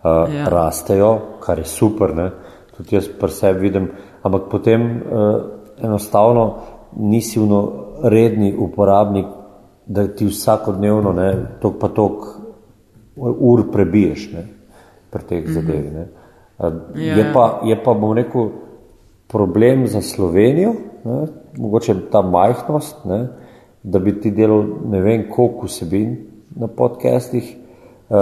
Uh, 0.03 0.11
Ja. 0.35 0.41
ja. 0.41 0.49
Rastejo, 0.49 1.39
kar 1.45 1.59
je 1.59 1.65
super, 1.65 2.15
ne? 2.17 2.31
tudi 2.77 2.97
jaz 2.97 3.09
pri 3.21 3.31
sebi 3.31 3.61
vidim, 3.61 3.91
ampak 4.25 4.49
potem 4.51 4.81
uh, 4.83 5.60
enostavno 5.83 6.55
nisi 6.97 7.41
vno 7.41 7.73
redni 8.03 8.55
uporabnik, 8.59 9.27
da 9.87 10.07
ti 10.09 10.27
vsakodnevno 10.27 11.13
ne, 11.13 11.31
tok 11.61 11.79
pa 11.81 11.89
tok 11.89 12.27
ur 13.17 13.65
prebiješ 13.73 14.33
ne, 14.33 14.47
pri 15.11 15.23
teh 15.29 15.45
mm 15.49 15.55
-hmm. 15.55 16.05
Uh, 16.59 16.73
Ja, 16.95 17.17
je, 17.17 17.33
pa, 17.33 17.61
je 17.65 17.83
pa, 17.85 17.95
bom 17.95 18.13
rekel, 18.13 18.51
problem 19.29 19.87
za 19.87 20.03
Slovenijo, 20.03 20.75
ne, 21.05 21.27
mogoče 21.57 21.95
ta 22.11 22.23
majhnost, 22.23 23.05
ne, 23.05 23.29
da 23.83 23.99
bi 23.99 24.21
ti 24.21 24.31
delal 24.31 24.65
ne 24.91 25.01
vem 25.01 25.25
koliko 25.31 25.67
vsebin 25.67 26.17
na 26.57 26.67
podcastih. 26.67 27.57
Uh, 28.09 28.17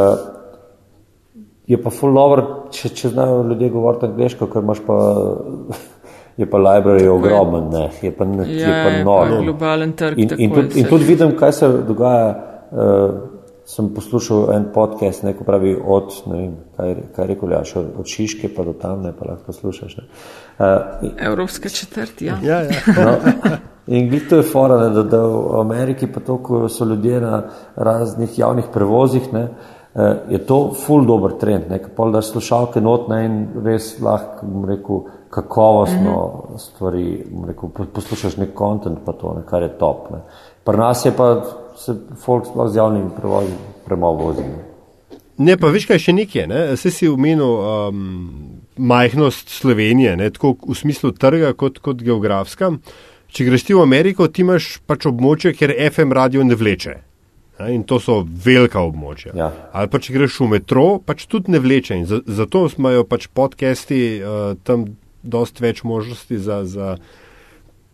je 1.67 1.83
pa 1.83 1.91
full 1.91 2.19
over, 2.19 2.45
če, 2.71 2.89
če 2.89 3.09
znajo 3.09 3.43
ljudje 3.43 3.71
govoriti 3.71 4.07
angliško, 4.07 4.47
ker 4.47 4.63
imaš 4.63 4.85
pa, 4.87 4.99
je 6.39 6.47
pa 6.47 6.59
library 6.59 7.09
ogromen, 7.09 7.69
ne, 7.71 7.89
je 8.03 8.13
pa, 8.13 8.25
ne, 8.25 8.45
Ja, 8.49 8.69
je 8.69 8.85
pa 8.85 8.91
je 8.91 9.05
pa 9.05 9.05
noro. 9.05 9.43
globalen 9.43 9.93
trg, 9.93 10.19
In, 10.19 10.29
tako 10.29 10.43
in, 10.43 10.51
je 10.51 10.55
tudi, 10.55 10.81
in 10.81 10.87
tudi 10.87 11.05
vidim, 11.05 11.37
kaj 11.37 11.53
se 11.53 11.69
dogaja. 11.89 12.29
Uh, 12.71 13.39
sem 13.69 13.89
poslušal 13.95 14.53
en 14.55 14.71
podcast, 14.75 15.23
neko 15.23 15.45
pravi 15.45 15.75
od, 15.87 16.15
ne 16.27 16.37
vem, 16.37 16.53
kaj, 16.77 16.89
je- 16.89 17.03
kaj 17.17 17.25
je 17.25 17.29
rekel, 17.29 17.51
ja, 17.53 17.63
od, 17.99 18.07
Šiške 18.07 18.49
pa 18.49 18.65
do 18.65 18.73
tam, 18.73 19.03
ne 19.03 19.13
pa 19.13 19.29
lahko 19.29 19.45
poslušaš. 19.47 19.97
Ne. 19.97 20.05
Uh, 20.59 21.11
Evropska 21.19 21.69
četrt, 21.69 22.23
ja. 22.23 22.39
ja, 22.43 22.63
ja. 22.63 22.81
No, 23.05 23.13
in 23.87 24.21
to 24.29 24.37
je 24.37 24.43
fora, 24.43 24.79
ne, 24.79 24.89
da, 24.91 25.03
da 25.03 25.21
v 25.21 25.61
Ameriki 25.61 26.07
pa 26.07 26.21
to, 26.21 26.39
ko 26.39 26.69
so 26.69 26.85
ljudje 26.85 27.21
na 27.21 27.43
raznih 27.77 28.39
javnih 28.39 28.65
prevozih, 28.73 29.33
ne, 29.33 29.49
eh, 29.95 30.17
je 30.31 30.39
to 30.39 30.73
full 30.77 31.07
dober 31.07 31.33
trend, 31.33 31.65
ne, 31.71 31.81
pol 31.97 32.13
daš 32.13 32.31
slušalke 32.31 32.81
not 32.81 33.09
ne, 33.09 33.25
in 33.25 33.39
res 33.65 34.01
lahko, 34.01 34.47
bom 34.47 34.65
rekel, 34.65 35.05
kakovostno 35.31 35.99
mm 35.99 36.55
-hmm. 36.55 36.59
stvari, 36.59 37.25
bom 37.31 37.45
rekel, 37.45 37.69
po- 37.69 37.85
poslušaš 37.95 38.37
nek 38.37 38.55
kontent 38.55 38.99
pa 39.05 39.13
to, 39.13 39.35
ne, 39.37 39.43
kar 39.51 39.63
je 39.63 39.79
top. 39.79 40.11
Ne. 40.11 40.19
Pri 40.65 40.77
nas 40.77 41.05
je 41.05 41.13
pa 41.17 41.43
se 41.77 41.95
folk 42.25 42.47
sploh 42.47 42.71
z 42.71 42.77
javnimi 42.77 43.11
prevozi 43.17 43.53
premalo 43.85 44.15
vozi. 44.15 44.43
Ne. 44.43 44.65
Ne, 45.39 45.57
pa 45.57 45.71
veš 45.71 45.87
kaj 45.87 45.99
še 45.99 46.13
nekje, 46.13 46.47
ne? 46.51 46.65
Vse 46.75 46.91
si 46.91 47.09
omenil 47.09 47.47
um, 47.47 47.99
majhnost 48.77 49.49
Slovenije, 49.49 50.17
ne? 50.17 50.31
tako 50.31 50.57
v 50.67 50.75
smislu 50.75 51.13
trga 51.15 51.53
kot, 51.55 51.79
kot 51.79 52.03
geografska. 52.03 52.73
Če 53.31 53.45
greš 53.45 53.69
ti 53.69 53.77
v 53.77 53.85
Ameriko, 53.85 54.27
ti 54.27 54.43
imaš 54.43 54.79
pač 54.89 55.07
območje, 55.07 55.53
kjer 55.55 55.77
FM 55.93 56.17
radio 56.17 56.43
ne 56.43 56.59
vleče. 56.59 56.97
Ne? 57.61 57.69
In 57.75 57.85
to 57.87 58.01
so 58.03 58.25
velika 58.25 58.83
območja. 58.83 59.35
Ja. 59.39 59.53
Ali 59.73 59.91
pa 59.93 60.01
če 60.03 60.17
greš 60.17 60.41
v 60.43 60.51
metro, 60.57 60.87
pač 60.99 61.27
tudi 61.31 61.55
ne 61.55 61.63
vleče. 61.63 62.01
In 62.01 62.07
za, 62.11 62.19
zato 62.27 62.65
imajo 62.75 63.07
pač 63.07 63.29
podcasti 63.31 64.01
uh, 64.19 64.57
tam 64.67 64.89
dost 65.29 65.61
več 65.61 65.85
možnosti 65.85 66.39
za. 66.39 66.65
za 66.65 66.97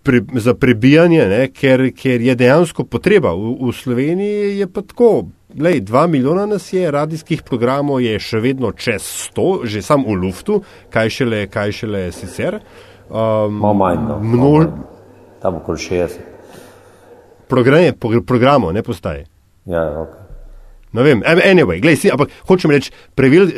Pre, 0.05 0.19
za 0.37 0.53
prebijanje, 0.53 1.23
ne, 1.31 1.47
ker, 1.49 1.87
ker 1.97 2.21
je 2.21 2.35
dejansko 2.37 2.85
potreba. 2.85 3.31
V, 3.33 3.55
v 3.57 3.71
Sloveniji 3.73 4.59
je 4.59 4.67
pa 4.69 4.83
tako, 4.85 5.31
lej, 5.57 5.79
dva 5.81 6.03
milijona 6.13 6.45
nas 6.45 6.67
je, 6.77 6.83
radijskih 6.93 7.41
programov 7.49 8.03
je 8.05 8.19
še 8.21 8.43
vedno 8.45 8.75
čez 8.77 9.01
sto, 9.01 9.65
že 9.65 9.81
sam 9.81 10.05
v 10.05 10.19
luftu, 10.27 10.59
kaj 10.93 11.09
šele, 11.09 11.41
kaj 11.49 11.73
šele 11.73 12.03
sicer. 12.13 12.59
Um, 13.09 13.57
Malo 13.65 13.79
manj, 13.81 14.05
no. 14.05 14.19
množ-. 14.21 14.69
Tam 15.41 15.57
okoli 15.65 15.81
60. 15.81 16.21
programe, 17.49 17.97
progr- 17.97 18.27
programov, 18.29 18.77
ne 18.77 18.85
postaje. 18.85 19.25
Ja, 19.65 19.89
ok. 20.05 20.13
Ne 20.95 21.03
vem, 21.03 21.25
Em- 21.25 21.43
anyway, 21.49 21.81
glej, 21.81 21.97
si, 21.97 22.11
ampak 22.13 22.31
hočem 22.47 22.71
reči, 22.71 22.93
previl, 23.17 23.51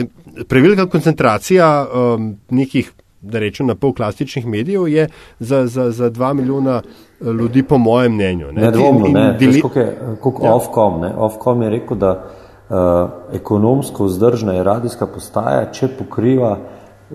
prevelika 0.48 0.86
koncentracija 0.86 1.66
um, 1.84 2.36
nekih, 2.50 2.94
da 3.26 3.38
rečem, 3.38 3.66
na 3.66 3.74
pol 3.74 3.92
klasičnih 3.92 4.46
medijev 4.46 4.88
je 4.88 5.08
za, 5.38 5.66
za, 5.66 5.90
za 5.90 6.10
dva 6.10 6.32
milijona 6.32 6.82
eh, 6.82 7.24
ljudi, 7.24 7.62
po 7.62 7.78
mojem 7.78 8.14
mnenju. 8.14 8.52
Ne, 8.52 8.62
Nedvomno, 8.62 9.06
In- 9.06 9.06
in 9.06 9.12
ne. 9.12 9.36
deli- 9.40 9.62
je, 9.74 9.98
koliko 10.20 10.46
ja. 10.46 10.54
Ofcom, 10.54 11.00
ne. 11.00 11.14
Ofcom 11.16 11.62
je 11.62 11.70
rekel, 11.70 11.96
da 11.96 12.10
uh, 12.12 12.76
ekonomsko 13.32 14.04
vzdržna 14.04 14.52
je 14.52 14.64
radijska 14.64 15.06
postaja, 15.06 15.72
če 15.72 15.88
pokriva 15.88 16.58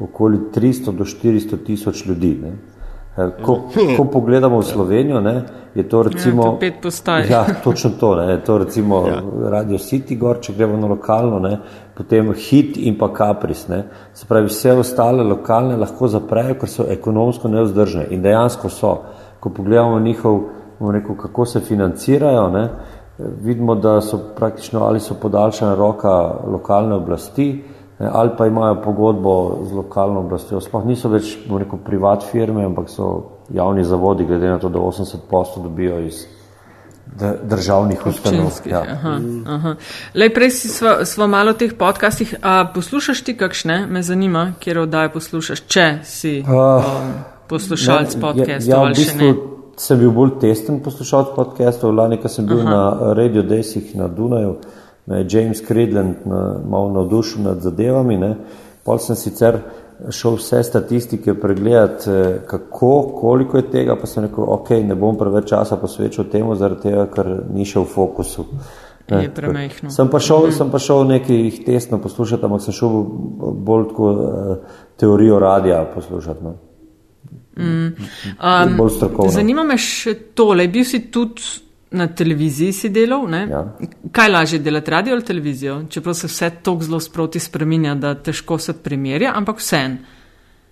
okoli 0.02 0.38
300 0.56 0.92
do 0.92 1.04
400 1.04 1.58
tisoč 1.66 2.06
ljudi. 2.06 2.40
Ne. 2.44 2.52
Eh, 3.18 3.30
Ko, 3.44 3.60
ko 3.98 4.04
pogledamo 4.06 4.60
v 4.60 4.64
Slovenijo, 4.66 5.20
ne, 5.20 5.44
je 5.76 5.84
to 5.90 6.04
recimo. 6.04 6.44
to 6.44 6.60
pet 6.60 6.74
postaj. 6.82 7.28
Ja, 7.30 7.46
točno 7.64 7.90
to. 8.00 8.16
Ne, 8.16 8.40
to 8.44 8.58
recimo 8.58 9.08
ja. 9.08 9.22
Radio 9.50 9.78
City, 9.78 10.18
gor, 10.18 10.40
če 10.40 10.54
gremo 10.54 10.78
na 10.78 10.88
lokalno, 10.88 11.40
ne, 11.40 11.58
potem 11.98 12.32
Hit 12.34 12.78
in 12.78 12.98
pa 12.98 13.10
Capris. 13.18 13.68
Ne. 13.68 13.84
Se 14.14 14.26
pravi, 14.26 14.48
vse 14.48 14.72
ostale 14.80 15.24
lokalne 15.24 15.76
lahko 15.78 16.08
zaprejo, 16.08 16.56
ker 16.60 16.70
so 16.70 16.88
ekonomsko 16.88 17.52
neuzdržne. 17.52 18.08
In 18.16 18.24
dejansko 18.24 18.70
so. 18.70 18.96
Ko 19.42 19.50
pogledamo 19.50 20.00
njihov, 20.00 20.40
bom 20.80 20.92
rekel, 20.92 21.16
kako 21.18 21.46
se 21.46 21.60
financirajo, 21.60 22.50
ne, 22.50 22.70
vidimo, 23.44 23.76
da 23.76 24.02
so 24.02 24.20
praktično 24.38 24.84
ali 24.86 25.00
so 25.00 25.16
podaljšana 25.22 25.76
roka 25.76 26.14
lokalne 26.48 26.96
oblasti, 26.96 27.64
ali 28.12 28.30
pa 28.38 28.48
imajo 28.48 28.82
pogodbo 28.82 29.60
z 29.70 29.74
lokalno 29.74 30.20
oblastjo. 30.20 30.62
Sploh 30.62 30.86
niso 30.86 31.10
več 31.10 31.38
bom 31.48 31.60
rekel, 31.62 31.80
privat 31.86 32.24
firme, 32.32 32.66
ampak 32.66 32.90
so 32.90 33.10
javni 33.54 33.84
zavodi, 33.84 34.26
glede 34.26 34.50
na 34.50 34.60
to, 34.60 34.70
da 34.70 34.80
80 34.80 35.28
posto 35.30 35.62
dobijo 35.62 36.00
iz 36.00 36.26
državnih 37.44 38.06
ustanov. 38.08 38.46
Občinskih, 38.46 38.74
aha, 38.76 39.20
aha. 39.48 39.76
Lej, 40.16 40.34
prej 40.34 40.52
si 40.56 40.70
sva, 40.72 41.06
sva 41.06 41.28
malo 41.28 41.54
teh 41.54 41.74
podcastih. 41.78 42.36
A 42.42 42.72
poslušaš 42.74 43.24
ti 43.24 43.38
kakšne? 43.38 43.86
Me 43.88 44.04
zanima, 44.04 44.54
kjer 44.60 44.80
oddaje 44.86 45.12
poslušaš, 45.12 45.64
če 45.68 45.88
si 46.04 46.40
um, 46.48 47.12
poslušalec 47.50 48.16
podcastov 48.16 48.72
ja, 48.72 48.80
ali 48.80 48.94
v 48.94 48.96
še 48.96 49.02
bistvu 49.04 49.28
ne. 49.28 49.34
sem 49.78 50.00
bil 50.00 50.14
bolj 50.16 50.38
testen 50.42 50.80
poslušalec 50.84 51.36
podcastov. 51.36 51.96
Lani, 51.96 52.22
ko 52.22 52.32
sem 52.32 52.48
bil 52.48 52.64
Aha. 52.64 52.72
na 52.72 53.14
Radio 53.18 53.44
Desih 53.44 53.92
na 53.96 54.08
Dunaju, 54.08 54.56
me 55.06 55.18
je 55.18 55.28
James 55.30 55.62
Cridland 55.68 56.16
na, 56.26 56.60
malo 56.70 56.92
navdušil 56.92 57.44
nad 57.44 57.62
zadevami. 57.62 58.18
Ne. 58.18 58.36
Pol 58.86 58.98
sem 58.98 59.16
sicer 59.16 59.60
šel 60.10 60.36
vse 60.36 60.64
statistike 60.64 61.34
pregledati, 61.34 62.10
eh, 62.10 62.40
kako, 62.48 63.02
koliko 63.16 63.58
je 63.58 63.72
tega, 63.72 63.96
pa 63.96 64.08
sem 64.08 64.24
rekel, 64.24 64.44
ok, 64.48 64.70
ne 64.70 64.96
bom 64.96 65.18
preveč 65.18 65.50
časa 65.50 65.78
posvečal 65.78 66.26
temu, 66.32 66.56
zaradi 66.56 66.82
tega, 66.90 67.06
ker 67.14 67.30
ni 67.54 67.66
šel 67.66 67.86
v 67.86 67.94
fokusu. 67.94 68.46
Je 69.12 69.30
premehno. 69.34 69.92
Sem 69.92 70.08
pa 70.10 70.20
šel, 70.20 70.52
sem 70.56 70.70
pa 70.72 70.80
šel 70.80 71.04
nekaj 71.08 71.64
testno 71.66 72.00
poslušati, 72.02 72.46
ampak 72.46 72.62
sem 72.62 72.74
šel 72.74 73.02
bolj 73.68 73.90
tako 73.90 74.12
uh, 74.12 74.78
teorijo 75.00 75.40
radija 75.40 75.84
poslušati. 75.96 76.44
No. 76.44 76.54
Um, 77.58 78.78
bolj 78.78 78.90
strokovno. 78.96 79.32
Zanima 79.32 79.64
me 79.68 79.76
še 79.78 80.14
tole. 80.38 80.68
Bil 80.72 80.86
si 80.88 81.02
tudi 81.12 81.44
na 81.92 82.08
televiziji 82.08 82.74
si 82.74 82.90
delal, 82.90 83.26
ne? 83.30 83.48
Ja. 83.52 83.66
Kaj 84.12 84.30
lažje 84.30 84.60
delati, 84.60 84.92
radio 84.92 85.14
ali 85.14 85.26
televizijo? 85.26 85.82
Čeprav 85.90 86.14
se 86.14 86.28
vse 86.28 86.50
tako 86.64 86.84
zelo 86.84 87.00
sproti 87.00 87.40
spreminja, 87.40 87.96
da 87.96 88.16
težko 88.16 88.58
se 88.58 88.74
primerja, 88.74 89.34
ampak 89.36 89.60
vsem. 89.60 89.98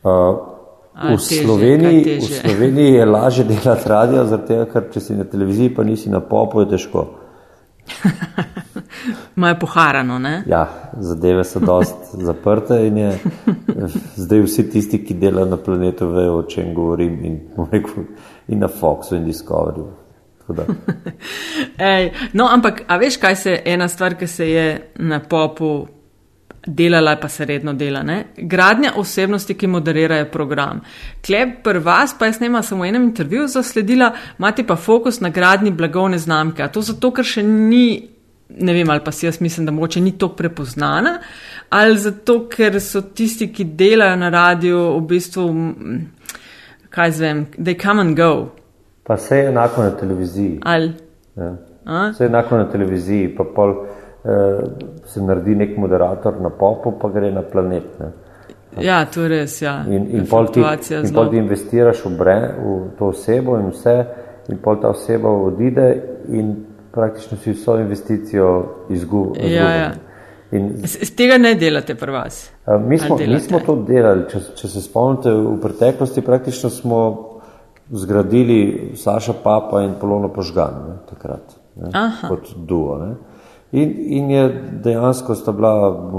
Uh, 0.03 0.11
v, 0.95 1.17
težje, 1.17 1.43
Sloveniji, 1.43 2.19
v? 2.19 2.29
Sloveniji 2.41 2.93
je 2.93 3.05
lažje 3.05 3.43
delati 3.51 3.89
radio, 3.89 4.25
tega, 4.47 4.65
ker 4.71 4.87
če 4.93 5.03
si 5.03 5.19
na 5.19 5.27
televiziji, 5.27 5.75
pa 5.75 5.83
nisi 5.83 6.09
na 6.09 6.23
popu, 6.23 6.63
je 6.63 6.71
težko. 6.75 7.07
Imajo 9.37 9.55
poharano, 9.59 10.19
ne? 10.19 10.43
Ja, 10.47 10.67
zadeve 10.99 11.43
so 11.43 11.59
dost 11.59 11.95
zaprte 12.29 12.79
in 12.87 12.97
je 12.97 13.13
zdaj 14.15 14.45
vsi 14.47 14.69
tisti, 14.71 15.03
ki 15.03 15.19
delajo 15.19 15.51
na 15.51 15.57
planetu, 15.57 16.07
vejo, 16.15 16.37
o 16.39 16.43
čem 16.47 16.73
govorim 16.73 17.19
in, 17.25 17.39
rekel, 17.71 18.07
in 18.47 18.63
na 18.63 18.67
Foxu 18.67 19.19
in 19.19 19.27
Discoveryju. 19.27 19.98
Ej, 21.93 22.11
no, 22.33 22.47
ampak, 22.47 22.83
a 22.87 22.97
veš, 22.97 23.17
kaj 23.17 23.35
se 23.35 23.61
ena 23.65 23.87
stvar, 23.87 24.15
ki 24.17 24.27
se 24.27 24.49
je 24.49 24.67
na 24.99 25.19
popu 25.19 25.87
delala, 26.65 27.15
pa 27.15 27.29
se 27.29 27.45
redno 27.45 27.73
dela, 27.73 28.03
ne? 28.03 28.25
Gradnja 28.37 28.93
osebnosti, 28.95 29.55
ki 29.57 29.67
moderirajo 29.67 30.25
program. 30.31 30.81
Klep 31.25 31.61
pri 31.63 31.79
vas, 31.79 32.13
pa 32.19 32.29
jaz 32.29 32.39
nema 32.39 32.61
samo 32.63 32.83
v 32.83 32.91
enem 32.91 33.03
intervjuju 33.09 33.47
zasledila, 33.47 34.11
imate 34.39 34.65
pa 34.67 34.75
fokus 34.75 35.19
na 35.19 35.29
gradnji 35.29 35.71
blagovne 35.71 36.17
znamke. 36.17 36.63
A 36.63 36.71
to 36.71 36.81
zato, 36.81 37.11
ker 37.15 37.25
še 37.25 37.43
ni, 37.43 38.09
ne 38.49 38.75
vem, 38.75 38.89
ali 38.89 39.03
pa 39.05 39.11
si 39.11 39.25
jaz 39.25 39.39
mislim, 39.41 39.65
da 39.65 39.71
mogoče 39.71 40.01
ni 40.01 40.17
to 40.17 40.33
prepoznana, 40.35 41.19
ali 41.69 41.97
zato, 41.97 42.41
ker 42.51 42.79
so 42.81 43.01
tisti, 43.01 43.51
ki 43.53 43.71
delajo 43.79 44.19
na 44.19 44.29
radiju, 44.29 44.85
v 44.97 45.03
bistvu, 45.07 45.49
kaj 46.89 47.11
zvem, 47.11 47.45
they 47.57 47.77
come 47.79 48.01
and 48.01 48.17
go. 48.17 48.58
Pa 49.09 49.17
vse 49.17 49.37
je 49.37 49.47
enako 49.49 49.83
na 49.83 49.91
televiziji. 49.97 50.59
Ali, 50.63 50.91
Ja. 51.37 51.55
a? 51.85 52.09
Vse 52.13 52.23
je 52.23 52.27
enako 52.27 52.57
na 52.57 52.69
televiziji, 52.69 53.29
pa 53.35 53.43
pol 53.55 53.71
eh, 53.71 54.59
se 55.05 55.21
naredi 55.23 55.55
nek 55.55 55.77
moderator 55.77 56.37
na 56.41 56.49
popu, 56.49 56.93
pa 57.01 57.09
gre 57.09 57.31
na 57.31 57.41
planet. 57.41 57.83
Ne. 57.99 58.11
Ja, 58.85 59.05
to 59.05 59.21
je 59.25 59.29
res, 59.29 59.61
ja. 59.61 59.79
In, 59.89 60.05
in, 60.13 60.27
pol 60.29 60.51
ti, 60.53 60.61
in 60.61 61.13
pol 61.13 61.29
ti 61.31 61.37
investiraš 61.41 62.03
v, 62.05 62.11
bre, 62.19 62.35
v 62.59 62.75
to 62.99 63.09
osebo 63.09 63.57
in 63.57 63.71
vse, 63.73 63.95
in 64.53 64.59
pol 64.61 64.77
ta 64.81 64.91
oseba 64.93 65.29
odide 65.29 65.87
in 66.29 66.53
praktično 66.93 67.37
si 67.37 67.51
vso 67.51 67.79
investicijo 67.79 68.51
izgubi. 68.89 69.39
Ja, 69.53 69.71
ja. 69.75 69.89
In, 70.51 70.69
Z 70.85 71.15
tega 71.15 71.37
ne 71.37 71.55
delate 71.55 71.95
pri 71.95 72.11
vas. 72.11 72.51
a, 72.65 72.77
mi, 72.77 72.97
smo, 72.97 73.17
mi 73.17 73.39
smo 73.39 73.59
to 73.65 73.75
delali, 73.87 74.23
če, 74.29 74.39
če 74.55 74.67
se 74.67 74.81
spomnite, 74.81 75.33
v 75.33 75.57
preteklosti 75.61 76.21
praktično 76.21 76.69
smo 76.69 77.01
zgradili 77.91 78.91
Saša 78.95 79.33
Papa 79.43 79.81
in 79.81 79.93
Polono 80.01 80.29
Požgan 80.33 80.73
ne, 80.87 80.95
takrat, 81.09 81.55
ne, 81.75 81.89
Aha. 81.93 82.27
kot 82.27 82.53
duo. 82.57 82.97
Ne. 82.97 83.15
In, 83.71 83.93
in 83.97 84.31
je 84.31 84.43
dejansko 84.83 85.35
sta 85.35 85.51
bila 85.51 85.73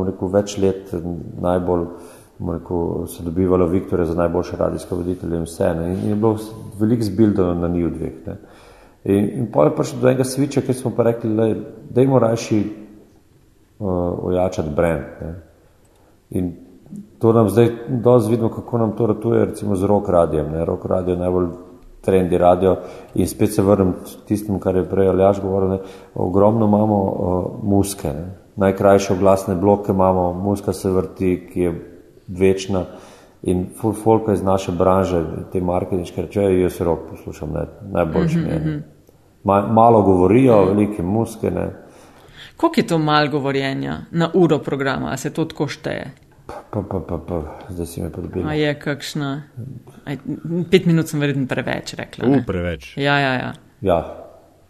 rekel, 0.07 0.31
več 0.31 0.57
let 0.59 0.93
najbolj, 1.43 1.87
rekel, 2.39 3.07
se 3.11 3.25
dobivalo 3.27 3.67
Viktorje 3.67 4.07
za 4.07 4.15
najboljše 4.15 4.57
radijske 4.57 4.95
voditelje 4.95 5.37
in 5.37 5.47
vse. 5.49 5.75
Ne. 5.75 5.93
In 5.95 6.09
je 6.09 6.17
bilo 6.17 6.37
veliko 6.79 7.05
zbildano 7.05 7.55
na 7.55 7.69
njih 7.69 7.93
dveh. 7.95 8.19
Ne. 8.27 8.37
In, 9.05 9.31
in 9.43 9.47
pol 9.53 9.71
je 9.71 9.77
prišlo 9.77 10.01
do 10.01 10.09
enega 10.11 10.25
sviča, 10.25 10.61
ki 10.61 10.75
smo 10.77 10.93
pa 10.97 11.09
rekli, 11.09 11.55
da 11.91 12.01
jim 12.01 12.17
rajši 12.19 12.61
uh, 13.79 13.89
ojačati 14.31 14.75
brand. 14.77 15.23
Ne. 15.23 15.35
In 16.31 16.53
to 17.21 17.33
nam 17.33 17.49
zdaj 17.49 17.69
dosti 17.89 18.31
vidimo, 18.31 18.49
kako 18.49 18.79
nam 18.79 18.93
to 18.97 19.07
ratuje, 19.07 19.45
recimo 19.45 19.77
z 19.77 19.85
rock 19.85 20.09
radijem. 20.09 20.53
Ne. 20.53 20.65
Rock 20.65 20.85
radio 20.85 21.15
je 21.15 21.21
najbolj 21.21 21.49
trendi 22.01 22.39
radio 22.39 22.77
in 23.15 23.29
spet 23.29 23.55
se 23.55 23.63
vrnem 23.63 23.93
k 23.93 24.27
tistemu, 24.29 24.59
kar 24.59 24.77
je 24.77 24.89
prej 24.89 25.09
Aljaš 25.09 25.43
govoril, 25.43 25.69
ne. 25.69 25.79
ogromno 26.15 26.67
imamo 26.67 26.97
uh, 27.03 27.45
muske, 27.63 28.09
ne. 28.09 28.25
najkrajše 28.57 29.13
oglasne 29.13 29.55
bloke 29.55 29.93
imamo, 29.93 30.33
muska 30.33 30.73
se 30.73 30.91
vrti, 30.91 31.49
ki 31.53 31.61
je 31.61 31.75
večna 32.29 32.85
in 33.43 33.67
full 33.81 33.95
folka 33.95 34.33
iz 34.33 34.43
naše 34.43 34.73
branže, 34.73 35.25
te 35.53 35.61
marketinške 35.61 36.23
reče, 36.23 36.43
jaz 36.61 36.73
se 36.73 36.85
rock 36.85 37.03
poslušam, 37.11 37.53
ne, 37.53 37.67
najboljši 37.93 38.39
mi 38.39 38.49
je. 38.49 38.83
Ma, 39.45 39.61
malo 39.67 40.03
govorijo, 40.03 40.65
velike 40.65 41.03
muske, 41.03 41.51
ne. 41.51 41.69
Koliko 42.57 42.81
je 42.81 42.87
to 42.87 42.99
mal 42.99 43.29
govorjenja 43.29 43.99
na 44.11 44.31
uro 44.35 44.59
programa, 44.59 45.13
a 45.13 45.17
se 45.17 45.33
to 45.33 45.45
tako 45.45 45.69
šteje? 45.69 46.13
Pa, 46.71 46.83
pa, 46.83 47.01
pa, 47.01 47.19
pa, 47.19 47.37
zdaj 47.69 47.87
si 47.87 48.03
me 48.03 48.11
podbil. 48.11 48.47
A 48.47 48.55
je 48.55 48.75
kakšna? 48.75 49.31
Aj, 50.05 50.17
pet 50.71 50.87
minut 50.87 51.07
sem 51.07 51.21
verjetno 51.21 51.47
preveč 51.47 51.95
rekla. 51.95 52.25
U, 52.25 52.31
Ne? 52.31 52.45
preveč. 52.47 52.97
Ja, 52.97 53.19
ja, 53.19 53.33
ja. 53.35 53.51
Ja, 53.81 53.99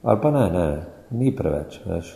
ali 0.02 0.18
pa 0.22 0.30
ne, 0.30 0.44
ne, 0.50 0.64
ni 1.10 1.30
preveč, 1.30 1.80
veš. 1.84 2.14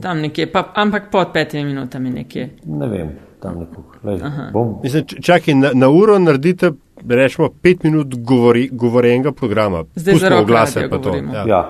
Tam 0.00 0.20
nekje, 0.20 0.46
pa, 0.46 0.72
ampak 0.74 1.10
pod 1.10 1.32
petimi 1.32 1.64
minutami 1.64 2.10
nekje. 2.12 2.50
Ne 2.64 2.86
vem, 2.86 3.10
tam 3.40 3.58
nekako. 3.58 4.80
Mislim, 4.82 5.04
čakaj, 5.04 5.54
na, 5.54 5.70
na 5.74 5.88
uro 5.88 6.18
naredite, 6.18 6.72
rečemo, 7.02 7.48
pet 7.52 7.82
minut 7.82 8.14
govori, 8.16 8.68
govorenega 8.72 9.32
programa. 9.32 9.84
Zdaj 9.94 10.04
za 10.04 10.10
Pustimo 10.12 10.30
rock 10.30 10.42
oglase 10.42 10.80
pa 10.82 10.96
to. 10.96 11.02
govorimo. 11.02 11.34
Ja. 11.34 11.44
ja, 11.46 11.62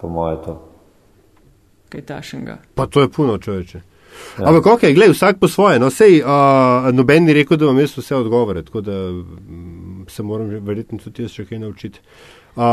po 0.00 0.08
moje 0.08 0.36
to. 0.44 0.54
Kaj 1.88 2.02
tašenga. 2.02 2.58
Pa 2.74 2.86
to 2.86 3.00
je 3.00 3.08
puno, 3.08 3.38
človeče. 3.38 3.80
Ja. 4.38 4.48
Ampak, 4.48 4.66
ok, 4.66 4.80
gledaj, 4.94 5.14
vsak 5.14 5.38
po 5.40 5.48
svoje. 5.48 5.78
No, 5.82 5.90
sej, 5.90 6.20
uh, 6.22 6.88
noben 6.94 7.26
ni 7.26 7.34
rekel, 7.34 7.58
da 7.58 7.66
vam 7.66 7.78
jaz 7.82 7.96
vse 7.98 8.16
odgovore, 8.16 8.62
tako 8.62 8.80
da 8.80 8.96
mm, 9.10 10.06
se 10.08 10.22
moram 10.22 10.52
verjetno 10.64 10.98
tudi 11.02 11.26
jaz 11.26 11.34
še 11.34 11.46
kaj 11.48 11.62
naučiti. 11.64 12.04
Uh, 12.58 12.64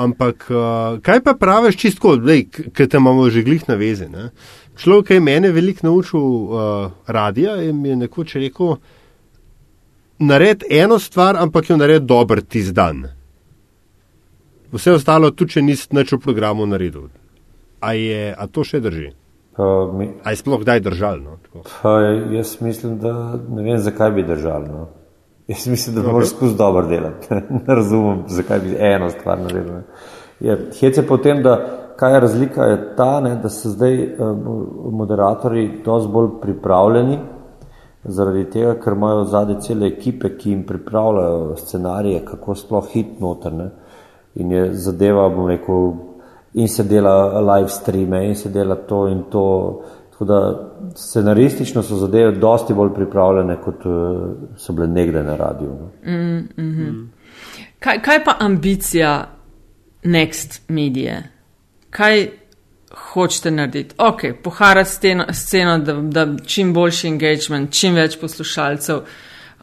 ampak, 0.00 0.46
uh, 0.50 1.00
kaj 1.04 1.22
pa 1.24 1.34
praviš 1.36 1.76
čisto, 1.80 2.14
ker 2.72 2.88
te 2.88 2.96
imamo 2.96 3.30
že 3.30 3.42
glih 3.44 3.64
na 3.68 3.74
vezi? 3.80 4.08
Ne? 4.08 4.30
Človek, 4.80 5.10
je 5.10 5.20
mene 5.20 5.50
veliko 5.52 5.86
naučil 5.86 6.20
uh, 6.20 6.92
radija, 7.06 7.56
je 7.60 7.72
mi 7.72 7.88
je 7.92 7.96
nekoč 7.96 8.36
rekel, 8.40 8.76
naredi 10.18 10.66
eno 10.70 10.98
stvar, 10.98 11.36
ampak 11.36 11.70
jo 11.70 11.76
naredi 11.76 12.06
dober 12.06 12.40
tisti 12.40 12.72
dan. 12.72 13.04
Vse 14.72 14.92
ostalo, 14.96 15.30
tudi 15.30 15.56
če 15.56 15.62
nisi 15.62 15.92
nič 15.94 16.16
v 16.16 16.22
programu 16.22 16.66
naredil. 16.66 17.10
A, 17.80 17.92
je, 17.94 18.32
a 18.32 18.46
to 18.48 18.64
še 18.64 18.80
drži? 18.80 19.12
Pa, 19.56 19.90
mi, 19.92 20.08
A 20.24 20.30
je 20.30 20.36
sploh 20.36 20.60
kdaj 20.60 20.80
držal? 20.80 21.20
No? 21.22 21.36
Pa 21.82 22.00
jaz 22.34 22.56
mislim, 22.60 22.98
da 22.98 23.38
ne 23.48 23.62
vem, 23.62 23.78
zakaj 23.78 24.10
bi 24.10 24.22
držali. 24.22 24.68
No. 24.68 24.88
Jaz 25.48 25.66
mislim, 25.66 25.96
da 25.96 26.02
okay. 26.02 26.12
moraš 26.12 26.28
skozi 26.28 26.56
dobro 26.56 26.86
delati. 26.86 27.34
ne 27.66 27.74
razumem, 27.74 28.24
zakaj 28.26 28.60
bi 28.60 28.76
eno 28.78 29.10
stvar 29.10 29.38
naredil. 29.38 29.82
hec 30.80 30.96
je 30.96 31.06
potem, 31.06 31.42
da 31.42 31.80
kaj 31.96 32.14
je 32.14 32.20
razlika, 32.20 32.64
je 32.64 32.96
ta, 32.96 33.20
ne, 33.20 33.36
da 33.36 33.48
so 33.48 33.68
zdaj 33.68 34.02
uh, 34.02 34.38
moderatorji 34.92 35.82
dosti 35.84 36.12
bolj 36.12 36.28
pripravljeni, 36.42 37.18
zaradi 38.04 38.50
tega, 38.50 38.74
ker 38.80 38.92
imajo 38.92 39.24
zadnje 39.24 39.60
cele 39.60 39.86
ekipe, 39.86 40.36
ki 40.38 40.50
jim 40.50 40.66
pripravljajo 40.66 41.56
scenarije, 41.56 42.24
kako 42.24 42.54
sploh 42.54 42.88
hit 42.92 43.20
noter. 43.20 43.52
Ne. 43.52 43.70
In 44.34 44.52
je 44.52 44.72
zadeva, 44.74 45.28
bom 45.28 45.46
rekel, 45.48 45.92
in 46.54 46.68
se 46.68 46.84
dela 46.84 47.40
live 47.40 47.68
streame, 47.68 48.26
in 48.26 48.34
se 48.34 48.48
dela 48.48 48.74
to 48.74 49.08
in 49.08 49.22
to. 49.30 49.82
Tako 50.10 50.24
da 50.24 50.70
scenaristično 50.94 51.82
so 51.82 51.96
zadeve 51.96 52.32
dosti 52.32 52.74
bolj 52.74 52.94
pripravljene, 52.94 53.56
kot 53.64 53.86
uh, 53.86 53.92
so 54.56 54.72
bile 54.72 54.86
nekdaj 54.86 55.24
na 55.24 55.36
radiju. 55.36 55.70
No. 55.70 55.90
Kaj, 57.78 58.02
kaj 58.02 58.24
pa 58.24 58.36
ambicija 58.40 59.28
Next 60.04 60.60
Media? 60.68 61.22
Kaj 61.90 62.28
hočete 63.12 63.50
narediti? 63.50 63.94
Ok, 63.98 64.20
poharati 64.42 64.90
sceno, 64.90 65.24
sceno 65.32 65.78
da, 65.78 65.92
da 65.92 66.26
čim 66.46 66.74
boljši 66.74 67.08
engagement, 67.08 67.72
čim 67.72 67.94
več 67.94 68.18
poslušalcev. 68.20 69.02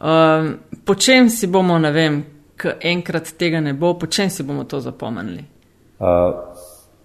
Um, 0.02 0.54
po 0.84 0.94
čem 0.94 1.30
si 1.30 1.46
bomo, 1.46 1.78
ne 1.78 1.92
vem, 1.92 2.24
ker 2.56 2.76
enkrat 2.80 3.32
tega 3.38 3.60
ne 3.60 3.72
bo, 3.72 3.94
po 3.98 4.06
čem 4.06 4.30
si 4.30 4.42
bomo 4.42 4.64
to 4.64 4.80
zapomnili? 4.80 5.44
Uh, 5.98 6.06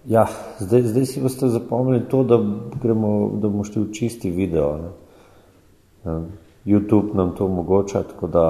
ja, 0.08 0.26
zdaj, 0.58 0.82
zdaj 0.82 1.06
si 1.06 1.20
boste 1.20 1.48
zapomnili 1.48 2.04
to, 2.10 2.22
da, 2.24 2.40
gremo, 2.82 3.30
da 3.36 3.48
bomo 3.48 3.64
šli 3.64 3.82
v 3.82 3.92
čisti 3.92 4.30
video. 4.30 4.76
Ne. 4.76 4.90
Um, 6.04 6.26
YouTube 6.64 7.14
nam 7.14 7.34
to 7.36 7.44
omogoča, 7.44 8.02
tako 8.02 8.26
da 8.26 8.44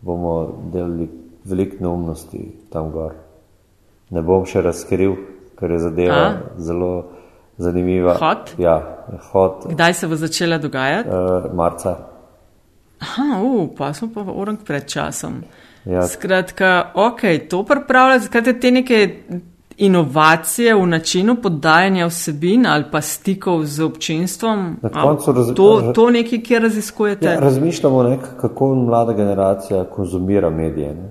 bomo 0.00 0.62
delali 0.72 1.08
veliko 1.44 1.76
neumnosti 1.80 2.52
tam 2.72 2.90
gor. 2.90 3.12
Ne 4.10 4.22
bom 4.22 4.44
še 4.46 4.62
razkril, 4.64 5.14
ker 5.58 5.70
je 5.70 5.78
zadeva 5.78 6.24
A? 6.24 6.32
zelo 6.58 6.90
zanimiva. 7.58 8.16
Hot? 8.20 8.54
Ja, 8.58 8.78
hot. 9.32 9.68
Kdaj 9.70 9.94
se 9.94 10.08
bo 10.08 10.16
začela 10.16 10.58
dogajati? 10.58 11.08
Uh, 11.08 11.48
marca. 11.54 11.96
Aha, 13.00 13.40
uh, 13.42 13.68
pa 13.76 13.92
smo 13.92 14.08
pa 14.14 14.24
v 14.24 14.36
orang 14.36 14.60
pred 14.64 14.88
časom. 14.88 15.42
Ja. 15.84 16.06
Skratka, 16.08 16.92
ok, 16.94 17.48
to 17.48 17.64
pripravlja, 17.68 18.22
skratka, 18.24 18.56
te 18.60 18.70
neke 18.72 19.00
inovacije 19.76 20.74
v 20.74 20.86
načinu 20.86 21.36
podajanja 21.42 22.06
vsebin 22.06 22.66
ali 22.66 22.84
pa 22.92 23.00
stikov 23.00 23.64
z 23.64 23.84
občinstvom. 23.84 24.76
Raz- 24.82 25.54
to, 25.54 25.92
to 25.94 26.10
nekaj, 26.10 26.42
kjer 26.42 26.62
raziskujete. 26.62 27.26
Ja, 27.26 27.40
razmišljamo, 27.40 28.02
ne, 28.02 28.18
kako 28.40 28.74
mlada 28.74 29.12
generacija 29.12 29.84
konzumira 29.84 30.50
medije. 30.50 30.94
Ne. 30.94 31.10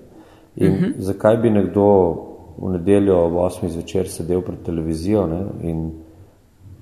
In 0.56 0.74
uh 0.74 0.80
-huh. 0.80 0.94
zakaj 0.98 1.38
bi 1.38 1.50
nekdo 1.50 2.16
v 2.58 2.72
nedeljo 2.72 3.26
ob 3.26 3.34
8. 3.34 3.68
zvečer 3.68 4.10
sedel 4.10 4.42
pred 4.42 4.64
televizijo 4.66 5.28
ne, 5.28 5.42
in 5.62 5.92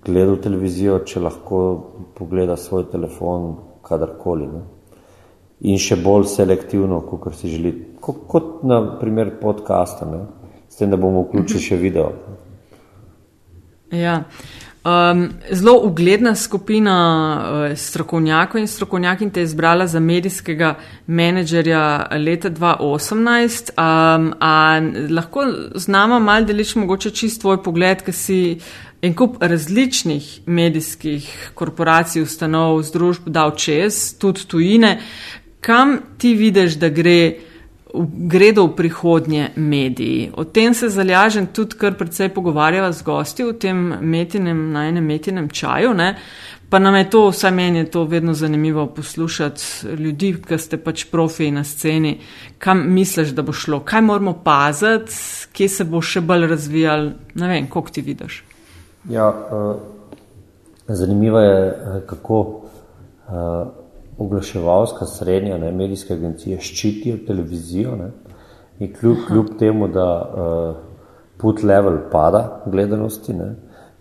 gledal 0.06 0.36
televizijo, 0.36 1.00
če 1.00 1.20
lahko 1.20 1.84
pogleda 2.14 2.58
svoj 2.58 2.84
telefon 2.92 3.56
kadarkoli. 3.82 4.48
Ne. 4.48 4.62
In 5.60 5.78
še 5.78 5.96
bolj 6.04 6.26
selektivno, 6.26 7.02
kot 7.02 7.36
si 7.36 7.48
želi. 7.48 7.74
Kot, 8.02 8.16
kot 8.28 8.64
na 8.64 8.98
primer 9.00 9.40
podcasta, 9.42 10.06
ne. 10.06 10.41
S 10.72 10.80
tem, 10.80 10.90
da 10.90 10.98
bomo 10.98 11.26
vključili 11.28 11.62
še 11.68 11.78
video. 11.78 12.12
Ja. 13.92 14.24
Um, 14.82 15.28
zelo 15.52 15.76
ugledna 15.86 16.32
skupina 16.36 16.94
uh, 17.38 17.78
strokovnjakov 17.78 18.62
in 18.62 18.68
strokovnjakin 18.68 19.30
te 19.30 19.44
je 19.44 19.50
izbrala 19.52 19.86
za 19.88 20.00
medijskega 20.00 20.72
menedžerja 21.08 22.08
leta 22.18 22.50
2018. 22.50 23.76
Um, 23.76 24.32
a 24.40 24.82
lahko 25.10 25.46
z 25.76 25.88
nama 25.88 26.20
mal 26.20 26.48
deliš 26.50 26.76
mogoče 26.76 27.12
čist 27.12 27.44
tvoj 27.44 27.62
pogled, 27.64 28.02
ker 28.02 28.16
si 28.16 28.58
en 29.02 29.14
kup 29.14 29.38
različnih 29.44 30.32
medijskih 30.46 31.30
korporacij, 31.54 32.24
ustanov, 32.24 32.82
združb 32.88 33.30
dal 33.30 33.54
čez, 33.58 34.16
tudi 34.18 34.48
tujine. 34.48 34.98
Kam 35.62 36.00
ti 36.18 36.34
vidiš, 36.34 36.80
da 36.82 36.90
gre? 36.90 37.51
Gredo 37.94 38.66
v 38.66 38.76
prihodnje 38.76 39.50
mediji. 39.56 40.32
O 40.34 40.44
tem 40.44 40.74
se 40.74 40.90
zalažem 40.90 41.48
tudi, 41.48 41.76
kar 41.76 41.98
predvsej 41.98 42.30
pogovarjava 42.30 42.92
z 42.92 43.04
gosti 43.04 43.44
v 43.44 43.54
tem 43.60 43.82
metinem, 44.02 44.72
na 44.72 44.88
enem 44.88 45.06
metinem 45.06 45.50
čaju. 45.50 45.94
Ne? 45.94 46.16
Pa 46.72 46.80
nam 46.80 46.96
je 46.96 47.10
to, 47.10 47.26
vsaj 47.30 47.52
meni 47.52 47.80
je 47.80 47.92
to 47.92 48.04
vedno 48.04 48.34
zanimivo 48.34 48.86
poslušati 48.88 49.88
ljudi, 50.00 50.38
ki 50.48 50.58
ste 50.58 50.78
pač 50.78 51.04
profi 51.12 51.50
na 51.52 51.64
sceni, 51.64 52.20
kam 52.58 52.86
misliš, 52.94 53.34
da 53.36 53.44
bo 53.44 53.52
šlo, 53.52 53.82
kaj 53.84 54.02
moramo 54.02 54.38
paziti, 54.44 55.12
kje 55.52 55.68
se 55.70 55.84
bo 55.84 56.00
še 56.02 56.22
bolj 56.22 56.48
razvijal, 56.48 57.10
ne 57.36 57.48
vem, 57.48 57.68
koliko 57.68 57.92
ti 57.92 58.02
vidiš. 58.02 58.44
Ja, 59.10 59.28
uh, 59.28 59.76
zanimivo 60.88 61.40
je, 61.40 61.68
eh, 61.68 62.02
kako 62.08 62.40
uh, 62.40 63.81
oglaševalska 64.22 65.06
srednja, 65.06 65.58
ne, 65.58 65.72
medijske 65.72 66.14
agencije 66.14 66.60
ščitijo 66.62 67.18
televizijo 67.28 67.96
ne, 67.96 68.12
in 68.80 68.94
kljub, 68.94 69.26
kljub 69.28 69.52
temu, 69.60 69.88
da 69.88 70.08
uh, 70.22 70.76
put 71.42 71.64
level 71.64 71.98
pada 72.12 72.64
gledanosti, 72.66 73.34
ne, 73.34 73.52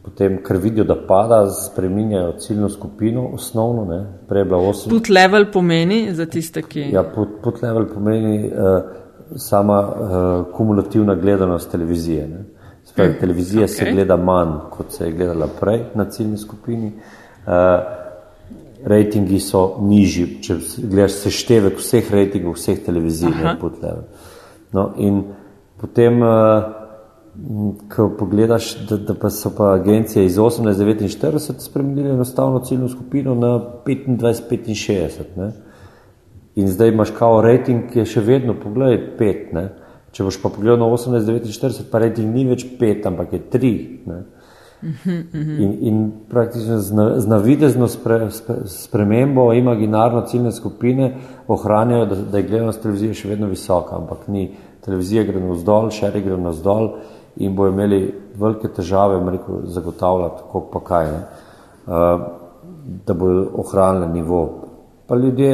potem, 0.04 0.38
ker 0.44 0.60
vidijo, 0.60 0.84
da 0.88 0.96
pada, 1.08 1.42
spreminjajo 1.50 2.32
ciljno 2.40 2.68
skupino, 2.68 3.26
osnovno, 3.36 3.84
ne, 3.88 4.00
prej 4.28 4.44
je 4.44 4.48
bila 4.52 4.62
8. 4.72 4.88
Put 4.90 5.08
level 5.08 5.46
pomeni 5.52 6.00
za 6.14 6.26
tiste, 6.26 6.62
ki. 6.62 6.88
Ja, 6.92 7.04
put, 7.14 7.40
put 7.44 7.62
level 7.62 7.88
pomeni 7.94 8.48
uh, 8.48 8.80
sama 9.36 9.80
uh, 9.84 10.56
kumulativna 10.56 11.14
gledanost 11.14 11.70
televizije. 11.72 12.28
Ne. 12.28 12.44
Spravi, 12.84 13.18
televizija 13.20 13.66
okay. 13.66 13.76
se 13.76 13.92
gleda 13.92 14.16
manj, 14.16 14.56
kot 14.70 14.92
se 14.92 15.06
je 15.06 15.12
gledala 15.12 15.46
prej 15.60 15.84
na 15.94 16.08
ciljni 16.10 16.38
skupini. 16.38 16.92
Uh, 17.46 17.99
Rejtingi 18.84 19.40
so 19.44 19.76
nižji, 19.84 20.26
če 20.44 20.56
gledaš 20.80 21.18
seštevek 21.26 21.78
vseh 21.80 22.06
rejtingov, 22.12 22.56
vseh 22.56 22.78
televizij, 22.86 23.28
ne 23.28 23.56
pod 23.60 23.80
level. 23.82 24.06
No, 24.72 24.86
in 24.96 25.22
potem, 25.80 26.22
uh, 26.22 26.80
ko 27.92 28.08
pogledaš, 28.18 28.72
da, 28.88 28.96
da 28.96 29.14
pa 29.14 29.30
so 29.30 29.52
pa 29.56 29.72
agencije 29.74 30.24
iz 30.26 30.38
1849 30.38 31.58
spremenili 31.58 32.10
enostavno 32.10 32.60
ciljno 32.64 32.88
skupino 32.88 33.34
na 33.34 33.60
25-65. 33.86 35.36
ne. 35.36 35.52
In 36.54 36.68
zdaj 36.68 36.88
imaš 36.88 37.10
kao 37.18 37.40
rejting, 37.42 37.92
ki 37.92 38.02
je 38.02 38.04
še 38.04 38.20
vedno, 38.20 38.56
pogledaj, 38.62 38.98
5. 39.18 39.54
Ne. 39.54 39.68
Če 40.12 40.26
boš 40.26 40.40
pa 40.42 40.50
pogledal 40.50 40.80
na 40.80 40.88
1849, 40.90 41.86
pa 41.92 42.00
rejting 42.02 42.34
ni 42.34 42.44
več 42.48 42.66
5, 42.80 43.06
ampak 43.06 43.36
je 43.36 43.42
3. 43.52 43.72
Ne. 44.10 44.22
In, 44.82 45.76
in 45.80 46.12
praktično 46.28 46.78
z, 46.78 46.94
na, 46.94 47.20
z 47.20 47.28
navidezno 47.28 47.88
spre, 47.88 48.30
spre, 48.30 48.56
spremembo 48.64 49.52
imaginarno 49.52 50.22
ciljne 50.26 50.52
skupine 50.52 51.14
ohranjajo, 51.48 52.06
da, 52.06 52.16
da 52.16 52.38
je 52.38 52.46
gledanost 52.48 52.82
televizije 52.82 53.14
še 53.14 53.28
vedno 53.28 53.50
visoka, 53.50 53.96
ampak 53.96 54.28
ni. 54.28 54.50
Televizija 54.80 55.26
gre 55.28 55.40
navzdol, 55.40 55.90
šeri 55.92 56.22
gre 56.24 56.38
navzdol 56.40 56.86
in 57.44 57.52
bojo 57.56 57.74
imeli 57.74 58.00
velike 58.40 58.70
težave, 58.76 59.18
rekel, 59.30 59.60
zagotavljati, 59.68 60.46
kako 60.46 60.62
pa 60.72 60.80
kaj, 60.80 61.10
ne, 61.12 61.20
uh, 61.86 62.22
da 63.06 63.14
bojo 63.14 63.44
ohranili 63.60 64.08
nivo. 64.14 64.40
Pa 65.06 65.16
ljudje 65.16 65.52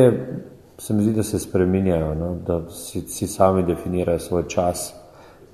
se 0.79 0.95
mi 0.95 1.03
zdi, 1.03 1.13
da 1.17 1.23
se 1.23 1.39
spreminjajo, 1.39 2.15
no, 2.15 2.35
da 2.47 2.61
si, 2.71 3.01
si 3.01 3.27
sami 3.27 3.67
definirajo 3.67 4.19
svoj 4.19 4.47
čas, 4.49 4.93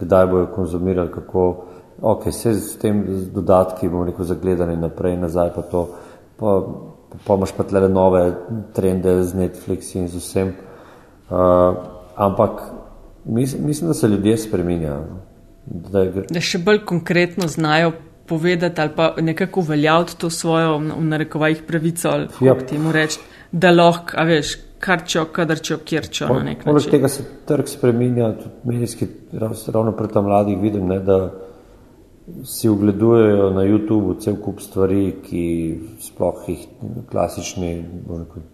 kdaj 0.01 0.27
bojo 0.27 0.47
konzumirali, 0.55 1.13
kako. 1.13 1.65
Ok, 2.03 2.27
vse 2.27 2.55
s 2.59 2.77
tem 2.83 3.05
z 3.09 3.29
dodatki 3.31 3.89
bomo 3.89 4.05
rekel 4.09 4.27
zagledani 4.27 4.77
naprej, 4.77 5.17
nazaj 5.23 5.53
pa 5.55 5.63
to, 5.63 5.83
pa, 6.37 6.57
pa 7.27 7.35
imaš 7.39 7.53
pa 7.55 7.63
tle 7.65 7.89
nove 7.89 8.25
trende 8.75 9.21
z 9.25 9.35
Netflixi 9.39 10.01
in 10.03 10.09
z 10.11 10.19
vsem. 10.19 10.55
Uh, 11.31 11.77
ampak 12.17 12.63
mis, 13.25 13.55
mislim, 13.59 13.89
da 13.89 13.95
se 13.95 14.09
ljudje 14.09 14.37
spreminjajo. 14.37 15.05
Da 15.67 16.01
je, 16.03 16.25
da 16.31 16.41
še 16.43 16.59
bolj 16.59 16.83
konkretno 16.85 17.47
znajo 17.49 17.93
povedati 18.27 18.81
ali 18.81 18.91
pa 18.97 19.15
nekako 19.21 19.61
uveljaviti 19.61 20.17
to 20.19 20.31
svojo, 20.31 20.79
v 20.79 21.05
narekovajih, 21.05 21.63
pravico 21.67 22.09
ali 22.09 22.29
kako 22.29 22.45
Ja. 22.45 22.53
ja. 22.59 22.67
temu 22.67 22.93
reči, 22.93 23.21
da 23.53 23.71
lahko, 23.71 24.17
a 24.17 24.25
veš, 24.25 24.57
kar 24.83 25.05
čo, 25.07 25.25
kadar 25.33 25.61
čo, 25.63 25.79
kjer 25.85 26.09
čo 26.11 26.27
Poleg 26.65 26.91
tega 26.91 27.09
se 27.09 27.23
trg 27.47 27.69
spreminja, 27.69 28.33
tudi 28.33 28.75
medijski, 28.75 29.07
rav- 29.33 29.71
ravno 29.75 29.93
pred 29.93 30.11
tam 30.13 30.25
mladih 30.25 30.59
vidim, 30.59 30.89
ne, 30.89 30.99
da 30.99 31.31
si 32.45 32.69
ogledujejo 32.69 33.51
na 33.51 33.65
YouTubu 33.65 34.15
cel 34.21 34.37
kup 34.37 34.61
stvari, 34.61 35.17
ki 35.25 35.45
sploh 36.01 36.49
jih 36.49 36.67
klasični 37.11 37.85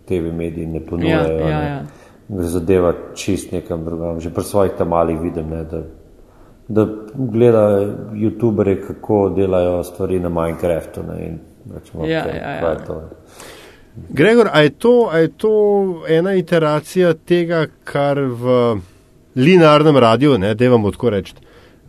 TV 0.09 0.33
mediji 0.33 0.66
ne 0.66 0.81
ponujajo. 0.81 1.39
Ja, 1.39 1.49
ja, 1.49 1.62
ja. 1.62 1.83
gre 2.29 2.49
zadeva 2.49 2.93
čist 3.14 3.53
nekam 3.53 3.85
drugam. 3.85 4.21
Že 4.21 4.31
pri 4.35 4.45
svojih 4.45 4.73
tam 4.79 4.89
malih 4.89 5.21
vidim, 5.21 5.51
ne, 5.51 5.64
da, 5.64 5.83
da 6.69 6.87
gledajo 7.14 8.12
YouTubere, 8.14 8.77
kako 8.87 9.29
delajo 9.37 9.83
stvari 9.85 10.21
na 10.21 10.29
Minecraftu. 10.29 11.03
Ne, 11.09 11.27
in, 11.27 11.39
rečemo, 11.75 12.07
Ja, 12.07 12.25
okay, 12.25 12.37
ja, 12.37 12.51
ja. 12.51 12.75
to. 12.87 13.03
Gregor, 14.09 14.49
a 14.53 14.61
je, 14.61 14.71
to, 14.71 15.09
a 15.12 15.19
je 15.19 15.29
to 15.29 15.53
ena 16.09 16.35
iteracija 16.35 17.14
tega, 17.14 17.66
kar 17.85 18.21
v 18.21 18.77
linearnem 19.37 19.97
radiju, 19.97 20.39
ne, 20.39 20.55
da 20.55 20.69
vam 20.71 20.87
tako 20.93 21.11
reči, 21.11 21.35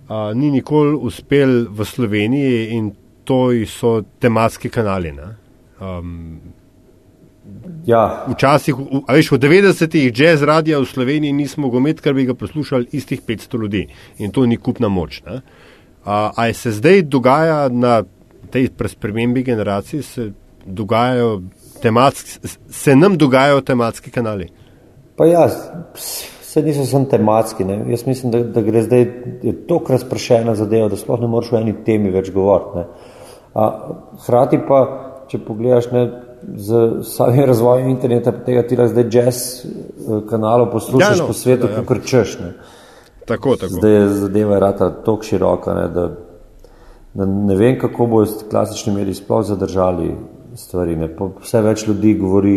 a, 0.10 0.34
ni 0.34 0.52
nikoli 0.52 0.96
uspel 0.96 1.68
v 1.70 1.86
Sloveniji 1.86 2.70
in 2.76 2.92
to 3.24 3.54
so 3.66 4.02
tematski 4.20 4.70
kanali. 4.70 5.12
Ne? 5.12 5.36
Um, 5.82 6.40
Ja, 7.86 8.26
včasih, 8.30 8.76
v- 8.78 9.02
a 9.08 9.14
veš, 9.18 9.32
v 9.32 9.40
90-ih 9.42 10.14
jazz 10.14 10.44
radija 10.46 10.78
v 10.80 10.86
Sloveniji 10.86 11.34
nismo 11.34 11.66
mogli 11.66 11.80
imeti, 11.80 12.02
ker 12.02 12.14
bi 12.14 12.26
ga 12.26 12.34
poslušali 12.34 12.92
istih 12.92 13.22
500 13.26 13.62
ljudi 13.62 13.88
in 14.18 14.32
to 14.32 14.46
ni 14.46 14.58
kupna 14.58 14.88
moč. 14.88 15.22
Ne? 15.26 15.42
A, 16.06 16.32
a 16.36 16.54
se 16.54 16.72
zdaj 16.72 17.02
dogaja 17.10 17.70
na 17.70 18.04
tej 18.52 18.70
spremembi 18.88 19.44
generacij, 19.44 20.02
se, 20.04 20.32
dogajajo 20.66 21.42
tematski, 21.82 22.48
se 22.70 22.96
nam 22.96 23.18
dogajajo 23.18 23.62
tematski 23.62 24.12
kanali. 24.12 24.50
Pa 25.18 25.26
ja, 25.26 25.50
vse 26.50 26.62
niso 26.62 26.86
samo 26.86 27.06
tematski. 27.06 27.66
Ne. 27.66 27.84
Jaz 27.88 28.08
mislim, 28.08 28.32
da, 28.32 28.44
da 28.44 28.62
gre 28.62 28.82
zdaj 28.84 29.06
tako 29.68 29.94
razpršena 29.94 30.56
zadeva, 30.56 30.90
da 30.90 30.98
sploh 30.98 31.22
ne 31.22 31.28
moreš 31.28 31.54
o 31.54 31.60
eni 31.60 31.76
temi 31.86 32.10
več 32.10 32.32
govoriti. 32.34 32.88
Hrati 34.26 34.60
pa, 34.68 34.80
če 35.30 35.42
pogledaš 35.46 35.92
ne, 35.94 36.04
z 36.56 37.04
samim 37.06 37.46
razvojem 37.46 37.90
interneta, 37.92 38.32
tega 38.46 38.64
ti 38.68 38.78
lahko 38.80 38.94
zdaj 38.94 39.08
jazz 39.12 39.40
eh, 39.60 40.22
kanalov 40.30 40.72
poslušaš 40.72 41.10
Ja, 41.10 41.16
no, 41.18 41.22
no, 41.22 41.28
po 41.28 41.34
svetu, 41.34 41.68
seveda, 41.68 41.82
ja. 41.82 41.86
kot 41.86 42.06
češ. 42.08 42.38
Ne. 42.40 42.52
Tako, 43.28 43.56
tako. 43.60 43.74
Zdaj 43.74 43.94
je 43.94 44.08
zadeva 44.24 44.60
rata 44.60 44.90
tako 45.04 45.28
široka, 45.28 45.76
ne, 45.76 45.88
da, 45.94 46.06
da 47.14 47.26
ne 47.26 47.58
vem, 47.60 47.76
kako 47.80 48.08
bodo 48.08 48.48
klasični 48.50 48.94
mediji 48.96 49.20
sploh 49.20 49.44
zadržali 49.46 50.14
stvari. 50.58 50.96
Ne. 50.98 51.12
Vse 51.44 51.62
več 51.62 51.86
ljudi 51.88 52.16
govori 52.18 52.56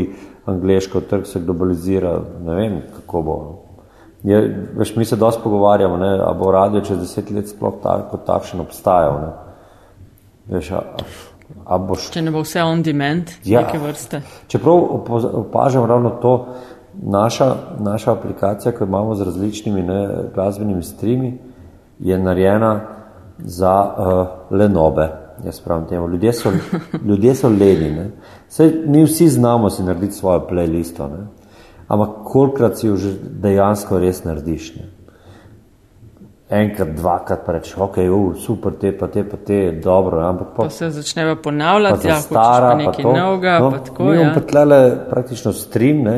angliško, 0.48 1.02
trg 1.10 1.26
se 1.26 1.42
globalizira, 1.42 2.16
ne 2.46 2.56
vem, 2.56 2.80
kako 2.96 3.22
bo. 3.26 3.36
Je, 4.24 4.66
veš, 4.74 4.96
mi 4.96 5.04
se 5.04 5.16
dosti 5.16 5.42
pogovarjamo, 5.44 5.96
ne, 5.96 6.18
a 6.22 6.32
bo 6.38 6.50
radio 6.52 6.80
čez 6.80 6.98
deset 6.98 7.30
let 7.30 7.48
sploh 7.48 7.74
ta, 7.82 7.96
kot 8.10 8.26
takšen 8.26 8.60
obstajal. 8.60 9.18
Ne. 9.20 9.30
Veš, 10.56 10.70
a, 10.78 10.82
a 11.66 11.78
boš 11.78 12.10
Če 12.14 12.22
ne 12.22 12.30
bo 12.30 12.44
vse 12.46 12.62
on 12.62 12.82
demand, 12.82 13.34
Ja. 13.44 13.64
neke 13.66 13.78
vrste. 13.82 14.22
Čeprav 14.46 14.78
opažam 15.42 15.84
ravno 15.90 16.10
to, 16.22 16.36
naša, 17.02 17.54
naša 17.78 18.12
aplikacija, 18.12 18.72
ki 18.72 18.84
jo 18.84 18.86
imamo 18.86 19.14
z 19.14 19.24
različnimi 19.24 19.82
ne, 19.82 20.08
glasbenimi 20.34 20.82
streami, 20.82 21.38
je 21.98 22.18
narejena 22.18 22.80
za 23.38 23.74
uh, 23.82 24.26
lenobe. 24.58 25.08
Jaz 25.44 25.60
pravim 25.60 25.86
temu. 25.88 26.08
Ljudje 26.08 26.32
so, 26.32 26.52
ljudje 27.08 27.34
so 27.34 27.48
leni. 27.48 27.90
Ne. 27.90 28.10
Saj 28.48 28.70
mi 28.86 29.04
vsi 29.04 29.28
znamo 29.28 29.70
si 29.70 29.82
narediti 29.82 30.14
svojo 30.14 30.46
playlisto, 30.50 31.10
ne. 31.10 31.26
Ampak 31.92 32.24
kolikrat 32.24 32.80
si 32.80 32.88
jo 32.88 32.96
že 32.96 33.12
dejansko 33.20 34.00
res 34.00 34.24
narediš. 34.24 34.72
Ne. 34.80 34.88
Enkrat, 36.52 36.90
dvakrat 36.96 37.46
pa 37.46 37.54
rečeš, 37.56 37.78
ok, 37.80 37.96
uh, 38.12 38.34
super, 38.36 38.74
te 38.76 38.90
pa 38.92 39.08
te 39.08 39.24
pa 39.24 39.38
te, 39.40 39.72
dobro, 39.80 40.20
ampak 40.20 40.52
pa 40.56 40.66
Pa 40.66 40.70
se 40.70 40.90
začneva 40.92 41.36
ponavljati, 41.40 42.08
ja, 42.08 42.18
stara, 42.20 42.74
pa 42.74 42.78
nekaj 42.80 43.04
novega, 43.08 43.58
no, 43.58 43.70
pa 43.72 43.78
tako. 43.86 44.04
mi 44.04 44.16
Ja. 44.16 44.20
imamo 44.20 44.34
pa 44.34 44.40
tlele 44.40 44.80
praktično 45.10 45.52
stream, 45.52 46.02
ne. 46.04 46.16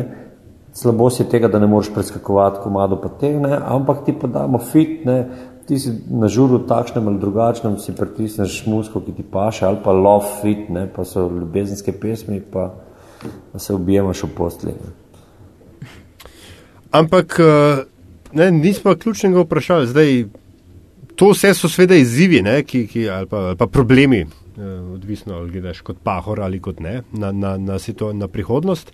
slabost 0.75 1.21
je 1.21 1.29
tega, 1.31 1.49
da 1.49 1.59
ne 1.63 1.69
moreš 1.71 1.93
preskakovati 1.95 2.59
komado 2.63 2.99
pa 3.03 3.09
te, 3.21 3.31
ne, 3.41 3.59
ampak 3.63 4.03
ti 4.05 4.15
pa 4.21 4.27
damo 4.27 4.59
fit, 4.59 5.05
ne. 5.05 5.19
ti 5.67 5.79
si 5.79 5.93
na 6.11 6.29
žuru 6.29 6.59
takšnem 6.67 7.07
ali 7.09 7.19
drugačnem, 7.19 7.79
si 7.79 7.95
pritisneš 7.95 8.67
musko, 8.67 9.01
ki 9.01 9.13
ti 9.13 9.23
paše, 9.23 9.67
ali 9.67 9.79
pa 9.85 9.93
love 9.93 10.27
fit, 10.43 10.67
ne, 10.69 10.89
pa 10.97 11.05
so 11.05 11.29
ljubezenske 11.31 11.93
pesmi, 11.93 12.41
pa, 12.41 12.73
pa 13.53 13.59
se 13.59 13.75
ubijemaš 13.75 14.27
v 14.27 14.35
postelji. 14.37 15.04
Ampak 16.95 17.37
eh, 17.41 17.85
ne, 18.33 18.51
nismo 18.51 18.95
ključnega 18.95 19.41
vprašali. 19.41 19.87
Zdaj, 19.87 20.25
to 21.17 21.31
vse 21.33 21.55
so 21.55 21.69
sveda 21.69 21.95
izzivi 21.99 22.43
ne, 22.43 22.63
ki, 22.63 22.87
ki, 22.87 23.09
ali, 23.11 23.27
pa, 23.27 23.37
ali 23.51 23.57
pa 23.57 23.67
problemi, 23.67 24.21
eh, 24.21 24.63
odvisno 24.95 25.35
ali 25.35 25.51
gledaš 25.51 25.81
kot 25.81 26.03
pahor 26.03 26.41
ali 26.41 26.61
kot 26.61 26.81
ne, 26.81 27.01
na, 27.13 27.33
na, 27.33 27.57
na, 27.59 27.79
situ, 27.79 28.13
na 28.13 28.29
prihodnost. 28.29 28.93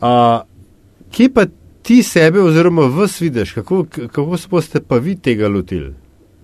A, 0.00 0.42
kje 1.12 1.30
pa 1.32 1.46
ti 1.82 2.02
sebe 2.02 2.42
oziroma 2.42 2.88
vas 2.92 3.20
vidiš, 3.20 3.52
kako, 3.52 3.84
kako 4.12 4.36
se 4.36 4.48
boste 4.50 4.80
pa 4.80 4.96
vi 4.96 5.16
tega 5.16 5.48
lotili, 5.48 5.94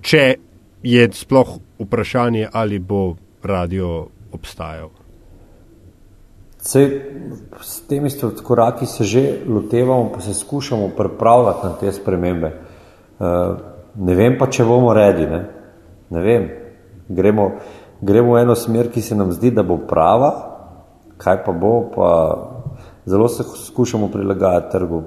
če 0.00 0.34
je 0.82 1.08
sploh 1.12 1.58
vprašanje, 1.80 2.48
ali 2.52 2.78
bo 2.78 3.16
radio 3.42 4.06
obstajal? 4.32 4.99
Sej, 6.60 7.02
s 7.60 7.80
temi 7.88 8.10
koraki 8.42 8.86
se 8.86 9.04
že 9.04 9.38
lotevamo, 9.48 10.10
pa 10.14 10.20
se 10.20 10.34
skušamo 10.34 10.90
pripravljati 10.96 11.66
na 11.66 11.72
te 11.80 11.92
spremembe. 11.92 12.52
Uh, 13.18 13.26
ne 13.96 14.14
vem 14.14 14.36
pa, 14.38 14.46
če 14.46 14.64
bomo 14.64 14.92
redi. 14.94 15.26
Ne, 15.26 15.40
ne 16.10 16.22
vem. 16.22 16.48
Gremo, 17.08 17.50
gremo 18.00 18.34
v 18.34 18.42
eno 18.42 18.54
smer, 18.54 18.90
ki 18.92 19.02
se 19.02 19.16
nam 19.16 19.32
zdi, 19.32 19.50
da 19.50 19.62
bo 19.62 19.78
prava, 19.88 20.30
kaj 21.20 21.42
pa 21.44 21.52
bo, 21.52 21.72
pa 21.94 22.10
zelo 23.06 23.28
se 23.28 23.44
skušamo 23.66 24.08
prilagajati 24.12 24.72
trgu. 24.72 25.02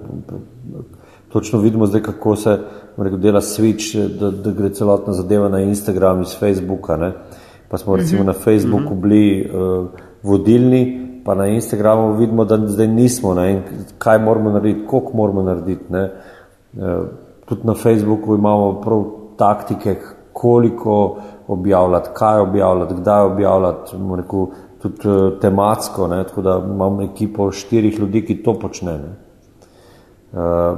Točno 1.29 1.59
vidimo 1.59 1.85
zdaj, 1.85 2.01
kako 2.01 2.35
se 2.35 2.57
rekel, 2.97 3.17
dela 3.17 3.41
switch, 3.41 3.97
da, 4.19 4.31
da 4.31 4.51
gre 4.51 4.69
celotna 4.73 5.13
zadeva 5.13 5.49
na 5.49 5.61
Instagram 5.61 6.21
iz 6.21 6.35
Facebooka. 6.39 6.97
Ne. 6.97 7.13
Pa 7.69 7.77
smo 7.77 7.95
recimo 7.95 8.23
na 8.23 8.33
Facebooku 8.33 8.95
bili 8.95 9.49
uh, 9.49 9.87
vodilni, 10.23 11.02
pa 11.25 11.35
na 11.35 11.47
Instagramu 11.47 12.13
vidimo, 12.13 12.45
da 12.45 12.57
zdaj 12.67 12.87
nismo. 12.87 13.33
Ne, 13.33 13.63
kaj 13.97 14.19
moramo 14.19 14.49
narediti, 14.49 14.87
koliko 14.87 15.11
moramo 15.17 15.43
narediti. 15.43 15.83
Ne. 15.89 16.11
Uh, 16.73 17.05
tudi 17.45 17.61
na 17.63 17.73
Facebooku 17.73 18.35
imamo 18.35 18.81
prav 18.81 19.03
taktike, 19.37 19.95
koliko 20.33 21.17
objavljati, 21.47 22.09
kaj 22.13 22.39
objavljati, 22.39 22.93
kdaj 22.93 23.21
objavljati, 23.21 23.95
rekel, 24.17 24.45
tudi 24.81 25.09
uh, 25.09 25.39
tematsko. 25.41 26.07
Ne, 26.07 26.23
tako 26.23 26.41
da 26.41 26.61
imam 26.73 27.01
ekipo 27.01 27.51
štirih 27.51 27.99
ljudi, 27.99 28.25
ki 28.25 28.43
to 28.43 28.53
počne. 28.59 28.97
Ne. 28.97 29.15
Uh, 30.33 30.77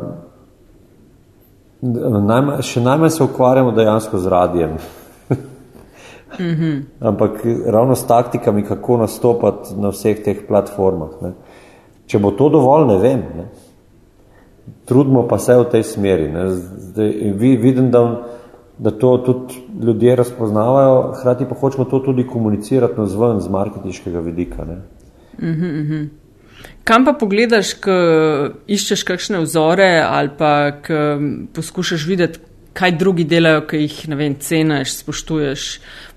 najmanj, 2.26 2.62
še 2.62 2.82
najmanj 2.82 3.10
se 3.10 3.24
ukvarjamo 3.24 3.72
dejansko 3.72 4.18
z 4.18 4.28
radijem. 4.28 4.78
Ampak 7.00 7.46
ravno 7.66 7.96
s 7.96 8.08
taktikami, 8.08 8.64
kako 8.64 8.98
nastopati 8.98 9.76
na 9.78 9.92
vseh 9.94 10.24
teh 10.24 10.44
platformah. 10.48 11.22
Ne. 11.22 11.32
Če 12.08 12.20
bo 12.20 12.32
to 12.32 12.50
dovolj, 12.50 12.88
ne 12.88 12.98
vem. 13.02 13.24
Ne. 13.38 13.46
Trudimo 14.86 15.26
pa 15.28 15.40
se 15.42 15.58
v 15.58 15.70
tej 15.72 15.84
smeri. 15.84 16.30
Ne. 16.32 16.50
Zdaj, 16.92 17.14
vi, 17.40 17.56
vidim, 17.58 17.92
da, 17.92 18.04
da 18.78 18.92
to 18.92 19.18
tudi 19.18 19.64
ljudje 19.82 20.16
razpoznavajo, 20.16 21.14
hkrati 21.20 21.48
pa 21.50 21.56
hočemo 21.56 21.86
to 21.86 22.00
tudi 22.00 22.28
komunicirati 22.28 23.00
na 23.00 23.06
zven 23.06 23.40
z 23.40 23.50
marketinškega 23.50 24.20
vidika. 24.20 24.66
Ne. 24.66 24.82
Kam 26.86 27.06
pa 27.06 27.14
pogledaš, 27.18 27.74
ko 27.82 27.96
iščeš 28.68 29.04
kakšne 29.04 29.42
vzore 29.44 30.00
ali 30.06 30.30
pa 30.38 30.52
ko 30.86 31.00
poskušaš 31.56 32.06
videti, 32.08 32.40
kaj 32.76 32.92
drugi 33.00 33.24
delajo, 33.24 33.64
ki 33.70 33.80
jih 33.86 33.98
ne 34.12 34.20
vem, 34.20 34.36
ceniš, 34.42 34.98
spoštuješ, 35.00 35.66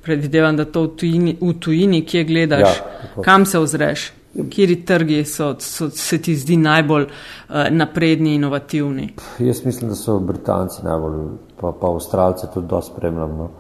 predvidevam, 0.03 0.57
da 0.59 0.67
to 0.67 0.83
v 0.89 0.95
tujini, 0.99 1.37
v 1.41 1.53
tujini 1.63 2.03
kje 2.07 2.25
gledaš, 2.25 2.67
Ja, 2.67 2.73
tako. 3.03 3.23
kam 3.23 3.47
se 3.47 3.59
ozreš, 3.59 4.09
kjeri 4.51 4.81
trgi 4.85 5.23
so, 5.25 5.55
so, 5.61 5.89
se 5.91 6.19
ti 6.23 6.35
zdi 6.37 6.57
najbolj 6.57 7.07
uh, 7.07 7.69
napredni, 7.71 8.35
inovativni. 8.35 9.13
Jaz 9.39 9.65
mislim, 9.65 9.91
da 9.91 9.97
so 9.97 10.19
Britanci 10.19 10.83
najbolj, 10.85 11.25
pa, 11.61 11.73
pa 11.81 11.91
Avstralce 11.95 12.51
tudi 12.55 12.69
dosti 12.69 12.93
spremljam. 12.93 13.39
No. 13.39 13.51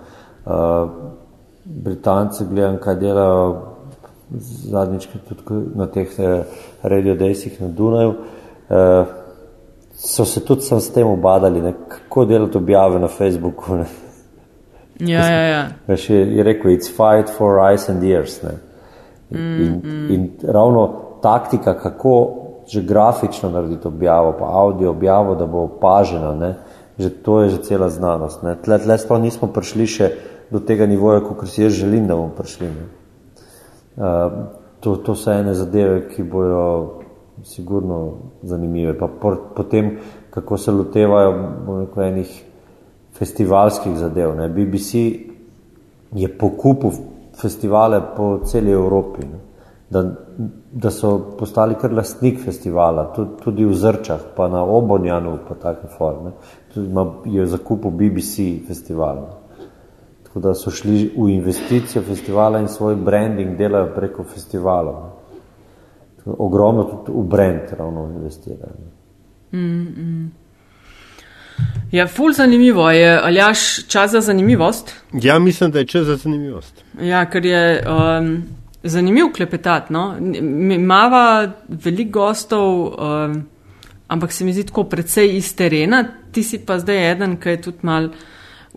Uh, 0.44 0.90
Britanci 1.64 2.44
gledam, 2.50 2.78
kaj 2.82 2.96
delajo 2.96 3.68
zadnjič 4.70 5.08
tudi 5.28 5.62
na 5.74 5.86
teh 5.86 6.08
eh, 6.18 6.44
radio 6.82 7.14
dejsih 7.14 7.60
na 7.60 7.68
Dunaju. 7.68 8.14
Uh, 8.68 9.06
so 9.98 10.24
se 10.24 10.44
tudi 10.44 10.62
sam 10.62 10.80
s 10.80 10.92
tem 10.92 11.06
obadali, 11.06 11.62
ne, 11.62 11.74
kako 11.88 12.24
delati 12.24 12.58
objave 12.58 12.98
na 12.98 13.08
Facebooku. 13.08 13.74
Ne. 13.74 13.86
Ja, 15.00 15.26
ja, 15.30 15.42
ja. 15.42 15.66
Veš, 15.86 16.10
je, 16.10 16.36
je 16.36 16.42
rekel, 16.42 16.70
it's 16.70 16.90
fight 16.90 17.30
for 17.36 17.58
eyes 17.58 17.88
and 17.90 18.02
ears. 18.04 18.42
Ne. 18.42 18.54
In, 19.30 19.80
in 20.10 20.30
ravno 20.42 20.88
taktika, 21.22 21.78
kako 21.78 22.34
že 22.68 22.82
grafično 22.82 23.50
narediti 23.50 23.88
objavo, 23.88 24.34
pa 24.38 24.44
audio 24.44 24.90
objavo, 24.90 25.34
da 25.34 25.46
bo 25.46 25.58
opažena, 25.58 26.34
ne, 26.34 26.54
že 26.98 27.10
to 27.10 27.40
je 27.40 27.48
že 27.48 27.62
cela 27.62 27.88
znanost. 27.88 28.42
Ne. 28.42 28.56
Tle, 28.62 28.78
tle 28.78 28.98
sploh 28.98 29.20
nismo 29.20 29.48
prišli 29.48 29.86
še 29.86 30.10
do 30.50 30.60
tega 30.60 30.86
nivoja, 30.86 31.20
kot 31.24 31.48
si 31.48 31.62
jaz 31.62 31.72
želim, 31.72 32.06
da 32.06 32.16
bomo 32.16 32.34
prišli. 32.36 32.68
Ne. 32.68 32.86
Uh, 33.96 34.32
to, 34.80 34.96
to 34.96 35.14
so 35.14 35.32
ene 35.32 35.54
zadeve, 35.54 36.08
ki 36.12 36.22
bojo 36.22 37.00
sigurno 37.44 38.12
zanimive. 38.42 38.98
Pa 38.98 39.08
potem, 39.56 39.98
kako 40.30 40.56
se 40.56 40.72
lotevajo 40.72 41.32
rekel, 41.80 42.02
enih 42.02 42.44
festivalskih 43.18 43.96
zadev. 43.96 44.36
Ne. 44.36 44.48
BBC 44.48 44.94
je 46.12 46.38
pokupil 46.38 46.90
festivale 47.40 48.00
po 48.16 48.38
celi 48.44 48.70
Evropi. 48.70 49.26
Ne. 49.26 49.40
Da, 49.90 50.02
da 50.72 50.90
so 50.90 51.18
postali 51.38 51.74
kar 51.80 51.92
lastnik 51.92 52.42
festivala, 52.44 53.06
tudi, 53.16 53.30
tudi 53.44 53.64
v 53.64 53.74
Zrčah, 53.74 54.20
pa 54.36 54.48
na 54.48 54.60
Obonjanu, 54.62 55.38
pa 55.48 55.54
take 55.54 55.88
forme. 55.98 56.34
Tudi 56.74 56.90
je 57.24 57.46
zakupil 57.46 57.90
BBC 57.90 58.66
festival. 58.66 59.22
Tako 60.28 60.40
da 60.40 60.54
so 60.54 60.70
šli 60.70 61.14
v 61.16 61.30
investicijo 61.30 62.02
festivala 62.02 62.60
in 62.60 62.68
svoj 62.68 62.96
branding 62.96 63.56
delajo 63.56 63.94
preko 63.94 64.24
festivalov 64.28 65.17
ogromno 66.24 66.84
tudi 66.84 67.18
v 67.18 67.24
brend 67.28 67.72
ravno 67.78 68.10
investirajo. 68.16 68.74
Mm, 69.52 69.58
mm. 69.58 70.30
Ja, 71.92 72.06
ful 72.06 72.32
zanimivo 72.32 72.90
je, 72.90 73.20
ali 73.22 73.36
jaš 73.36 73.86
čas 73.86 74.10
za 74.10 74.20
zanimivost? 74.20 74.94
Ja, 75.12 75.38
mislim, 75.38 75.70
da 75.70 75.78
je 75.78 75.86
čas 75.86 76.06
za 76.06 76.16
zanimivost. 76.16 76.84
Ja, 77.00 77.24
ker 77.30 77.46
je 77.46 77.84
um, 77.86 78.42
zanimiv 78.82 79.32
klepetat. 79.36 79.90
No? 79.90 80.16
Mava 80.78 81.52
veliko 81.68 82.20
gostov, 82.20 82.86
um, 82.86 83.42
ampak 84.08 84.32
se 84.32 84.44
mi 84.44 84.52
zdi 84.52 84.66
tako 84.66 84.84
precej 84.84 85.36
iz 85.36 85.54
terena, 85.56 86.04
ti 86.32 86.42
si 86.42 86.58
pa 86.58 86.78
zdaj 86.78 87.10
eden, 87.12 87.36
ki 87.40 87.48
je 87.48 87.62
tudi 87.62 87.78
mal 87.82 88.10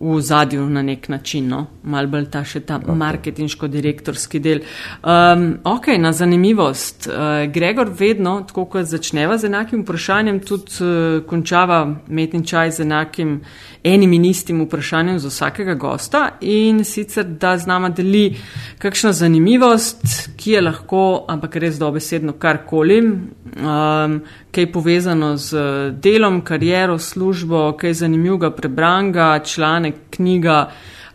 v 0.02 0.22
zadju 0.22 0.70
na 0.70 0.82
nek 0.82 1.10
način, 1.10 1.48
no? 1.48 1.66
mal 1.84 2.08
bolj 2.08 2.26
ta 2.34 2.42
še 2.46 2.64
ta 2.66 2.80
okay. 2.80 2.98
marketinško-direktorski 2.98 4.40
del. 4.42 4.64
Um, 5.04 5.60
ok, 5.64 5.92
na 6.02 6.14
zanimivost. 6.14 7.08
Uh, 7.08 7.46
Gregor 7.54 7.92
vedno, 8.00 8.40
tako 8.48 8.66
kot 8.66 8.90
začneva 8.90 9.38
z 9.38 9.52
enakim 9.52 9.86
vprašanjem, 9.86 10.40
tudi 10.46 10.82
uh, 10.82 11.22
končava 11.30 11.84
metni 12.08 12.42
čaj 12.48 12.78
z 12.80 12.88
enakim 12.88 13.40
enim 13.84 14.14
in 14.14 14.26
istim 14.26 14.62
vprašanjem 14.66 15.20
za 15.20 15.30
vsakega 15.30 15.74
gosta 15.74 16.30
in 16.42 16.84
sicer, 16.84 17.26
da 17.26 17.58
z 17.58 17.68
nama 17.68 17.90
deli 17.90 18.38
kakšno 18.80 19.12
zanimivost, 19.14 20.04
ki 20.38 20.52
je 20.52 20.62
lahko, 20.62 21.26
ampak 21.28 21.56
res 21.56 21.80
dobesedno 21.80 22.34
karkoli, 22.34 23.00
um, 23.02 24.20
kaj 24.52 24.64
je 24.64 24.72
povezano 24.72 25.38
z 25.38 25.64
delom, 26.02 26.42
kariero, 26.42 27.00
službo, 27.00 27.72
kaj 27.80 27.90
je 27.90 27.94
zanimivega 28.04 28.52
prebranga, 28.52 29.40
članek, 29.46 29.96
knjiga, 30.10 30.60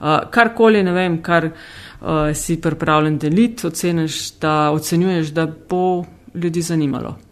uh, 0.00 0.18
karkoli, 0.30 0.82
ne 0.82 0.92
vem, 0.92 1.20
kar 1.22 1.50
uh, 1.50 2.34
si 2.34 2.60
pripravljen 2.60 3.18
deliti, 3.18 3.66
oceniš, 3.66 4.38
da, 4.40 4.70
ocenjuješ, 4.70 5.30
da 5.34 5.46
bo 5.46 6.04
ljudi 6.34 6.62
zanimalo. 6.62 7.25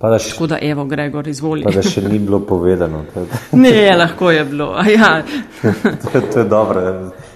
Da 0.00 0.18
še, 0.18 0.30
Tako 0.32 0.46
da, 0.46 0.58
evo, 0.62 0.84
Gregor, 0.88 1.28
izvoli. 1.28 1.64
Pa 1.64 1.74
da 1.76 1.82
še 1.84 2.00
ni 2.08 2.18
bilo 2.18 2.40
povedano. 2.40 3.02
ne, 3.64 3.90
lahko 3.96 4.30
je 4.32 4.44
bilo. 4.48 4.72
Ja. 4.88 5.22
to, 6.02 6.20
to 6.20 6.38
je 6.38 6.44
dobro. 6.48 6.84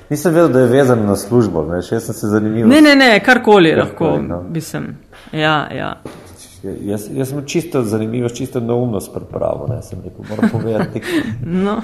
Nisem 0.09 0.33
vedel, 0.33 0.49
da 0.49 0.61
je 0.61 0.71
vezan 0.73 1.05
na 1.05 1.17
službo, 1.17 1.67
ne? 1.69 1.83
še 1.85 2.01
sem 2.01 2.17
se 2.17 2.31
zanimal. 2.33 2.69
Ne, 2.73 2.81
ne, 2.85 2.95
ne, 2.97 3.11
karkoli 3.25 3.75
lahko, 3.77 4.15
no. 4.21 4.41
mislim. 4.53 4.95
Ja, 5.33 5.59
ja. 5.77 5.91
Jaz, 6.65 7.11
jaz 7.13 7.29
sem 7.29 7.45
čisto 7.45 7.83
zanimiv, 7.85 8.31
čisto 8.33 8.61
neumnost 8.65 9.13
pripravo, 9.13 9.69
ne 9.69 9.83
sem 9.85 10.01
rekel, 10.01 10.25
moram 10.31 10.53
povedati. 10.53 11.03
no. 11.67 11.83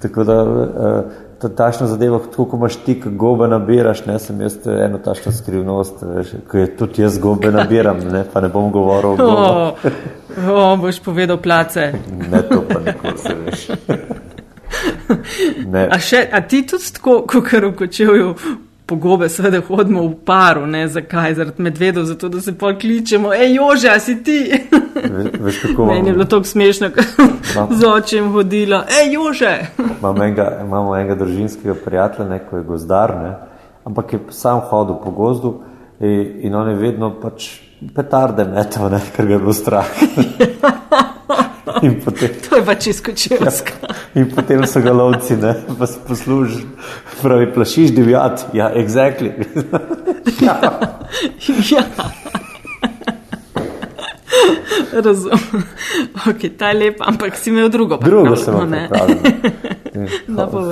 Tako 0.00 0.24
da, 0.24 0.38
to 0.44 1.29
tašno 1.48 1.86
zadevo, 1.86 2.18
tako 2.18 2.44
ko 2.44 2.56
imaš 2.56 2.76
ti, 2.76 3.02
gobe 3.04 3.48
nabiraš, 3.48 4.04
ne, 4.06 4.18
sem 4.18 4.40
jaz 4.40 4.56
eno 4.66 4.98
tašno 4.98 5.32
skrivnost, 5.32 6.02
veš, 6.02 6.32
ko 6.50 6.58
je 6.58 6.76
tudi 6.76 7.02
jaz 7.02 7.18
gobe 7.18 7.50
nabiram, 7.50 7.98
ne, 8.12 8.24
pa 8.32 8.40
ne 8.40 8.48
bom 8.48 8.70
govoril 8.72 9.10
o 9.10 9.16
gobe. 9.16 9.90
O, 10.48 10.72
o, 10.72 10.76
boš 10.76 11.00
povedal 11.02 11.40
place. 11.42 11.92
ne, 12.30 12.42
to 12.42 12.62
pa 12.68 12.80
nikoli 12.80 13.18
se 13.18 13.34
veš. 13.34 13.66
a, 15.90 15.98
še, 15.98 16.28
a 16.32 16.40
ti 16.40 16.62
tudi 16.66 16.92
tako, 16.94 17.22
ko 17.26 17.42
kar 17.42 17.66
v 17.66 17.74
kočevju 17.76 18.34
pogobe, 18.90 19.28
seveda 19.30 19.60
hodimo 19.68 20.02
v 20.08 20.16
paru, 20.26 20.66
ne 20.66 20.82
zakaj, 20.90 21.34
zaradi 21.38 21.62
medvedov, 21.62 22.08
zato 22.08 22.28
da 22.28 22.40
se 22.42 22.56
pol 22.58 22.74
kličemo, 22.78 23.30
hej, 23.36 23.54
jože, 23.54 23.94
si 24.00 24.16
ti. 24.26 24.38
Veš, 25.40 25.60
kako 25.62 25.86
Meni 25.86 26.10
je 26.10 26.16
bilo 26.18 26.26
tako 26.26 26.50
smešno, 26.50 26.90
ko 26.94 27.04
z 27.70 27.86
očem 27.86 28.32
hodila, 28.34 28.82
hej, 28.90 29.14
jože. 29.14 29.54
Imamo 30.00 30.24
enega, 30.24 30.48
imamo 30.66 30.96
enega 30.98 31.14
družinskega 31.22 31.78
prijatelja, 31.84 32.28
neko 32.28 32.60
je 32.60 32.66
gozdar, 32.66 33.16
ne? 33.22 33.32
ampak 33.84 34.12
je 34.12 34.20
sam 34.30 34.60
hodil 34.60 34.98
po 35.04 35.10
gozdu 35.10 35.54
in, 36.00 36.46
in 36.50 36.54
on 36.54 36.68
je 36.68 36.76
vedno 36.76 37.14
pač 37.22 37.48
petarde 37.94 38.44
metal, 38.44 38.92
ker 39.16 39.26
ga 39.26 39.32
je 39.38 39.40
bilo 39.40 39.56
strah. 39.56 39.86
Potem, 42.04 42.28
to 42.48 42.56
je 42.56 42.64
pač 42.64 42.86
izkočevska. 42.86 43.72
Ja, 43.82 43.94
in 44.20 44.30
potem 44.34 44.66
so 44.66 44.82
ga 44.84 44.92
lovci, 44.92 45.36
ne, 45.36 45.54
pa 45.78 45.86
se 45.86 46.00
posluži, 46.06 46.64
pravi, 47.22 47.52
plašiš 47.54 47.94
divjati. 47.94 48.50
Ja, 48.58 48.70
exactly. 48.74 49.32
ja. 50.46 50.56
ja. 51.76 51.84
Razumem. 54.92 55.64
Ok, 56.28 56.58
ta 56.58 56.68
je 56.68 56.74
lepa, 56.74 57.04
ampak 57.08 57.36
si 57.36 57.50
imel 57.50 57.68
drugo. 57.68 57.96
Drugo 58.02 58.36
sem 58.36 58.54
vam 58.54 58.70
pripravil. 58.70 59.16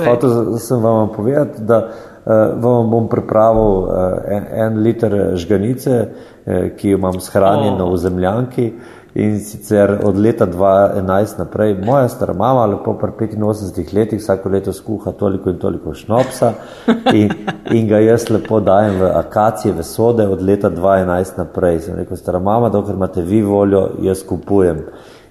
Hotel 0.05 0.57
sem 0.57 0.81
vam 0.81 1.11
povedati, 1.15 1.61
da 1.61 1.79
uh, 1.87 2.63
vam 2.63 2.89
bom 2.91 3.09
pripravil 3.09 3.83
uh, 3.83 3.91
en, 4.27 4.45
en 4.65 4.81
liter 4.83 5.15
žganice, 5.35 5.99
uh, 6.45 6.69
ki 6.77 6.89
jo 6.93 6.97
imam 6.97 7.19
shranjeno 7.19 7.85
oh. 7.85 7.93
v 7.93 7.97
zemljanki. 7.97 8.71
In 9.13 9.39
sicer 9.39 9.99
od 10.03 10.17
leta 10.17 10.45
2011 10.45 11.39
naprej, 11.39 11.75
moja 11.85 12.09
stara 12.09 12.33
mama, 12.33 12.65
lepo 12.65 12.93
pri 12.93 13.27
85 13.27 13.93
letih, 13.93 14.19
vsako 14.19 14.49
leto 14.49 14.73
skuha 14.73 15.11
toliko 15.11 15.49
in 15.49 15.57
toliko 15.57 15.93
šnopsa 15.93 16.53
in, 17.13 17.31
in 17.71 17.87
ga 17.87 17.97
jaz 17.99 18.29
lepo 18.29 18.59
dajem 18.59 18.99
v 18.99 19.09
akacije, 19.15 19.73
v 19.73 19.83
sode 19.83 20.27
od 20.27 20.41
leta 20.41 20.69
2011 20.69 21.37
naprej. 21.37 21.79
Sem 21.79 21.95
rekel, 21.95 22.17
stara 22.17 22.39
mama, 22.39 22.69
dokler 22.69 22.95
imate 22.95 23.21
vi 23.21 23.41
voljo, 23.41 23.89
jaz 24.01 24.21
kupujem. 24.23 24.83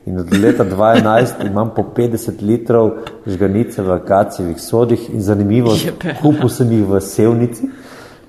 In 0.07 0.19
od 0.19 0.35
leta 0.43 0.65
2011 0.65 1.47
imam 1.47 1.71
po 1.77 1.85
50 1.97 2.43
litrov 2.43 2.91
žganice 3.27 3.83
v 3.83 3.93
akacijevih 3.93 4.61
sodih 4.61 5.11
in 5.15 5.23
zanimivo, 5.23 5.77
kupil 6.23 6.49
sem 6.49 6.73
jih 6.73 6.87
v 6.89 7.01
sevnici. 7.01 7.71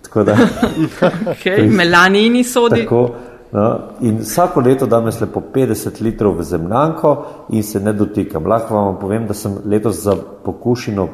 Da, 0.10 0.34
okay, 1.34 1.68
melanini 1.70 2.44
sodi. 2.44 2.82
Tako, 2.82 3.29
in 4.02 4.20
vsako 4.22 4.62
leto 4.62 4.86
dam 4.86 5.06
jaz 5.06 5.22
lepo 5.22 5.42
50 5.54 6.02
litrov 6.02 6.38
v 6.38 6.44
zemljanko 6.44 7.26
in 7.50 7.64
se 7.64 7.80
ne 7.80 7.94
dotikam. 7.94 8.46
Lahko 8.46 8.76
vam 8.76 9.00
povem, 9.00 9.28
da 9.28 9.34
sem 9.34 9.58
letos 9.66 10.04
za 10.04 10.16
pokušino 10.46 11.08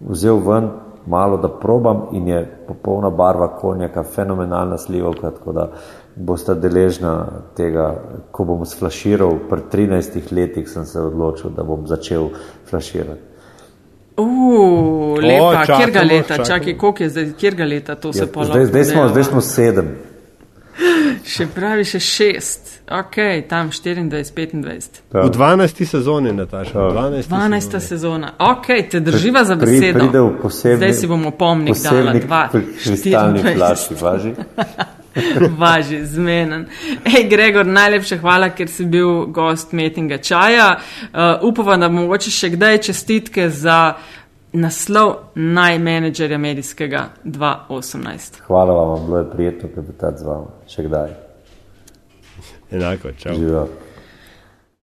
vzel 0.00 0.38
ven 0.38 0.70
malo, 1.06 1.36
da 1.36 1.48
probam 1.48 2.06
in 2.12 2.28
je 2.28 2.58
popolna 2.68 3.10
barva 3.10 3.48
konjaka, 3.58 4.02
fenomenalna 4.02 4.78
slivovka, 4.78 5.30
tako 5.30 5.52
da 5.52 5.68
boste 6.16 6.54
deležna 6.54 7.26
tega, 7.56 7.94
ko 8.30 8.44
bom 8.44 8.64
sflaširal. 8.64 9.38
Pri 9.50 9.60
13 9.72 10.32
letih 10.32 10.68
sem 10.68 10.84
se 10.84 11.00
odločil, 11.00 11.50
da 11.50 11.62
bom 11.62 11.86
začel 11.86 12.28
flaširati. 12.70 13.20
Uf, 14.16 15.18
lepa, 15.22 15.66
kjer 15.66 15.90
ga 15.90 16.02
leta, 16.02 16.44
čakaj, 16.44 16.78
koliko 16.78 17.02
je 17.02 17.08
zdaj, 17.08 17.32
kjer 17.38 17.54
ga 17.54 17.64
leta, 17.64 17.94
to 17.94 18.12
se 18.12 18.24
ja, 18.24 18.26
pa 18.34 18.40
lahko. 18.40 18.66
Zdaj, 18.66 18.84
zdaj 19.10 19.24
smo 19.24 19.40
sedem. 19.40 19.96
Še 21.24 21.46
pravi, 21.54 21.84
še 21.86 22.00
šest, 22.02 22.70
ok, 22.90 23.18
tam 23.48 23.70
24, 23.70 24.08
25. 24.10 24.98
Ja. 25.14 25.22
V 25.22 25.30
12. 25.30 25.84
sezoni, 25.86 26.32
Nataša. 26.34 26.88
12. 26.90 27.30
12. 27.30 27.78
sezona, 27.80 28.32
ok, 28.38 28.66
te 28.90 29.00
drživa 29.00 29.44
za 29.44 29.54
besedo. 29.60 30.08
Posebni, 30.42 30.76
Zdaj 30.82 30.92
si 30.98 31.10
bomo 31.10 31.30
pomnik 31.30 31.78
dala, 31.82 32.16
dva, 32.18 32.42
kristalni 32.52 33.44
plašči, 33.54 33.98
važi. 34.00 34.34
važi, 35.62 36.00
zmenen. 36.06 36.66
Hej, 37.06 37.28
Gregor, 37.30 37.66
najlepša 37.66 38.18
hvala, 38.18 38.50
ker 38.50 38.68
si 38.68 38.84
bil 38.84 39.28
gost 39.30 39.72
Metinga 39.72 40.18
čaja. 40.18 40.74
Uh, 40.74 41.46
upava, 41.46 41.78
da 41.78 41.88
mogoče 41.88 42.34
še 42.34 42.50
kdaj 42.56 42.82
čestitke 42.90 43.46
za 43.50 43.94
naslov 44.54 45.14
najmenedžerja 45.34 46.38
medijskega 46.38 47.08
2018. 47.24 48.40
Hvala 48.46 48.74
vam, 48.74 49.06
bilo 49.06 49.18
je 49.18 49.30
prijetno 49.30 49.68
klepetati 49.74 50.18
z 50.18 50.26
vami. 50.26 50.46
Še 50.68 50.86
kdaj. 50.86 51.14
Enako, 52.70 53.12
čau. 53.18 53.34
Živijo. 53.34 53.68